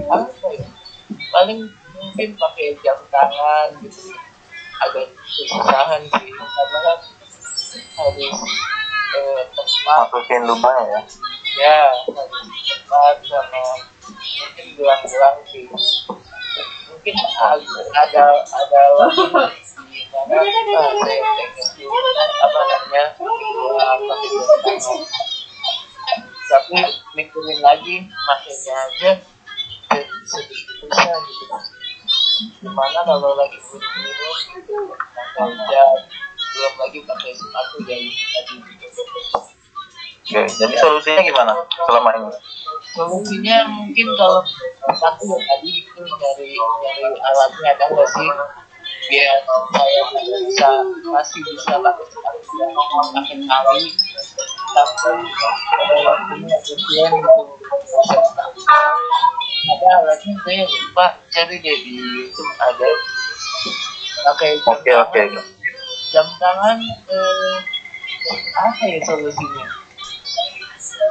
[0.06, 0.66] apa ya?
[1.34, 1.60] Paling
[1.96, 4.12] mungkin pakai jam tangan gitu
[4.76, 6.98] agak kesusahan sih karena kan
[7.96, 8.36] harus
[9.16, 11.00] eh, tepat masukin lubang ya?
[11.56, 13.62] Ya tepat sama
[14.04, 15.64] mungkin gelang-gelang sih.
[16.92, 18.84] Mungkin ada ada
[19.86, 20.36] di mana
[22.36, 23.04] apa namanya
[26.46, 26.78] tapi
[27.18, 29.10] mikirin lagi makanya aja
[29.90, 31.46] se- sedikit susah gitu.
[32.62, 35.90] Gimana kalau lagi buru-buru pakai jam
[36.56, 38.54] belum lagi pakai sepatu dari tadi
[40.26, 41.52] oke jadi solusinya gimana
[41.86, 42.30] selama ini?
[42.96, 44.40] Solusinya mungkin kalau
[44.96, 48.28] satu ya tadi itu nyari nyari alatnya ada nggak sih?
[49.06, 49.38] Biar
[49.70, 50.00] saya
[50.42, 50.68] bisa
[51.06, 52.56] masih bisa pakai sepatu
[53.14, 53.84] pakai tali
[54.76, 55.12] tapi
[56.04, 57.42] waktunya ujian gitu
[59.66, 62.88] ada alatnya saya lupa cari deh di YouTube ada.
[64.26, 65.55] Oke oke tangan
[66.16, 66.80] jam tangan
[67.12, 67.56] eh,
[68.56, 69.64] apa ya solusinya?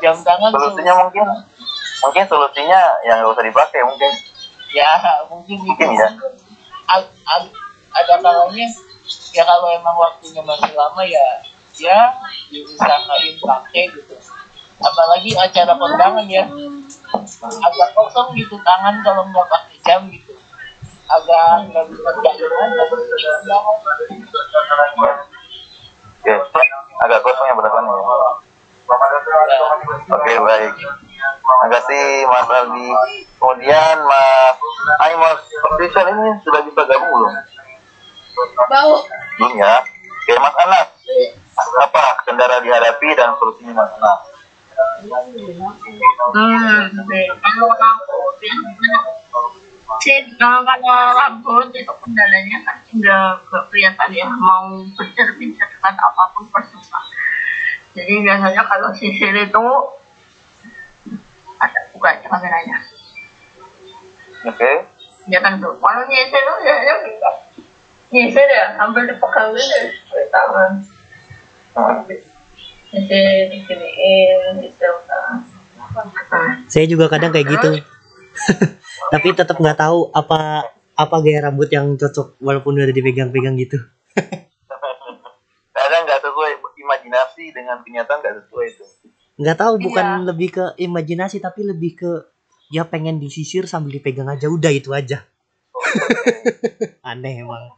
[0.01, 1.25] Jam tangan solusinya mungkin
[2.01, 4.11] mungkin solusinya yang nggak usah dipakai mungkin.
[4.73, 4.89] Ya
[5.29, 6.09] mungkin itu Mungkin ya.
[6.89, 7.53] A- a-
[7.93, 8.65] ada kalanya
[9.29, 11.25] ya kalau emang waktunya masih lama ya
[11.77, 12.09] ya
[12.49, 14.17] diusahain pakai gitu.
[14.81, 16.49] Apalagi acara kondangan ya.
[17.45, 20.24] Agak kosong gitu tangan kalau nggak pakai jam gitu
[21.05, 22.69] agak nggak bisa jalan
[26.25, 26.33] oke
[27.05, 27.93] agak kosong ya belakangnya
[30.09, 30.73] oke baik.
[31.45, 32.89] Terima kasih Mas Aldi.
[33.37, 34.57] Kemudian Mas
[35.01, 35.41] Hai Mas
[35.73, 37.33] Official ini sudah bisa gabung belum?
[38.69, 38.93] Bau.
[39.37, 39.81] belum ya?
[39.85, 40.89] Oke Mas Anas
[41.55, 44.21] apa kendala dihadapi dan solusinya Mas Anas
[46.35, 46.91] Hmm,
[50.01, 56.45] sih kalau kalau rambut itu kendalanya kan nggak nggak kelihatan ya mau bercermin-cermin apa pun
[56.49, 57.05] persusah.
[57.95, 59.65] Jadi biasanya kalau sisir itu
[61.61, 62.77] ada bukanya kameranya.
[64.45, 64.71] oke
[65.25, 65.73] Ya kan tuh.
[65.81, 66.95] Kalau nyisir itu ya ya.
[68.13, 69.77] Nyisir ya sambil dipegang gitu
[70.13, 70.71] pakai tangan.
[71.73, 72.05] Hmm.
[72.93, 75.41] Nyisir diginiin gitu kan.
[75.95, 77.94] Nah, Saya juga kadang kayak gitu.
[79.13, 83.77] Tapi tetap nggak tahu apa apa gaya rambut yang cocok walaupun udah dipegang-pegang gitu.
[85.75, 88.85] kadang nggak sesuai imajinasi dengan kenyataan nggak sesuai itu
[89.35, 90.23] Nggak tahu bukan Iya.
[90.23, 92.11] lebih ke imajinasi tapi lebih ke
[92.71, 95.27] ya pengen disisir sambil dipegang aja udah itu aja.
[97.03, 97.75] Aneh emang.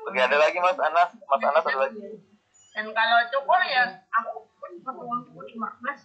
[0.00, 2.00] oke ada lagi Mas Anas Mas Anas ada lagi
[2.72, 4.72] Dan kalau cukur ya, aku pun
[5.46, 6.00] cuma mas.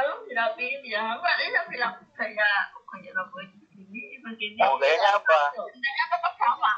[0.00, 4.56] Kalau dirapiin ya, mbak dia bilang saya kayak rambut begini, begini.
[4.56, 6.74] mau gayanya apa Sebenarnya tetap sama.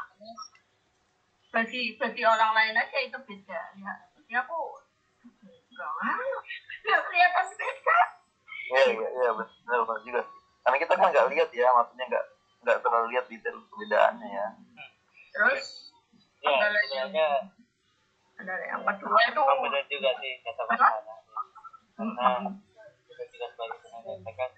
[1.55, 3.61] Bagi bagi orang lain aja itu beda.
[3.79, 4.59] Ya, jadi aku.
[6.83, 7.99] Nggak kelihatan beda.
[8.75, 10.23] Iya iya iya benar benar juga.
[10.67, 12.25] Karena kita kan nggak lihat ya, maksudnya nggak
[12.67, 14.47] nggak terlalu lihat detail perbedaannya ya.
[15.31, 15.95] Terus
[16.43, 17.27] ya ada lagi sebenarnya
[18.35, 21.15] ada yang kedua itu benar juga sih kata Mas Ana
[21.95, 22.51] karena
[23.43, 24.51] juga sebagai tenaga kan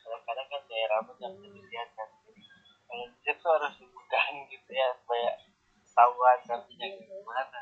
[0.00, 2.40] kadang-kadang kan gaya rambut yang bisa dilihat kan jadi
[2.88, 5.30] kalau dilihat tuh harus dipegang gitu ya supaya
[5.84, 7.58] ketahuan nantinya gimana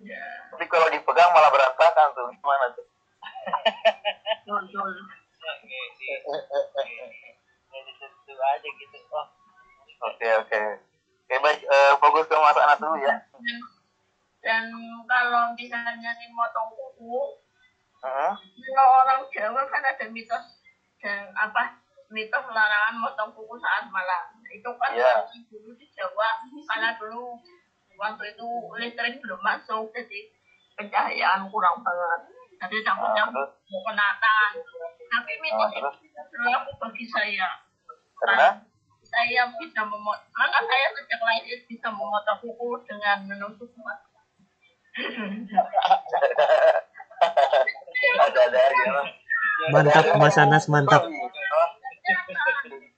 [0.00, 2.86] ya, Tapi kalau dipegang malah berantakan tuh, gimana tuh?
[7.68, 9.26] ya disentuh aja gitu oh
[10.02, 10.62] Oke oke.
[11.28, 13.22] Oke baik, eh, fokus ke Mas Anas dulu ya.
[13.30, 13.58] Dan,
[14.42, 14.64] dan
[15.06, 17.41] kalau misalnya nih motong kuku,
[18.02, 18.32] Heeh.
[18.74, 20.58] kalau orang Jawa kan ada mitos
[20.98, 21.78] dan apa
[22.10, 24.42] mitos larangan motong kuku saat malam.
[24.50, 27.38] Itu kan kalau dulu di Jawa karena dulu
[27.94, 28.48] waktu itu
[28.82, 30.34] listrik belum masuk jadi
[30.74, 32.20] pencahayaan kurang banget.
[32.58, 34.50] Jadi takutnya mau kenatan.
[35.12, 35.96] Tapi mitos terus?
[36.02, 37.48] itu berlaku bagi saya.
[38.18, 38.48] Karena
[39.02, 44.10] saya bisa memotong, karena saya sejak lahir bisa memotong kuku dengan menusuk mata.
[48.02, 48.90] ada-ada aja.
[49.70, 51.02] Mantap Mas Anas mantap.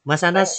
[0.05, 0.51] Mas Anas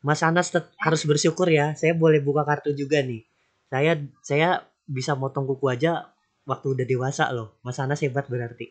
[0.00, 0.20] Mas?
[0.22, 1.74] Anas tet- harus bersyukur ya.
[1.74, 3.26] Saya boleh buka kartu juga nih.
[3.66, 4.48] Saya saya
[4.86, 6.14] bisa motong kuku aja
[6.46, 7.58] waktu udah dewasa loh.
[7.66, 8.70] Mas Anas hebat berarti.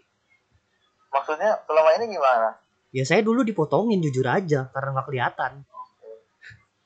[1.11, 2.55] Maksudnya selama ini gimana?
[2.95, 5.51] Ya saya dulu dipotongin jujur aja karena nggak kelihatan.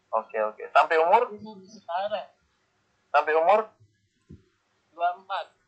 [0.10, 0.64] Oke oke.
[0.74, 1.30] Sampai umur?
[1.70, 2.26] sekarang
[3.14, 3.70] Sampai umur?
[4.98, 5.59] 24 Eh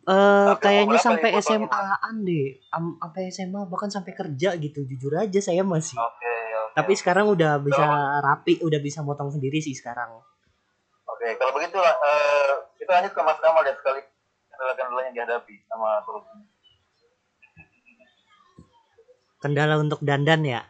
[0.00, 1.30] Sampai kayaknya sampai?
[1.44, 2.46] SMA-an deh.
[2.72, 4.82] Am- sampai SMA bahkan sampai kerja gitu.
[4.88, 6.00] Jujur aja saya masih.
[6.00, 6.74] Oke oke.
[6.76, 7.84] Tapi sekarang udah bisa
[8.24, 10.16] rapi, udah bisa motong sendiri sih sekarang.
[11.04, 14.00] Oke, kalau begitu eh, kita lanjut ke Mas Kamal ya sekali
[14.48, 16.46] kendala-kendala yang dihadapi sama solusinya.
[19.40, 20.60] Kendala untuk dandan ya.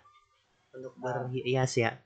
[0.75, 1.99] Untuk berhias ya.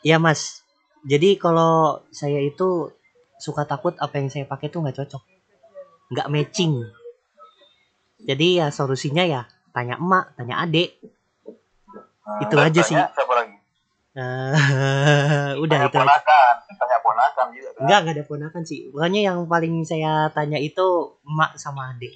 [0.00, 0.64] Iya Mas.
[1.08, 2.92] Jadi kalau saya itu
[3.40, 5.22] suka takut apa yang saya pakai tuh nggak cocok,
[6.12, 6.84] nggak matching.
[8.20, 11.00] Jadi ya solusinya ya tanya emak, tanya adek.
[12.20, 12.94] Hmm, Itu aja sih.
[12.94, 13.56] tanya Siapa lagi?
[15.64, 16.04] Udah tanya itu aja.
[16.04, 17.70] ponakan, tanya ponakan juga.
[17.72, 17.80] Kan?
[17.80, 18.78] Enggak, enggak ada ponakan sih.
[18.92, 22.12] Makanya yang paling saya tanya itu emak sama adik.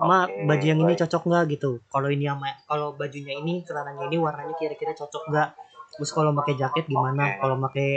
[0.00, 1.00] Emak, Oke, baju yang ini baik.
[1.04, 1.70] cocok nggak gitu?
[1.92, 5.48] Kalau ini sama kalau bajunya ini, celananya ini warnanya kira-kira cocok nggak?
[5.96, 7.36] Terus kalau pakai jaket gimana?
[7.36, 7.38] Oke.
[7.40, 7.90] Kalau pakai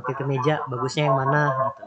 [0.00, 1.82] pakai kemeja bagusnya yang mana gitu.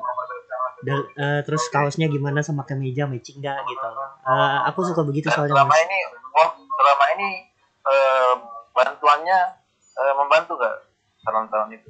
[0.80, 3.88] Dan, eh, terus kaosnya gimana sama kemeja matching nggak gitu?
[4.24, 5.84] Eh, aku suka begitu soalnya selama mas.
[5.84, 5.98] ini,
[6.40, 7.30] oh, selama ini
[7.84, 8.34] eh,
[8.72, 9.40] bantuannya
[10.00, 10.76] eh, membantu nggak
[11.20, 11.90] saran-saran itu?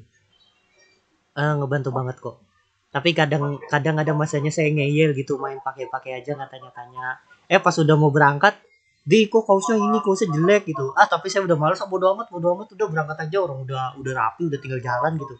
[1.37, 2.41] Eh, ngebantu banget kok.
[2.89, 7.21] Tapi kadang kadang ada masanya saya ngeyel gitu main pakai-pakai aja nggak tanya-tanya.
[7.45, 8.57] Eh pas udah mau berangkat,
[9.05, 10.97] di kok kaosnya ini kaosnya jelek gitu.
[10.97, 13.93] Ah tapi saya udah males, ah, bodo amat, bodo amat udah berangkat aja orang udah
[14.01, 15.37] udah rapi, udah tinggal jalan gitu.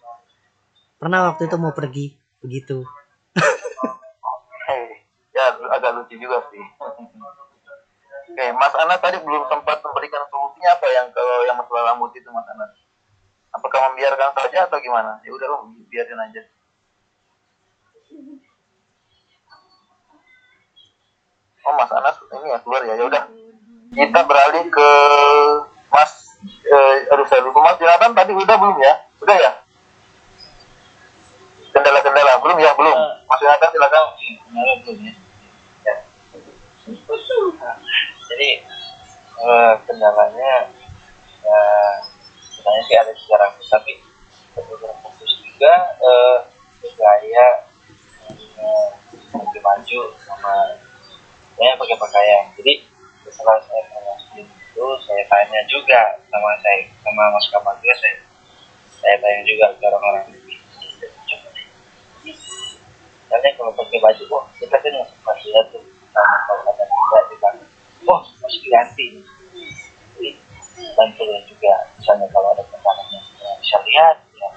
[0.99, 2.11] Pernah waktu itu mau pergi
[2.43, 2.83] begitu.
[4.67, 4.99] Hei,
[5.31, 6.59] ya agak lucu juga sih.
[8.29, 12.27] Oke, Mas Ana tadi belum sempat memberikan solusinya apa yang kalau yang masalah rambut itu
[12.27, 12.67] Mas Ana?
[13.55, 15.23] Apakah membiarkan saja atau gimana?
[15.23, 16.43] Ya udah lah, biarin aja.
[21.63, 23.23] Oh Mas Anas ini ya keluar ya, ya udah.
[23.95, 24.89] Kita beralih ke
[25.95, 26.11] Mas,
[26.67, 28.93] eh, aduh saya lupa Mas Jonathan tadi udah belum ya?
[29.23, 29.51] Udah ya?
[31.79, 32.97] Kendala-kendala belum ya belum.
[33.23, 34.03] Mas Jonathan silakan.
[34.19, 35.13] Kendala belum ya?
[35.87, 35.95] Ya.
[38.27, 38.49] Jadi
[39.39, 40.51] eh, kendalanya
[41.39, 41.61] ya
[42.51, 43.95] sebenarnya sih ada secara tapi
[44.59, 45.71] beberapa fokus juga
[46.03, 46.37] eh,
[46.99, 47.47] gaya
[48.59, 48.89] eh,
[49.39, 50.75] lebih maju sama
[51.55, 52.43] saya pakai pakaian.
[52.59, 52.83] Jadi
[53.23, 58.19] setelah saya masukin itu saya tanya juga sama saya sama Mas Kamal juga saya
[58.99, 60.27] saya tanya juga ke orang-orang
[63.29, 64.93] karena kalau pakai baju oh kita kan
[65.23, 65.83] masih lihat tuh.
[66.09, 67.69] Sama kalau ada tidak di belakang
[68.09, 69.05] oh masih diganti
[70.17, 70.29] jadi
[70.97, 74.49] bantu juga misalnya kalau ada pesanan yang tidak bisa lihat ya.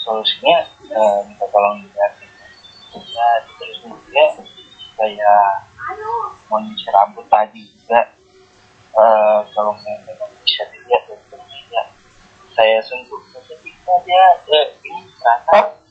[0.00, 2.26] Solusinya eh, minta tolong diganti
[2.94, 3.28] ya
[3.58, 4.24] terus juga
[4.94, 5.66] kayak
[6.46, 8.00] mau rambut tadi juga.
[8.94, 11.82] Eh, kalau memang bisa dilihat berbeda
[12.54, 14.24] saya sentuh ketika dia
[14.54, 15.83] eh, ini ternyata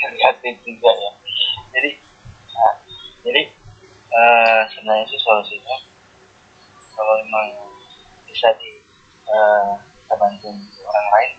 [0.00, 1.10] kreatif juga ya
[1.70, 1.90] jadi
[2.54, 2.74] nah,
[3.22, 3.42] jadi
[4.10, 5.76] eh, sebenarnya sih solusinya
[6.96, 7.48] kalau memang
[8.26, 8.70] bisa di
[9.30, 10.50] eh, kita bantu
[10.86, 11.30] orang lain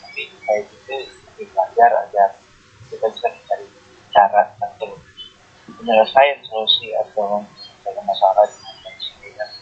[0.00, 0.96] tapi kayak gitu
[1.54, 2.30] belajar agar
[2.88, 3.66] kita bisa mencari
[4.10, 4.98] cara untuk
[5.78, 7.44] penyelesaian solusi atau
[7.78, 9.52] segala masalah di kondisi yang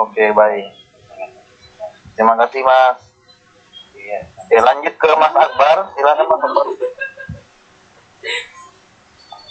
[0.00, 0.66] Oke baik.
[2.16, 3.09] Terima kasih Mas.
[4.00, 4.20] Iya.
[4.24, 5.76] Oke lanjut ke Mas Akbar.
[5.92, 6.66] Silakan Mas Akbar.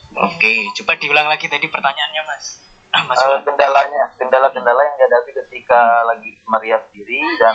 [0.09, 2.65] Oke, coba diulang lagi tadi pertanyaannya, Mas.
[2.89, 3.21] Ah, Mas.
[3.21, 7.53] Eh, kendalanya, kendala-kendala yang dihadapi ketika lagi merias diri dan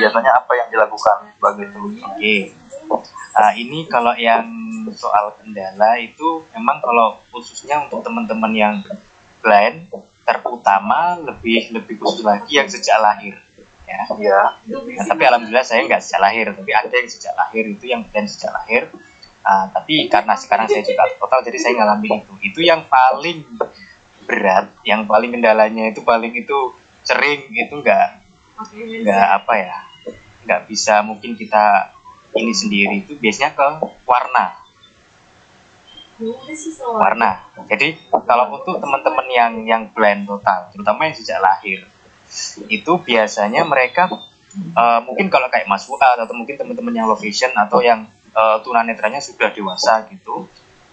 [0.00, 2.00] biasanya apa yang dilakukan sebagai solusi?
[2.00, 2.36] Oke.
[3.36, 4.48] Ah, ini kalau yang
[4.96, 8.76] soal kendala itu memang kalau khususnya untuk teman-teman yang
[9.44, 9.92] blind
[10.24, 13.36] terutama lebih lebih khusus lagi yang sejak lahir
[13.90, 14.02] ya.
[14.22, 14.40] Ya.
[14.70, 18.30] Nah, tapi alhamdulillah saya nggak sejak lahir, tapi ada yang sejak lahir itu yang blind
[18.30, 18.86] sejak lahir.
[19.42, 22.32] Ah, tapi karena sekarang saya juga total jadi saya ngalamin itu.
[22.46, 23.42] Itu yang paling
[24.24, 28.08] berat, yang paling kendalanya itu paling itu sering itu nggak
[29.02, 29.76] nggak apa ya
[30.44, 31.96] nggak bisa mungkin kita
[32.36, 33.68] ini sendiri itu biasanya ke
[34.04, 34.60] warna
[37.00, 37.30] warna
[37.64, 37.96] jadi
[38.28, 41.88] kalau untuk teman-teman yang yang blend total terutama yang sejak lahir
[42.70, 44.10] itu biasanya mereka
[44.54, 48.58] eh, mungkin kalau kayak Mas Fuad atau mungkin teman-teman yang low vision atau yang eh,
[48.62, 50.46] tunanetranya sudah dewasa gitu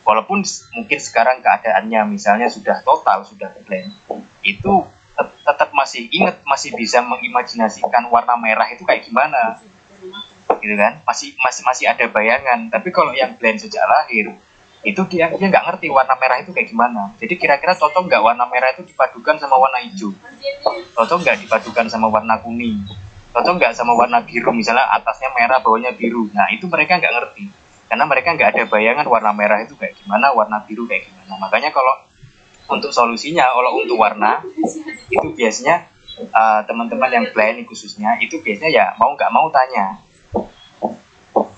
[0.07, 0.39] walaupun
[0.73, 3.91] mungkin sekarang keadaannya misalnya sudah total sudah blend
[4.39, 4.87] itu
[5.17, 9.57] tet- tetap masih ingat masih bisa mengimajinasikan warna merah itu kayak gimana.
[10.61, 11.01] Gitu kan?
[11.03, 12.69] Masih masih masih ada bayangan.
[12.69, 14.37] Tapi kalau yang blend sejak lahir
[14.85, 17.09] itu dia dia nggak ngerti warna merah itu kayak gimana.
[17.17, 20.13] Jadi kira-kira cocok nggak warna merah itu dipadukan sama warna hijau?
[20.93, 22.85] Cocok nggak dipadukan sama warna kuning?
[23.33, 24.53] Cocok nggak sama warna biru?
[24.53, 26.29] Misalnya atasnya merah bawahnya biru.
[26.29, 27.49] Nah itu mereka nggak ngerti.
[27.87, 31.41] Karena mereka nggak ada bayangan warna merah itu kayak gimana warna biru kayak gimana.
[31.41, 32.05] Makanya kalau
[32.67, 34.43] untuk solusinya kalau untuk warna
[35.07, 35.87] itu biasanya
[36.35, 39.97] uh, teman-teman yang blind khususnya itu biasanya ya mau nggak mau tanya.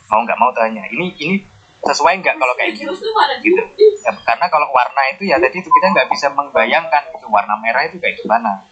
[0.09, 0.85] Mau nggak mau tanya.
[0.89, 1.35] Ini ini
[1.80, 2.91] sesuai nggak kalau kayak gitu?
[3.39, 3.64] gitu.
[4.03, 7.88] ya, karena kalau warna itu ya tadi itu kita nggak bisa membayangkan itu warna merah
[7.88, 8.68] itu kayak gimana.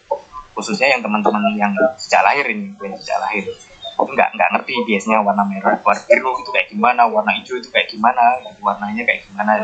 [0.52, 3.48] Khususnya yang teman-teman yang sejak lahir ini yang sejak lahir.
[3.98, 7.70] Itu nggak nggak ngerti biasanya warna merah warna biru itu kayak gimana warna hijau itu
[7.72, 9.64] kayak gimana warnanya kayak gimana.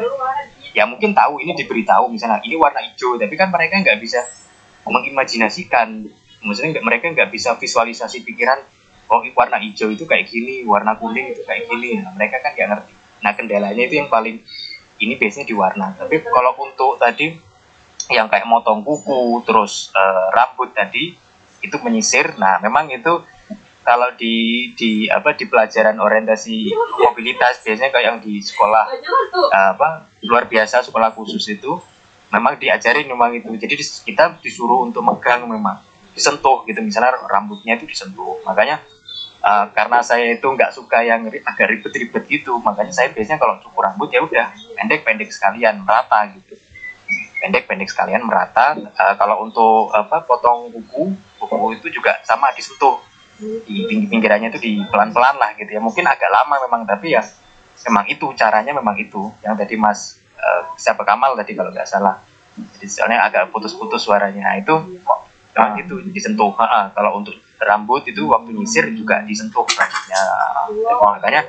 [0.74, 4.24] Ya mungkin tahu ini diberitahu misalnya ini warna hijau tapi kan mereka nggak bisa
[4.88, 6.08] mengimajinasikan.
[6.44, 8.60] Maksudnya mereka nggak bisa visualisasi pikiran
[9.12, 12.02] oh warna hijau itu kayak gini warna kuning itu kayak gini.
[12.02, 14.44] Nah, mereka kan nggak ngerti nah kendalanya itu yang paling
[15.02, 15.96] ini biasanya di warna.
[15.98, 17.34] Tapi kalau untuk tadi
[18.12, 21.16] yang kayak motong kuku terus uh, rambut tadi
[21.64, 22.36] itu menyisir.
[22.36, 23.24] Nah memang itu
[23.84, 26.72] kalau di di apa di pelajaran orientasi
[27.04, 28.86] mobilitas biasanya kayak yang di sekolah
[29.52, 31.80] uh, apa luar biasa sekolah khusus itu
[32.32, 33.52] memang diajarin memang itu.
[33.56, 33.76] Jadi
[34.08, 35.80] kita disuruh untuk megang memang
[36.16, 36.80] disentuh gitu.
[36.84, 38.40] Misalnya rambutnya itu disentuh.
[38.48, 38.84] Makanya
[39.44, 42.58] uh, karena saya itu nggak suka yang agak ribet-ribet gitu.
[42.64, 46.56] Makanya saya biasanya kalau cukur rambut ya udah pendek-pendek sekalian merata gitu.
[47.44, 48.80] Pendek-pendek sekalian merata.
[48.80, 53.04] Uh, kalau untuk apa potong kuku kuku itu juga sama disentuh
[53.68, 55.84] di pinggir pinggirannya itu di pelan-pelan lah gitu ya.
[55.84, 57.22] Mungkin agak lama memang tapi ya
[57.92, 59.28] memang itu caranya memang itu.
[59.44, 62.24] Yang tadi Mas uh, siapa Kamal tadi kalau nggak salah.
[62.54, 64.46] Jadi soalnya agak putus-putus suaranya.
[64.46, 64.74] Nah, itu
[65.58, 66.54] memang itu disentuh.
[66.54, 70.22] Ha, kalau untuk rambut itu waktu nyisir juga disentuh rambutnya.
[70.94, 71.42] Oh, makanya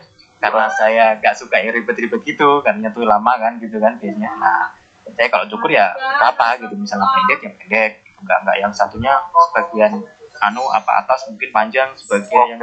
[0.43, 4.31] karena saya gak suka yang ribet-ribet gitu karena tuh lama kan gitu kan biasanya.
[4.37, 8.25] Nah saya kalau cukur ya rata gitu misalnya pendek yang pendek gitu.
[8.25, 9.13] nggak nggak yang satunya
[9.53, 9.93] sebagian
[10.41, 12.61] anu apa atas mungkin panjang sebagian yang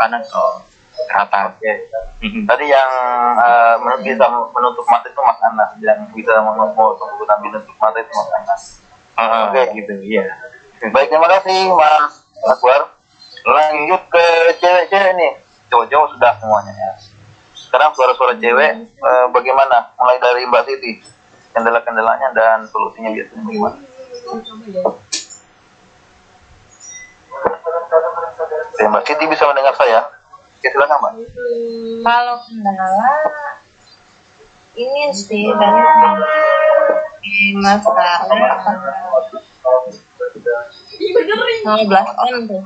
[0.00, 0.24] kanan.
[0.32, 0.64] Oh,
[1.08, 1.52] rata.
[1.58, 1.88] Okay.
[2.22, 2.90] tadi yang
[3.36, 6.94] uh, menurut bisa menutup mata itu mas Anas yang bisa menutup
[7.42, 8.62] menutup mata itu mas Anas
[9.18, 9.58] uh, oke.
[9.58, 9.64] okay.
[9.76, 10.24] gitu iya.
[10.94, 12.80] Baik terima kasih mas Akbar.
[13.42, 14.24] Lanjut ke
[14.58, 15.32] cewek-cewek nih.
[15.70, 16.92] Cowok-cowok sudah semuanya ya.
[17.56, 19.94] Sekarang suara-suara cewek eh, bagaimana?
[19.98, 20.92] Mulai dari Mbak Siti.
[21.52, 23.76] Kendala-kendalanya dan solusinya biasanya bagaimana.
[28.72, 30.06] Oke, Mbak Siti bisa mendengar saya?
[30.58, 31.12] Oke, silakan Mbak.
[32.02, 33.14] Kalau kendala
[34.72, 35.80] ini sih tadi
[37.20, 37.52] di
[41.02, 42.62] masalah mau belas on tuh.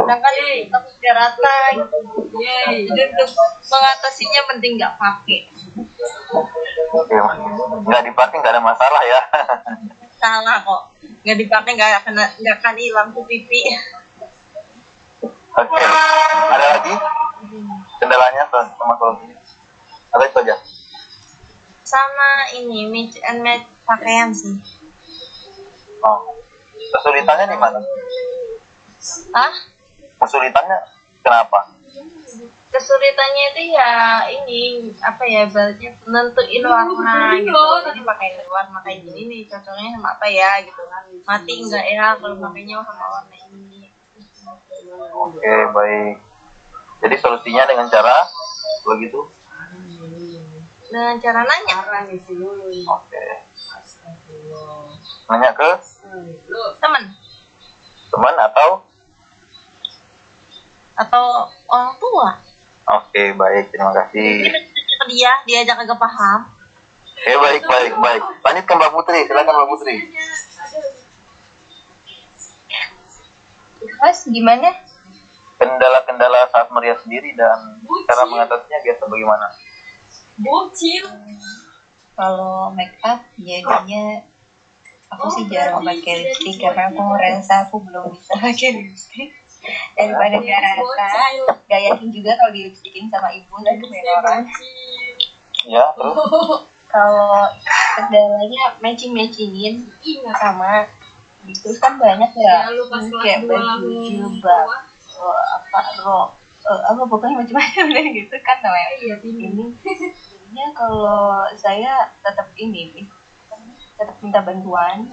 [0.00, 1.98] Sedangkan kita sudah rata gitu.
[2.88, 3.30] Jadi untuk
[3.68, 5.40] mengatasinya mending nggak pakai.
[6.90, 7.14] Oke,
[7.86, 9.20] nggak dipakai nggak ada masalah ya.
[10.18, 10.82] Salah kok.
[11.22, 13.60] Nggak dipakai nggak akan nggak akan hilang tuh pipi.
[15.50, 16.94] Oke, ada lagi?
[17.98, 19.36] Kendalanya sama solusinya?
[20.14, 20.56] Ada itu aja.
[21.82, 24.62] Sama ini mix and match pakaian sih.
[26.00, 26.22] Oh,
[26.90, 27.78] kesulitannya di mana?
[29.34, 29.52] Ah?
[30.20, 30.78] Kesulitannya
[31.24, 31.58] kenapa?
[32.70, 33.90] Kesulitannya itu ya
[34.30, 34.60] ini
[35.02, 37.64] apa ya berarti nentuin warna gitu.
[37.90, 41.04] Jadi pakai warna kayak gini nih cocoknya sama apa ya gitu kan.
[41.26, 43.90] Mati enggak ya kalau pakainya sama warna ini.
[45.18, 46.14] Oke, baik.
[47.00, 48.28] Jadi solusinya dengan cara
[48.86, 49.26] begitu?
[50.86, 51.76] Dengan cara nanya.
[52.86, 53.24] Oke.
[55.30, 55.70] Nanya ke
[56.82, 57.04] teman
[58.10, 58.82] teman atau
[60.98, 61.24] atau
[61.70, 62.28] orang tua.
[62.90, 63.70] Oke, baik.
[63.70, 64.50] Terima kasih.
[64.50, 66.50] Ke dia, dia aja kagak paham.
[67.14, 68.22] Oke, baik, baik, baik.
[68.42, 69.20] Lanjut ke Mbak Putri.
[69.24, 69.96] Silakan Mbak Putri.
[74.00, 74.68] Mas, gimana?
[75.60, 79.46] Kendala-kendala saat merias sendiri dan cara mengatasinya biasa bagaimana?
[80.40, 81.04] Bocil.
[82.16, 84.24] Kalau make up jadinya
[85.10, 89.30] aku sih jarang pakai lipstick karena aku merasa aku belum bisa pakai lipstick.
[89.92, 91.08] Daripada gak rata
[91.68, 94.42] gak yakin juga kalau di lipstickin sama ibu dan banyak orang.
[95.68, 96.16] Ya, terus?
[96.94, 97.46] kalau
[97.94, 99.86] kendalanya matching matchingin
[100.40, 100.88] sama
[101.46, 102.70] itu kan banyak ya.
[103.20, 104.66] Kayak baju jilbab
[105.20, 106.28] oh, apa rok
[106.64, 108.88] eh, apa pokoknya macam-macam deh gitu kan namanya.
[109.20, 113.06] Ini jadinya kalau saya tetap ini nih
[114.00, 115.04] tetap minta bantuan.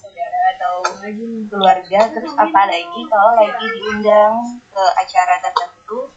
[0.00, 0.80] Saudara atau
[1.52, 6.08] keluarga terus apalagi kalau lagi diundang ke acara tertentu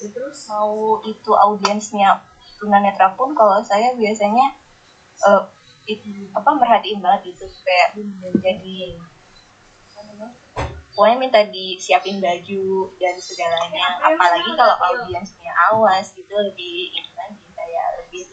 [0.00, 2.24] terus mau itu audiensnya
[2.56, 4.54] tunanetra pun kalau saya biasanya
[5.26, 5.42] eh,
[5.90, 7.50] it- apa merhatiin banget gitu.
[7.66, 7.98] Kayak
[8.40, 8.96] jadi
[10.94, 13.98] pokoknya minta disiapin baju dan segalanya.
[14.00, 18.24] Apalagi kalau audiensnya awas gitu lebih ini lagi kayak lebih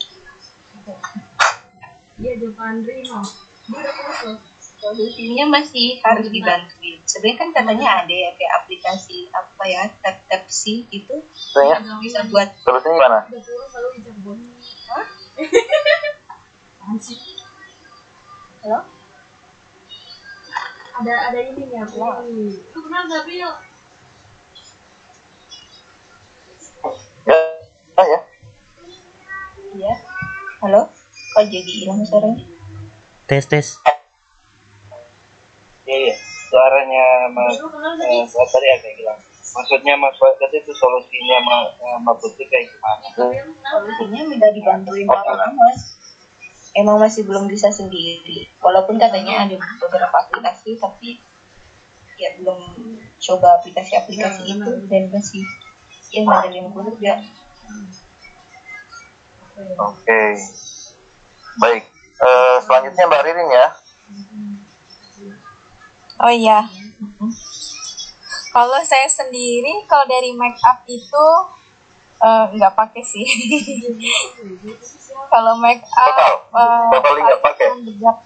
[2.17, 3.21] Iya, Jovan Rino.
[3.69, 4.39] Dia udah kurus loh.
[4.77, 10.45] solusinya masih harus dibantuin sebenarnya kan katanya ada ya kayak aplikasi apa ya tap tap
[10.53, 13.19] si itu Sebenarnya yang bisa buat solusinya gimana?
[13.25, 14.37] Udah kurus lalu dicabut.
[14.85, 15.05] Hah?
[16.77, 17.17] Apaan sih?
[18.61, 18.85] halo
[21.01, 22.61] Ada ada ini nih apa ini?
[22.69, 23.51] Lu kenal gak Bil?
[27.25, 27.35] Ya,
[27.97, 28.19] ya.
[29.73, 29.93] iya
[30.61, 30.96] halo
[31.37, 32.41] kok jadi hilang suaranya
[33.29, 33.67] tes tes
[35.87, 36.15] Iya, iya.
[36.51, 38.67] Suaranya Mas eh, tadi?
[38.67, 39.19] Ada yang bilang.
[39.55, 43.07] Maksudnya Mas tadi itu solusinya Ma, eh, Mbak Putri kayak gimana?
[43.63, 45.95] Solusinya minta dibantuin orang awas
[46.77, 51.17] emang masih belum bisa sendiri walaupun katanya ada beberapa aplikasi tapi
[52.21, 52.61] ya belum
[53.17, 55.41] coba aplikasi-aplikasi itu dan masih
[56.13, 57.25] ya ngandelin keluarga
[59.57, 60.37] Oke.
[61.57, 61.83] Baik.
[62.17, 63.67] Eh, selanjutnya Mbak Ririn ya.
[66.17, 66.65] Oh iya.
[68.49, 71.25] Kalau saya sendiri, kalau dari make up itu
[72.17, 73.21] eh, nggak pakai sih.
[75.31, 76.33] kalau make up Total.
[76.57, 77.67] eh, Totally nggak paling pakai.
[77.67, 78.17] cuman bedak,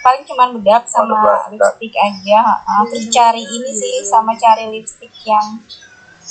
[0.00, 1.40] paling cuman bedak sama bedak.
[1.50, 2.40] lipstick aja.
[2.60, 5.46] Ah, terus cari ini sih sama cari lipstick yang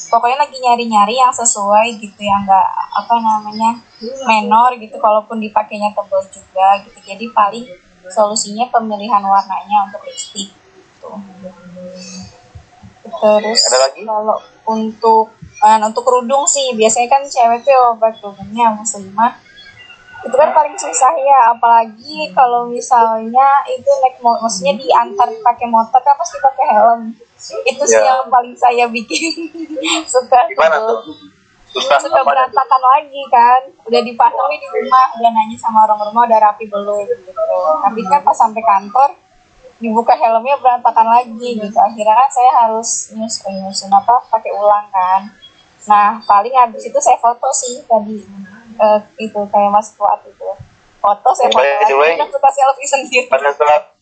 [0.08, 3.76] pokoknya lagi nyari-nyari yang sesuai gitu yang nggak apa namanya
[4.24, 7.68] menor gitu kalaupun dipakainya tebal juga gitu jadi paling
[8.08, 10.56] solusinya pemilihan warnanya untuk lipstick
[10.96, 11.10] gitu.
[13.20, 14.02] terus Ada lagi?
[14.08, 14.38] kalau
[14.70, 19.36] untuk eh, untuk kerudung sih biasanya kan cewek tuh obat kerudungnya muslimah
[20.20, 26.00] itu kan paling susah ya apalagi kalau misalnya itu naik mo maksudnya diantar pakai motor
[26.04, 27.02] kan pasti pakai helm
[27.40, 28.20] itu sih Ya.
[28.20, 29.48] yang paling saya bikin.
[30.14, 31.16] Suka Gimana tuh?
[31.70, 32.26] Susah suka tuh?
[32.26, 33.62] berantakan lagi kan.
[33.86, 37.58] Udah dipasangnya di rumah udah nanya sama orang rumah udah rapi belum gitu.
[37.80, 39.14] Tapi kan pas sampai kantor
[39.78, 41.78] dibuka helmnya berantakan lagi gitu.
[41.78, 45.30] Akhirnya kan saya harus nyus nyusun apa pakai ulang kan.
[45.86, 48.18] Nah paling habis itu saya foto sih tadi.
[48.80, 50.50] Eh, itu kayak mas Fuad itu.
[50.98, 51.64] Foto saya foto
[52.02, 53.28] lagi dan suka selfie sendiri.
[53.30, 53.94] Pada saat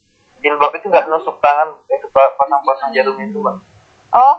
[0.41, 3.55] jilbab itu nggak nusuk tangan, itu pasang-pasang jarumnya itu Mbak.
[4.15, 4.35] oh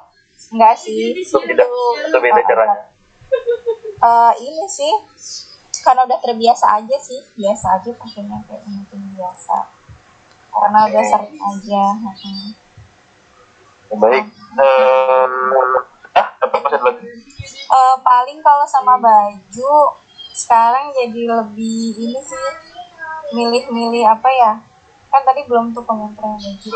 [0.54, 2.82] enggak sih Itu tidak, atau beda caranya.
[3.98, 4.94] Eh, ini sih
[5.82, 9.56] karena udah terbiasa aja sih biasa aja pakainya kayak mungkin biasa
[10.48, 12.48] karena udah sering aja mm.
[13.88, 14.24] Baik.
[14.28, 15.24] Eh,
[16.12, 17.08] ah, apa masih ada lagi?
[17.48, 19.74] Eh, paling kalau sama baju
[20.36, 22.46] sekarang jadi lebih ini sih
[23.32, 24.52] milih-milih apa ya
[25.08, 26.70] kan tadi belum tuh komentar baju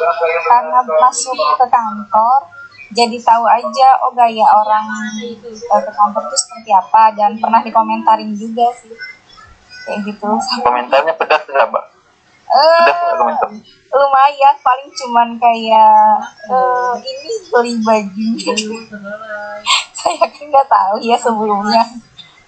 [0.48, 2.40] karena masuk ke kantor
[2.92, 4.84] jadi tahu aja oh gaya orang
[5.16, 8.92] eh, ke kantor itu seperti apa dan pernah dikomentarin juga sih.
[9.88, 10.28] Kayak gitu.
[10.60, 11.84] Komentarnya pedas nggak Mbak?
[12.52, 13.48] Eh, Pedas nggak komentar?
[13.92, 14.54] lumayan.
[14.60, 16.20] Paling cuman kayak
[16.52, 18.28] eh, ini beli baju.
[19.96, 21.84] Saya kan nggak tahu ya sebelumnya.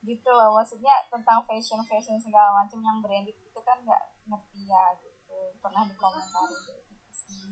[0.05, 0.61] Gitu loh.
[0.61, 5.14] Maksudnya tentang fashion fashion segala macam yang branded itu kan nggak ngerti ya gitu
[5.59, 7.49] pernah dikomentari kayak gitu sih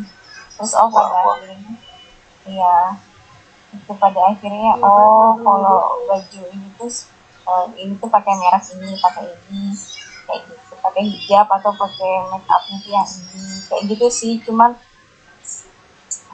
[0.56, 1.76] terus oh akhirnya
[2.46, 2.98] iya.
[3.72, 6.92] Itu pada akhirnya oh kalau baju ini tuh
[7.48, 9.72] eh, ini tuh pakai merek ini pakai ini
[10.28, 10.74] kayak gitu.
[10.76, 12.52] Pakai hijab atau pakai make
[12.84, 13.64] tuh yang ini.
[13.72, 14.76] Kayak gitu sih cuman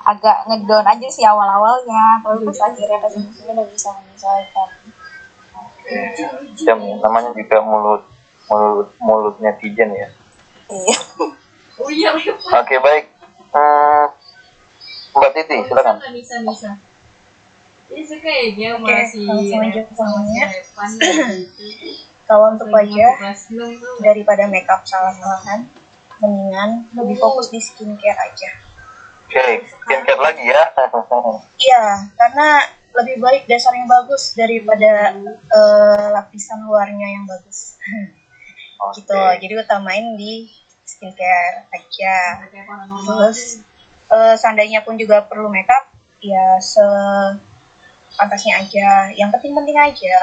[0.03, 2.27] agak ngedown aja sih awal-awalnya.
[2.27, 4.69] Tapi pas akhirnya sini udah bisa menyesuaikan.
[6.59, 8.03] Jam namanya juga mulut
[8.51, 10.11] mulut mulut netizen ya.
[10.73, 10.99] Iya
[11.79, 13.07] Oh iya, Oke baik.
[13.55, 14.11] Hmm,
[15.15, 16.03] Mbak Titi silakan.
[16.11, 16.71] Bisa bisa.
[17.87, 20.45] Ini sih kayaknya Oke, masih langsung aja ke semuanya.
[22.29, 23.15] Kalau untuk wajah
[24.03, 25.71] daripada makeup salah-salahan
[26.19, 28.51] mendingan lebih fokus di skincare aja
[29.25, 30.65] Oke, skincare lagi ya.
[31.71, 31.85] iya
[32.19, 32.49] karena
[32.91, 37.79] lebih baik dasar yang bagus daripada eh, lapisan luarnya yang bagus
[38.97, 39.19] gitu.
[39.43, 40.49] Jadi utamain di
[40.87, 42.17] skincare aja.
[43.05, 43.63] Terus
[44.09, 45.93] eh, seandainya pun juga perlu makeup
[46.25, 46.83] ya se
[48.17, 49.13] pantasnya aja.
[49.15, 50.19] Yang penting-penting aja.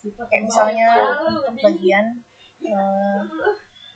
[0.00, 0.88] Kayak misalnya
[1.26, 2.22] untuk bagian
[2.62, 3.20] eh,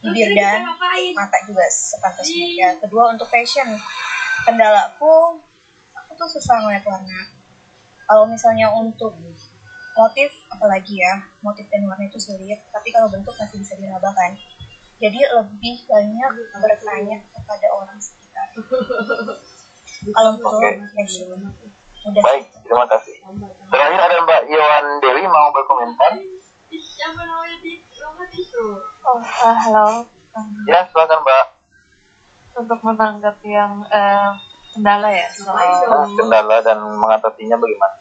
[0.02, 0.66] bibir dan
[1.14, 2.46] mata juga sepantasnya.
[2.52, 3.66] Ya kedua untuk fashion.
[4.42, 5.38] Kendalaku
[5.94, 7.30] aku tuh susah ngeliat warna.
[8.04, 9.16] Kalau misalnya untuk
[9.92, 14.32] motif apalagi ya motif dan warna itu sulit tapi kalau bentuk masih bisa diraba kan
[14.96, 18.48] jadi lebih banyak bertanya kepada orang sekitar
[20.16, 20.70] kalau untuk Oke.
[20.96, 21.52] fashion
[22.02, 23.14] udah Baik, terima kasih.
[23.70, 26.18] Terakhir ada Mbak Yohan Dewi mau berkomentar.
[29.06, 30.02] Oh, eh, halo.
[30.66, 31.44] Ya, silakan Mbak.
[32.52, 34.30] untuk menanggapi yang eh,
[34.76, 37.96] kendala ya soal kendala dan mengatasinya bagaimana?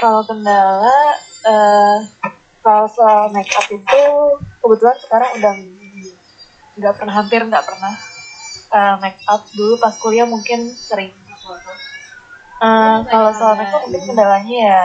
[0.00, 1.96] Kalau kendala eh,
[2.64, 4.02] kalau soal make up itu
[4.64, 5.54] kebetulan sekarang udah
[6.80, 7.94] nggak pernah hampir nggak pernah
[8.72, 9.44] eh, make up.
[9.52, 11.12] Dulu pas kuliah mungkin sering.
[12.60, 14.82] Eh, kalau soal make up mungkin kendalanya ya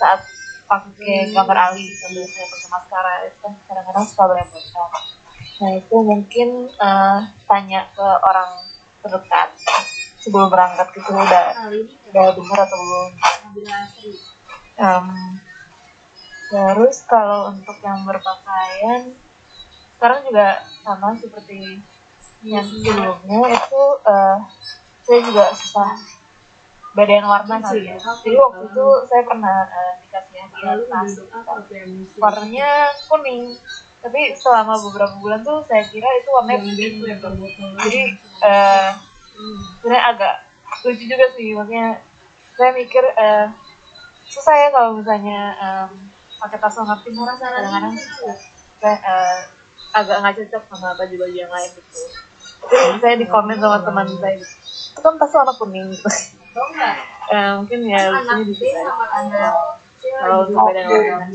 [0.00, 0.24] saat
[0.66, 3.12] pakai gambar ali sambil saya pakai maskara.
[3.28, 4.90] Itu kan kadang-kadang suka belepotan
[5.56, 8.68] nah itu mungkin eh, tanya ke orang
[9.00, 9.56] terdekat
[10.20, 11.72] sebelum berangkat gitu udah
[12.12, 13.08] udah bener atau belum
[14.76, 15.06] Em,
[16.52, 19.16] terus kalau untuk yang berpakaian
[19.96, 21.80] sekarang juga sama seperti
[22.44, 24.38] yang sebelumnya itu eh,
[25.08, 25.96] saya juga susah
[26.92, 27.96] bedain warna kali ya.
[28.00, 31.12] Jadi waktu itu saya pernah eh, dikasih hadiah tas
[32.20, 32.70] warnanya
[33.08, 33.56] kuning.
[34.04, 36.94] Tapi selama beberapa bulan tuh saya kira itu warnanya pink.
[37.80, 38.00] Jadi
[38.44, 38.90] eh
[39.80, 40.34] sebenarnya agak
[40.84, 41.56] lucu juga sih.
[41.56, 42.04] Maksudnya
[42.56, 43.46] saya mikir eh,
[44.36, 45.88] susah ya kalau misalnya em,
[46.36, 47.94] pakai tas warna pink kadang-kadang
[48.84, 49.38] eh,
[49.96, 52.00] agak nggak cocok sama baju-baju yang lain gitu.
[52.66, 54.54] Tapi saya di komen sama teman saya gitu,
[54.92, 55.88] itu kan tas warna kuning.
[55.88, 56.08] Gitu
[57.26, 58.76] Eh, mungkin ya lucunya di situ
[60.20, 61.26] kalau untuk beda warna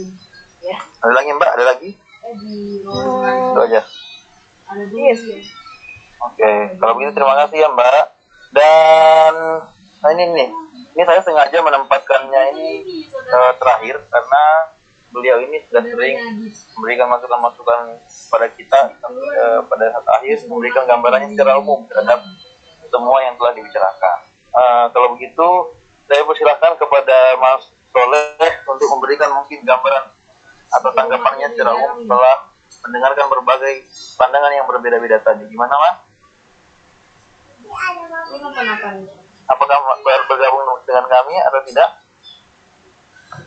[0.62, 0.78] ya.
[1.02, 1.50] Ada lagi Mbak?
[1.58, 1.90] Ada lagi?
[2.22, 3.82] Hmm, Itu aja.
[4.94, 5.42] iya sih
[6.22, 8.04] Oke, kalau begitu terima kasih ya Mbak.
[8.54, 9.34] Dan
[10.02, 10.50] nah ini nih,
[10.92, 12.70] ini saya sengaja menempatkannya ini
[13.08, 14.44] eh, terakhir karena
[15.12, 16.18] beliau ini sudah sering
[16.76, 18.00] memberikan masukan-masukan
[18.32, 22.20] pada kita eh, pada saat akhir memberikan gambarannya secara umum terhadap
[22.92, 24.18] semua yang telah dibicarakan.
[24.52, 25.48] Eh, kalau begitu,
[26.12, 30.12] saya persilahkan kepada Mas Soleh untuk memberikan mungkin gambaran
[30.72, 32.36] atau tanggapannya secara umum setelah
[32.88, 33.74] mendengarkan berbagai
[34.20, 35.48] pandangan yang berbeda-beda tadi.
[35.48, 35.98] Gimana Mas?
[39.52, 39.78] Apakah
[40.28, 41.90] bergabung dengan kami atau tidak?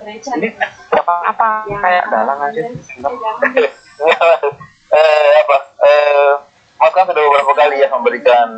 [0.04, 0.48] Ini
[0.92, 2.62] apa apa kayak dalang aja.
[5.00, 5.56] eh, apa?
[5.84, 6.30] Eh,
[6.80, 8.48] Mas kan sudah beberapa kali ya memberikan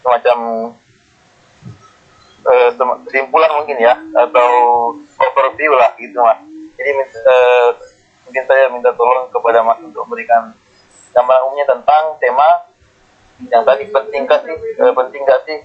[0.00, 0.38] semacam
[2.48, 2.70] eh,
[3.08, 4.50] kesimpulan mungkin ya atau
[5.20, 6.40] overview lah gitu mas.
[6.80, 7.68] Jadi eh,
[8.24, 10.56] mungkin saya minta tolong kepada mas untuk memberikan
[11.12, 12.48] gambaran umumnya tentang tema
[13.50, 15.58] yang tadi penting gak sih eh, penting gak sih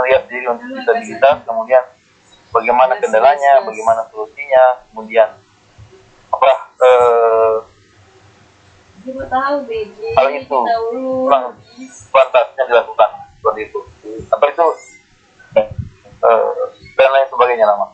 [0.00, 1.84] melihat diri untuk disabilitas kemudian
[2.50, 5.28] bagaimana kendalanya bagaimana solusinya kemudian
[6.30, 6.50] apa
[6.80, 7.56] eh,
[9.08, 10.58] hal itu.
[11.24, 11.56] Memang
[12.12, 13.10] pantasnya dilakukan
[13.40, 13.80] seperti itu.
[14.28, 14.66] Apa itu?
[16.20, 16.66] Eh,
[17.00, 17.88] dan lain sebagainya nama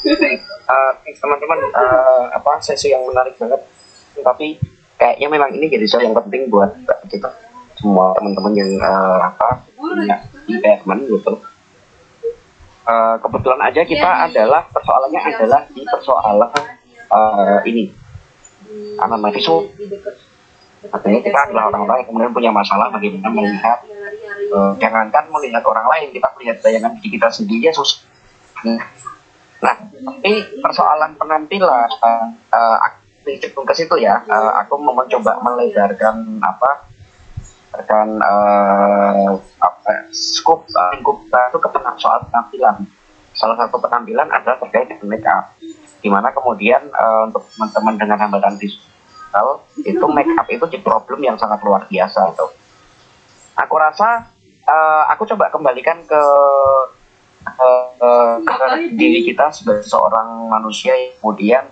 [0.00, 3.60] Eh, teman-teman eh, apa sesi yang menarik banget.
[4.20, 4.60] Tapi
[5.00, 6.70] kayaknya memang ini jadi soal yang penting buat
[7.08, 7.49] kita
[7.80, 11.34] semua teman-teman yang eh, apa punya impairment gitu.
[12.84, 16.52] Eh, kebetulan aja kita adalah persoalannya adalah di persoalan
[17.08, 17.84] eh, ini.
[19.00, 19.72] Apa namanya visual
[20.80, 23.84] artinya kita adalah orang-orang yang kemudian punya masalah bagaimana melihat
[24.48, 28.08] eh, jangankan melihat orang lain kita melihat bayangan diri kita sendiri ya susah
[29.60, 32.76] Nah, tapi persoalan penampilan, uh, uh,
[33.40, 34.24] ke situ ya.
[34.24, 36.88] Uh, aku mau mencoba melebarkan apa,
[37.70, 42.82] lebarkan uh, apa, scoop uh, lingkup uh, itu ke penam- soal penampilan.
[43.30, 45.54] Salah satu penampilan adalah terkait dengan make up.
[46.02, 51.22] Di mana kemudian uh, untuk teman-teman dengan hambatan visual itu make up itu jadi problem
[51.22, 52.46] yang sangat luar biasa itu.
[53.54, 54.26] Aku rasa
[54.66, 56.22] uh, aku coba kembalikan ke
[57.40, 58.54] eh, eh, ke
[59.00, 61.64] diri kita sebagai seorang manusia yang kemudian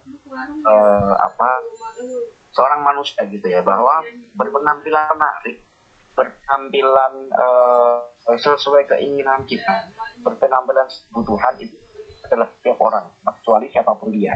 [0.65, 1.49] eh, apa
[2.57, 4.01] seorang manusia gitu ya bahwa
[4.33, 5.68] berpenampilan menarik
[6.19, 7.99] berpenampilan eh,
[8.35, 9.95] sesuai keinginan kita.
[10.27, 11.78] Berpenampilan kebutuhan itu
[12.27, 14.35] adalah setiap orang kecuali siapa pun dia.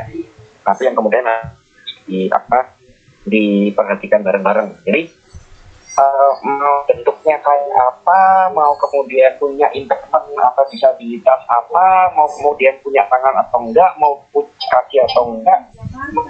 [0.62, 1.26] Tapi yang kemudian
[2.06, 2.78] di apa
[3.26, 4.86] diperhatikan bareng-bareng.
[4.86, 5.21] Jadi
[5.98, 13.04] eh, mau bentuknya kayak apa, mau kemudian punya impairment apa disabilitas apa, mau kemudian punya
[13.08, 15.60] tangan atau enggak, mau punya kaki atau enggak,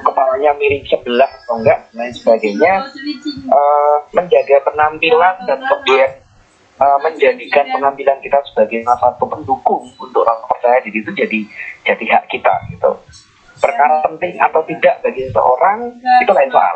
[0.02, 2.72] kepalanya miring sebelah atau enggak, dan lain sebagainya,
[3.50, 6.10] eh, menjaga penampilan dan kemudian
[6.82, 11.40] uh, menjadikan pengambilan kita sebagai salah satu pendukung untuk orang percaya diri itu jadi
[11.86, 12.90] jadi hak kita gitu
[13.62, 15.78] perkara penting atau tidak bagi seseorang
[16.18, 16.74] itu lain soal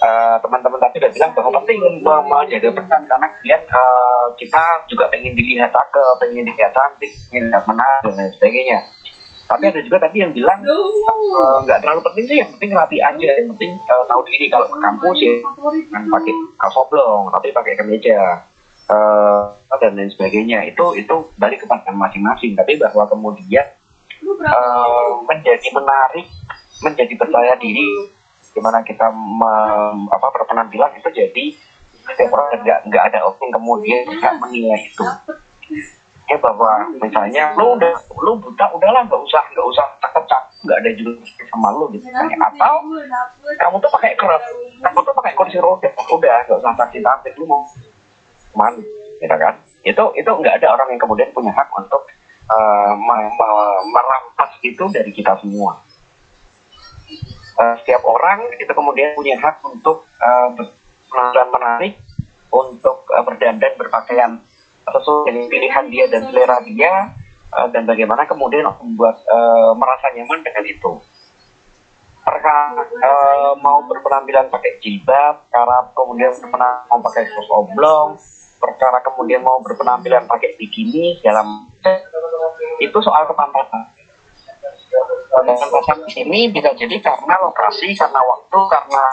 [0.00, 5.32] uh, teman-teman tadi udah bilang bahwa penting menjaga pesan karena kemudian uh, kita juga pengen
[5.38, 8.78] dilihat cakep, pengen dilihat cantik, pengen dilihat menarik dan lain sebagainya.
[9.50, 12.98] Tapi ada juga tadi yang bilang eh, nggak uh, terlalu penting sih, yang penting rapi
[13.02, 15.34] aja, yang penting uh, tahu diri kalau ke kampus ya
[15.90, 18.46] kan pakai kaos oblong, tapi pakai kemeja
[18.86, 19.50] uh,
[19.82, 20.70] dan lain sebagainya.
[20.70, 22.54] Itu itu dari kepada masing-masing.
[22.54, 23.66] Tapi bahwa kemudian
[24.26, 26.26] uh, menjadi menarik,
[26.84, 28.20] menjadi percaya diri.
[28.50, 31.44] gimana kita mem, apa berpenampilan itu jadi
[32.02, 35.06] setiap orang nggak nggak ada opini kemudian nggak menilai itu.
[36.26, 40.78] Ya bahwa misalnya lu udah lu buta udahlah nggak usah nggak usah cakep cakep nggak
[40.82, 41.12] ada juga
[41.46, 42.06] sama lu gitu.
[42.10, 42.74] Kan atau
[43.54, 44.42] kamu tuh pakai kerap
[44.82, 45.90] kamu tuh pakai kursi roda.
[46.10, 47.62] Udah nggak usah saksi tampil lu mau
[48.58, 48.74] man
[49.22, 49.54] gitu kan?
[49.86, 52.02] Itu itu nggak ada orang yang kemudian punya hak untuk
[52.50, 52.92] uh,
[53.86, 55.78] merampas itu dari kita semua
[57.60, 60.48] uh, setiap orang itu kemudian punya hak untuk uh,
[61.52, 62.00] menarik,
[62.48, 64.40] untuk uh, berdandan berpakaian
[64.88, 66.92] sesuai dengan pilihan dia dan selera dia,
[67.52, 70.92] uh, dan bagaimana kemudian membuat uh, merasa nyaman dengan itu.
[72.20, 72.54] Mereka
[73.00, 78.08] uh, mau berpenampilan pakai jilbab, karena kemudian berpenampilan mau pakai kaos oblong,
[78.60, 81.69] perkara kemudian mau berpenampilan pakai bikini dalam
[82.80, 84.00] itu soal kepantasan
[85.30, 89.04] Pendataan di sini bisa jadi karena lokasi, karena waktu, karena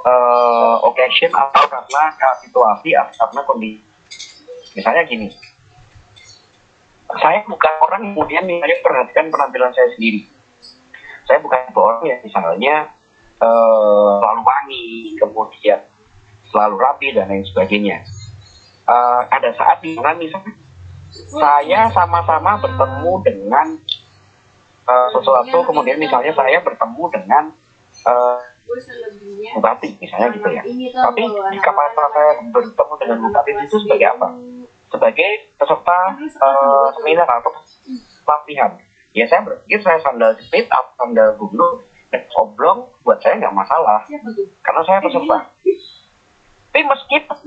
[0.00, 3.84] uh, occasion atau karena uh, situasi atau karena kondisi.
[4.72, 5.28] Misalnya gini,
[7.20, 10.24] saya bukan orang yang kemudian misalnya perhatikan penampilan saya sendiri.
[11.28, 12.74] Saya bukan orang yang misalnya
[13.44, 14.86] uh, selalu wangi,
[15.20, 15.80] kemudian
[16.48, 18.08] selalu rapi dan lain sebagainya.
[18.88, 20.56] Uh, ada saat di mana misalnya
[21.28, 23.66] saya sama-sama bertemu dengan
[24.88, 27.44] uh, sesuatu kemudian misalnya saya bertemu dengan
[28.08, 28.40] uh,
[29.56, 30.62] bupati misalnya gitu ya.
[30.92, 34.28] Tapi jika pada saya bertemu dengan bupati itu sebagai apa?
[34.88, 35.30] Sebagai
[35.60, 35.98] peserta
[36.40, 37.52] uh, seminar atau
[38.24, 38.80] pelatihan.
[39.16, 41.36] Ya saya berpikir saya sandal jepit atau sandal
[42.08, 44.04] dan oblong buat saya nggak masalah.
[44.64, 45.38] Karena saya peserta.
[46.68, 47.38] Tapi meskipun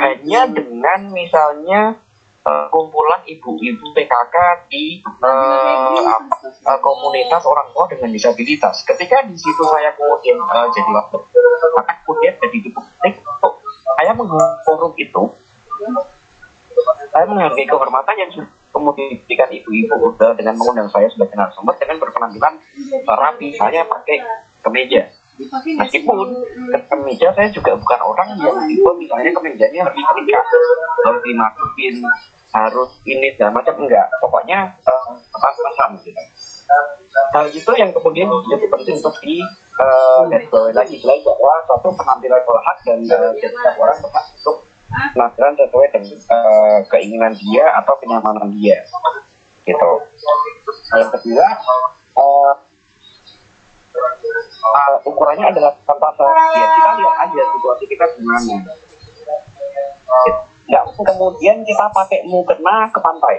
[0.00, 2.00] hanya dengan misalnya
[2.48, 4.36] uh, kumpulan ibu-ibu PKK
[4.72, 6.00] di uh,
[6.64, 8.80] uh, komunitas orang tua dengan disabilitas.
[8.88, 11.18] Ketika di situ saya kemudian uh, jadi waktu,
[11.76, 13.14] maka kemudian jadi di publik,
[14.00, 15.22] saya menghukum itu,
[17.12, 18.30] saya menghargai kehormatan yang
[18.72, 22.54] kemudian diberikan ibu-ibu dengan mengundang saya sebagai narasumber dengan berpenampilan
[23.04, 24.16] rapi, saya pakai
[24.64, 25.12] kemeja.
[25.54, 26.34] Meskipun
[26.90, 30.44] kemeja saya juga bukan orang yang tipe misalnya kemejanya lebih tingkat
[31.06, 31.94] harus dimasukin
[32.52, 34.08] harus ini dan macam enggak.
[34.20, 36.22] Pokoknya uh, pas-pasan gitu.
[37.32, 39.40] Hal itu yang kemudian jadi penting untuk di
[39.80, 43.32] uh, lagi lagi bahwa suatu penampilan berhak dan uh,
[43.80, 44.56] orang berhak untuk
[45.16, 48.84] penampilan sesuai dengan uh, keinginan dia atau kenyamanan dia
[49.64, 49.90] gitu.
[50.92, 51.46] Yang kedua
[52.16, 52.52] uh,
[54.64, 56.08] uh, ukurannya adalah tanpa
[56.52, 58.56] ya kita lihat aja situasi kita gimana.
[60.28, 63.36] Gitu nggak kemudian kita pakai mukena ke pantai.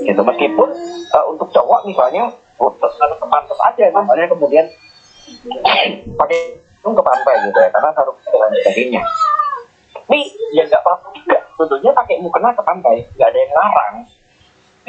[0.00, 0.70] Gitu meskipun
[1.12, 2.92] uh, untuk cowok misalnya untuk
[3.28, 4.66] pantas aja misalnya kemudian
[6.16, 9.02] pakai itu ke pantai gitu ya karena taruh dan sebagainya
[9.92, 10.26] tapi
[10.56, 11.38] ya nggak apa-apa juga.
[11.54, 13.96] Tentunya pakai mukena ke pantai nggak ada yang larang.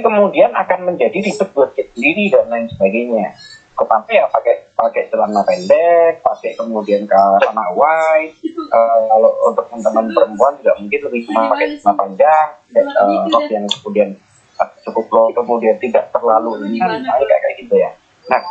[0.02, 3.36] Kemudian akan menjadi ribet buat sendiri dan lain sebagainya
[3.72, 4.26] ke pantai ya?
[4.30, 8.34] Pakai pakai celana pendek, pakai kemudian ke sana white.
[8.72, 12.48] Uh, kalau untuk teman-teman perempuan juga mungkin lebih cuma pakai celana panjang,
[12.98, 14.10] uh, rok yang kemudian
[14.58, 17.92] uh, cukup low, kemudian tidak terlalu ini misalnya kayak kayak gitu ya.
[18.30, 18.42] Nah,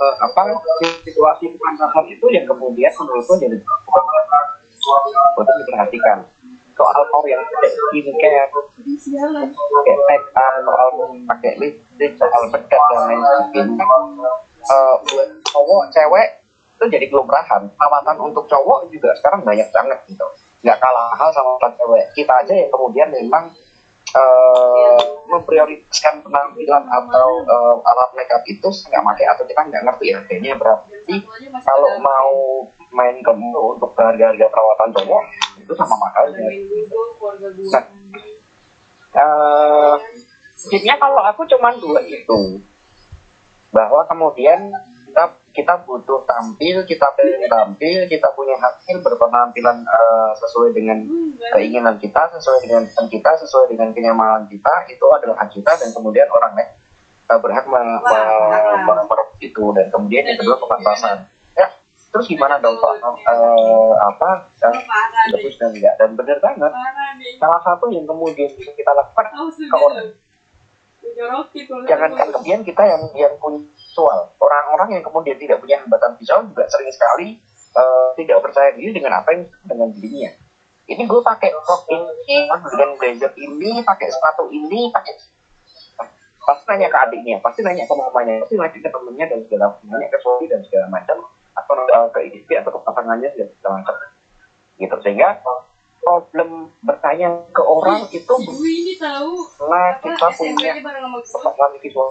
[0.00, 0.40] uh, apa
[1.06, 3.58] situasi kepantasan itu yang kemudian menurutku jadi
[5.36, 6.26] untuk diperhatikan.
[6.76, 10.88] Soal orang yang pakai skincare, pakai make up, soal
[11.24, 13.86] pakai lipstick, soal bedak dan lain sebagainya
[14.70, 16.28] uh, buat cowok cewek
[16.76, 17.72] itu jadi kelumrahan.
[17.72, 20.26] Perawatan untuk cowok juga sekarang banyak banget gitu.
[20.64, 22.04] Nggak kalah hal sama cewek.
[22.12, 23.54] Kita aja yang kemudian memang
[24.12, 25.00] uh,
[25.32, 29.24] memprioritaskan penampilan atau uh, alat makeup itu nggak pakai.
[29.32, 30.84] Atau kita nggak ngerti harganya berapa.
[30.92, 31.16] Jadi
[31.64, 32.32] kalau mau
[32.92, 35.22] main ke untuk harga-harga perawatan cowok
[35.64, 36.48] itu sama mahalnya.
[37.72, 37.84] Nah
[39.16, 39.94] uh,
[41.00, 42.60] kalau aku cuma dua itu
[43.76, 44.72] bahwa kemudian
[45.06, 51.04] kita kita butuh tampil kita pengen tampil kita punya hasil berpenampilan eh, sesuai dengan
[51.52, 55.88] keinginan kita sesuai dengan keinginan kita sesuai dengan kenyamanan kita itu adalah hak kita dan
[55.92, 56.68] kemudian orang lain
[57.26, 58.00] eh, berhak me- me-
[58.86, 59.64] me- merebut itu.
[59.72, 61.26] Dan kemudian yang kedua kepantasan.
[61.52, 61.66] ya
[62.12, 62.92] terus gimana dong pak?
[63.24, 64.30] Eh, apa?
[64.62, 64.72] Eh,
[65.32, 65.94] bagus dan enggak.
[65.96, 66.72] Dan benar banget.
[67.36, 69.26] Salah satu yang kemudian bisa kita lakukan
[69.66, 70.08] ke orang
[71.86, 73.62] jangankan kemudian kita yang yang punya
[73.96, 77.28] visual orang-orang yang kemudian tidak punya hambatan visual juga sering sekali
[77.72, 80.30] eh, tidak percaya diri dengan apa yang dengan dirinya.
[80.86, 85.16] Ini gue pakai rok ini dengan blazer ini pakai sepatu ini pakai
[86.46, 89.86] pasti nanya ke adiknya pasti nanya ke mamanya pasti nanya ke temennya dan segala macam
[89.90, 91.16] nanya ke suami dan segala macam
[91.58, 93.94] atau eh, ke istri atau ke pasangannya segala macam.
[94.76, 95.40] Gitu sehingga
[96.06, 99.42] problem bertanya ke orang itu ini tahu.
[99.58, 100.72] Karena kita punya
[101.26, 102.10] kemampuan visual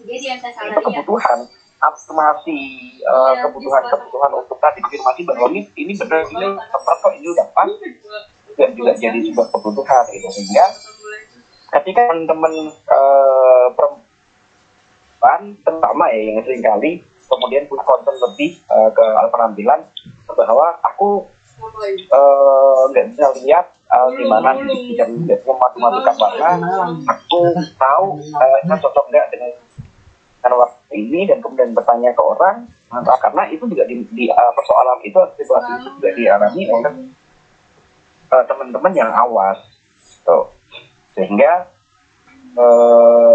[0.00, 1.44] itu kebutuhan
[1.80, 2.60] afirmasi
[2.96, 7.68] eh, kebutuhan-kebutuhan untuk tadi afirmasi bahwa ini ini benar ini tepat kok ini udah pas.
[8.56, 10.28] Dan juga jadi sebuah kebutuhan gitu.
[10.32, 10.64] Sehingga
[11.76, 16.92] ketika teman-teman eh, perempuan terutama ya yang sering kali
[17.28, 19.80] kemudian punya konten lebih eh, ke penampilan
[20.32, 21.28] bahwa aku
[21.88, 25.04] eh, nggak bisa lihat eh, gimana bisa
[25.46, 26.50] memadu-madukan warna
[27.08, 27.40] aku
[27.76, 29.50] tahu eh, ini cocok nggak dengan
[30.40, 32.66] dengan warna ini dan kemudian bertanya ke orang.
[32.90, 36.94] Nah, karena itu juga di, di eh, persoalan itu situasi itu juga dialami oleh
[38.32, 39.58] eh, teman-teman yang awas.
[40.26, 40.50] Tuh.
[41.14, 41.70] Sehingga
[42.58, 43.34] eh,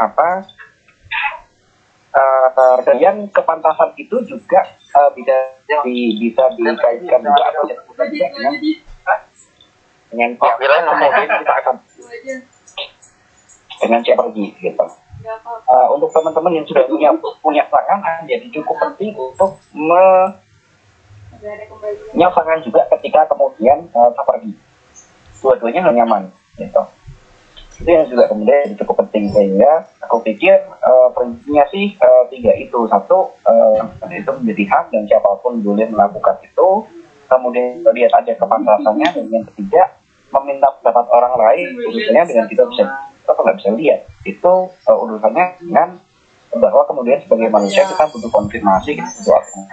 [0.00, 0.28] apa
[2.10, 5.34] eh, kemudian kepantasan itu juga eh, bisa
[5.86, 8.54] di, bisa dikaitkan juga atau juga dengan
[10.10, 11.74] dengan siapa kemudian kita akan
[13.80, 14.86] dengan siapa lagi gitu.
[15.20, 17.10] Eh, untuk teman-teman yang sudah punya
[17.44, 20.34] punya tangan jadi cukup penting untuk me
[22.60, 24.52] juga ketika kemudian eh, kita pergi.
[25.40, 26.22] Dua-duanya nggak nyaman
[26.60, 26.82] gitu
[27.80, 32.84] itu yang juga kemudian cukup penting sehingga aku pikir eh, prinsipnya sih eh, tiga itu.
[32.92, 36.84] Satu eh, itu menjadi hak dan siapa pun boleh melakukan itu.
[37.30, 39.96] Kemudian lihat aja kepantasannya dan yang ketiga
[40.34, 42.84] meminta pendapat orang lain urusannya dengan kita bisa
[43.24, 44.00] kita nggak bisa lihat.
[44.28, 45.88] Itu eh, urusannya dengan
[46.50, 49.68] bahwa kemudian sebagai manusia kita butuh konfirmasi argumen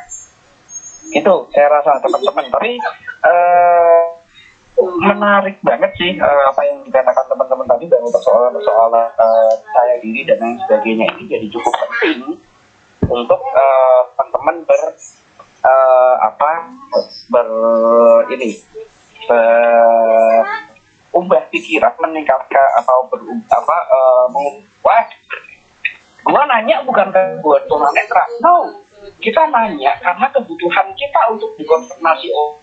[1.07, 2.45] itu saya rasa teman-teman.
[2.51, 2.71] Tapi
[3.23, 4.01] eh,
[4.77, 10.37] menarik banget sih eh, apa yang dikatakan teman-teman tadi bahwa persoalan-persoalan eh, saya diri dan
[10.37, 12.37] lain sebagainya ini jadi cukup penting
[13.09, 14.81] untuk eh, teman-teman ber
[15.65, 16.51] eh, apa
[17.33, 17.49] ber
[18.37, 18.61] ini
[19.25, 20.45] ber
[21.17, 25.03] ubah pikiran meningkatkan atau ber apa eh, mengubah.
[26.27, 28.83] Gua nanya bukan ke buat tunanetra no
[29.23, 32.59] kita nanya karena kebutuhan kita untuk dikonfirmasi oh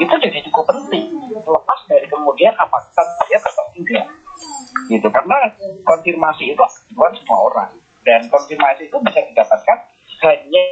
[0.00, 1.22] itu jadi cukup penting.
[1.30, 4.06] Lepas dari kemudian apakah saya atau enggak
[4.90, 5.08] gitu.
[5.10, 5.36] Karena
[5.86, 6.64] konfirmasi itu
[6.94, 7.70] bukan semua orang.
[8.02, 9.78] Dan konfirmasi itu bisa didapatkan
[10.26, 10.64] hanya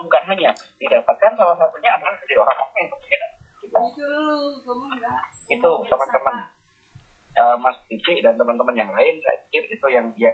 [0.00, 0.50] bukan hanya.
[0.80, 3.28] Didapatkan salah satunya adalah dari orang-orang yang berbeda.
[3.60, 3.76] Gitu.
[5.52, 6.36] itu teman-teman
[7.36, 10.32] eh, Mas Cici dan teman-teman yang lain saya pikir itu yang ya,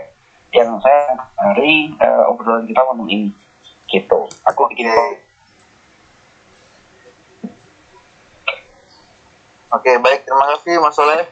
[0.55, 3.29] yang saya dari eh, obrolan kita malam ini.
[3.91, 4.19] Gitu.
[4.47, 4.87] Aku bikin
[9.67, 10.23] Oke, baik.
[10.23, 11.27] Terima kasih Mas Soleh.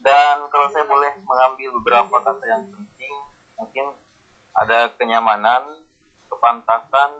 [0.00, 3.14] Dan kalau saya boleh mengambil beberapa kata yang penting,
[3.54, 3.86] mungkin
[4.52, 5.86] ada kenyamanan,
[6.26, 7.10] kepantasan,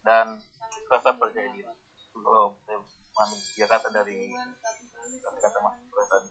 [0.00, 0.40] dan
[0.88, 1.70] rasa percaya diri.
[2.10, 4.18] Kalau saya mengambil tiga kata dari
[5.20, 6.28] kata Mas Soleh tadi.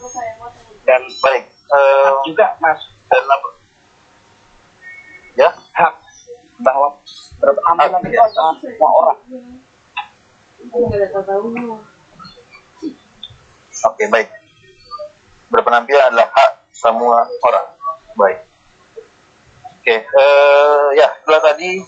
[0.84, 1.44] dan Baik.
[1.70, 3.50] eh, juga Mas dan apa?
[5.38, 5.94] Ya, hak
[6.60, 6.98] bahwa
[7.40, 9.20] berpenampilan itu adalah semua orang
[10.60, 11.48] enggak ada tahu
[13.88, 14.28] Oke, baik.
[15.48, 17.68] Berpenampilan adalah hak semua orang.
[18.20, 18.40] Baik.
[19.80, 21.80] Oke, eh, ya setelah tadi,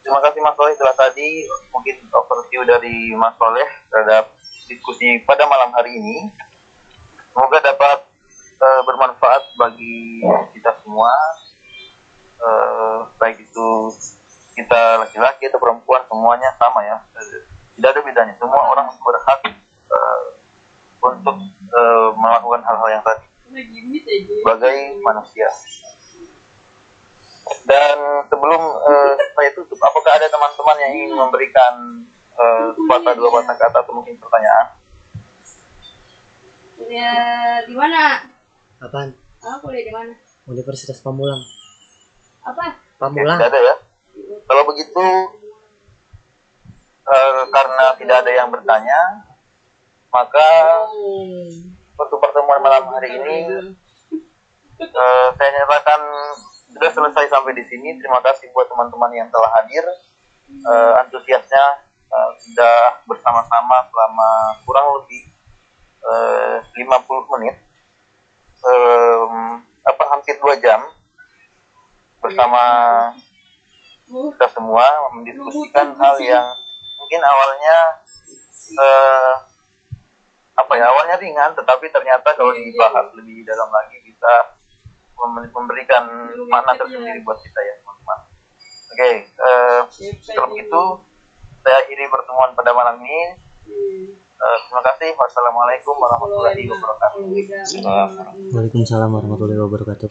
[0.00, 1.42] terima kasih Mas Soleh setelah tadi
[1.74, 4.30] mungkin overview dari Mas Soleh terhadap
[4.70, 6.30] diskusi pada malam hari ini.
[7.34, 8.06] Semoga dapat
[8.54, 10.22] eh, bermanfaat bagi
[10.54, 11.10] kita semua,
[12.38, 13.70] eh, baik itu
[14.54, 16.96] kita laki-laki atau perempuan semuanya sama ya.
[17.74, 18.38] Tidak ada bedanya.
[18.38, 19.50] Semua orang berhak
[21.04, 21.36] untuk
[21.68, 23.24] eh, melakukan hal-hal yang tadi
[23.54, 25.48] aja sebagai manusia.
[27.68, 27.96] Dan
[28.32, 31.72] sebelum eh, saya tutup, apakah ada teman-teman yang ingin memberikan
[32.34, 34.80] eh, sepatah dua patah kata atau mungkin pertanyaan?
[36.74, 38.26] kuliah di mana
[38.82, 39.14] Apaan?
[39.46, 40.12] ah kuliah di mana
[40.50, 41.38] Universitas Pamulang.
[42.44, 43.38] apa Pamula.
[43.38, 43.74] Tidak ada ya.
[44.44, 45.06] Kalau begitu
[47.06, 48.98] eh, karena tidak ada yang bertanya,
[50.14, 50.46] maka
[51.98, 53.36] untuk pertemuan malam hari ini
[54.78, 56.00] eh, saya nyatakan
[56.70, 57.98] sudah selesai sampai di sini.
[57.98, 59.82] Terima kasih buat teman-teman yang telah hadir.
[60.46, 61.64] Eh, antusiasnya
[62.06, 64.30] eh, sudah bersama-sama selama
[64.62, 65.26] kurang lebih
[66.06, 67.58] eh, 50 menit,
[68.64, 70.80] Em, apa hampir dua jam
[72.16, 72.64] bersama
[74.08, 76.56] kita semua mendiskusikan hal yang
[76.96, 77.76] mungkin awalnya
[78.72, 79.32] eh,
[80.54, 84.54] apa ya awalnya ringan tetapi ternyata kalau dibahas lebih dalam lagi bisa
[85.18, 86.04] mem- memberikan
[86.46, 88.18] makna tersendiri buat kita ya teman-teman.
[88.94, 89.80] Oke, eh,
[90.30, 90.82] kalau begitu
[91.64, 93.40] saya akhiri pertemuan pada malam ini.
[94.34, 95.16] Eh, terima kasih.
[95.16, 97.22] Wassalamualaikum warahmatullahi wabarakatuh.
[98.52, 100.08] Waalaikumsalam warahmatullahi wabarakatuh.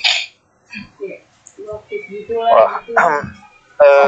[2.33, 2.81] Wah,
[3.83, 4.01] eh,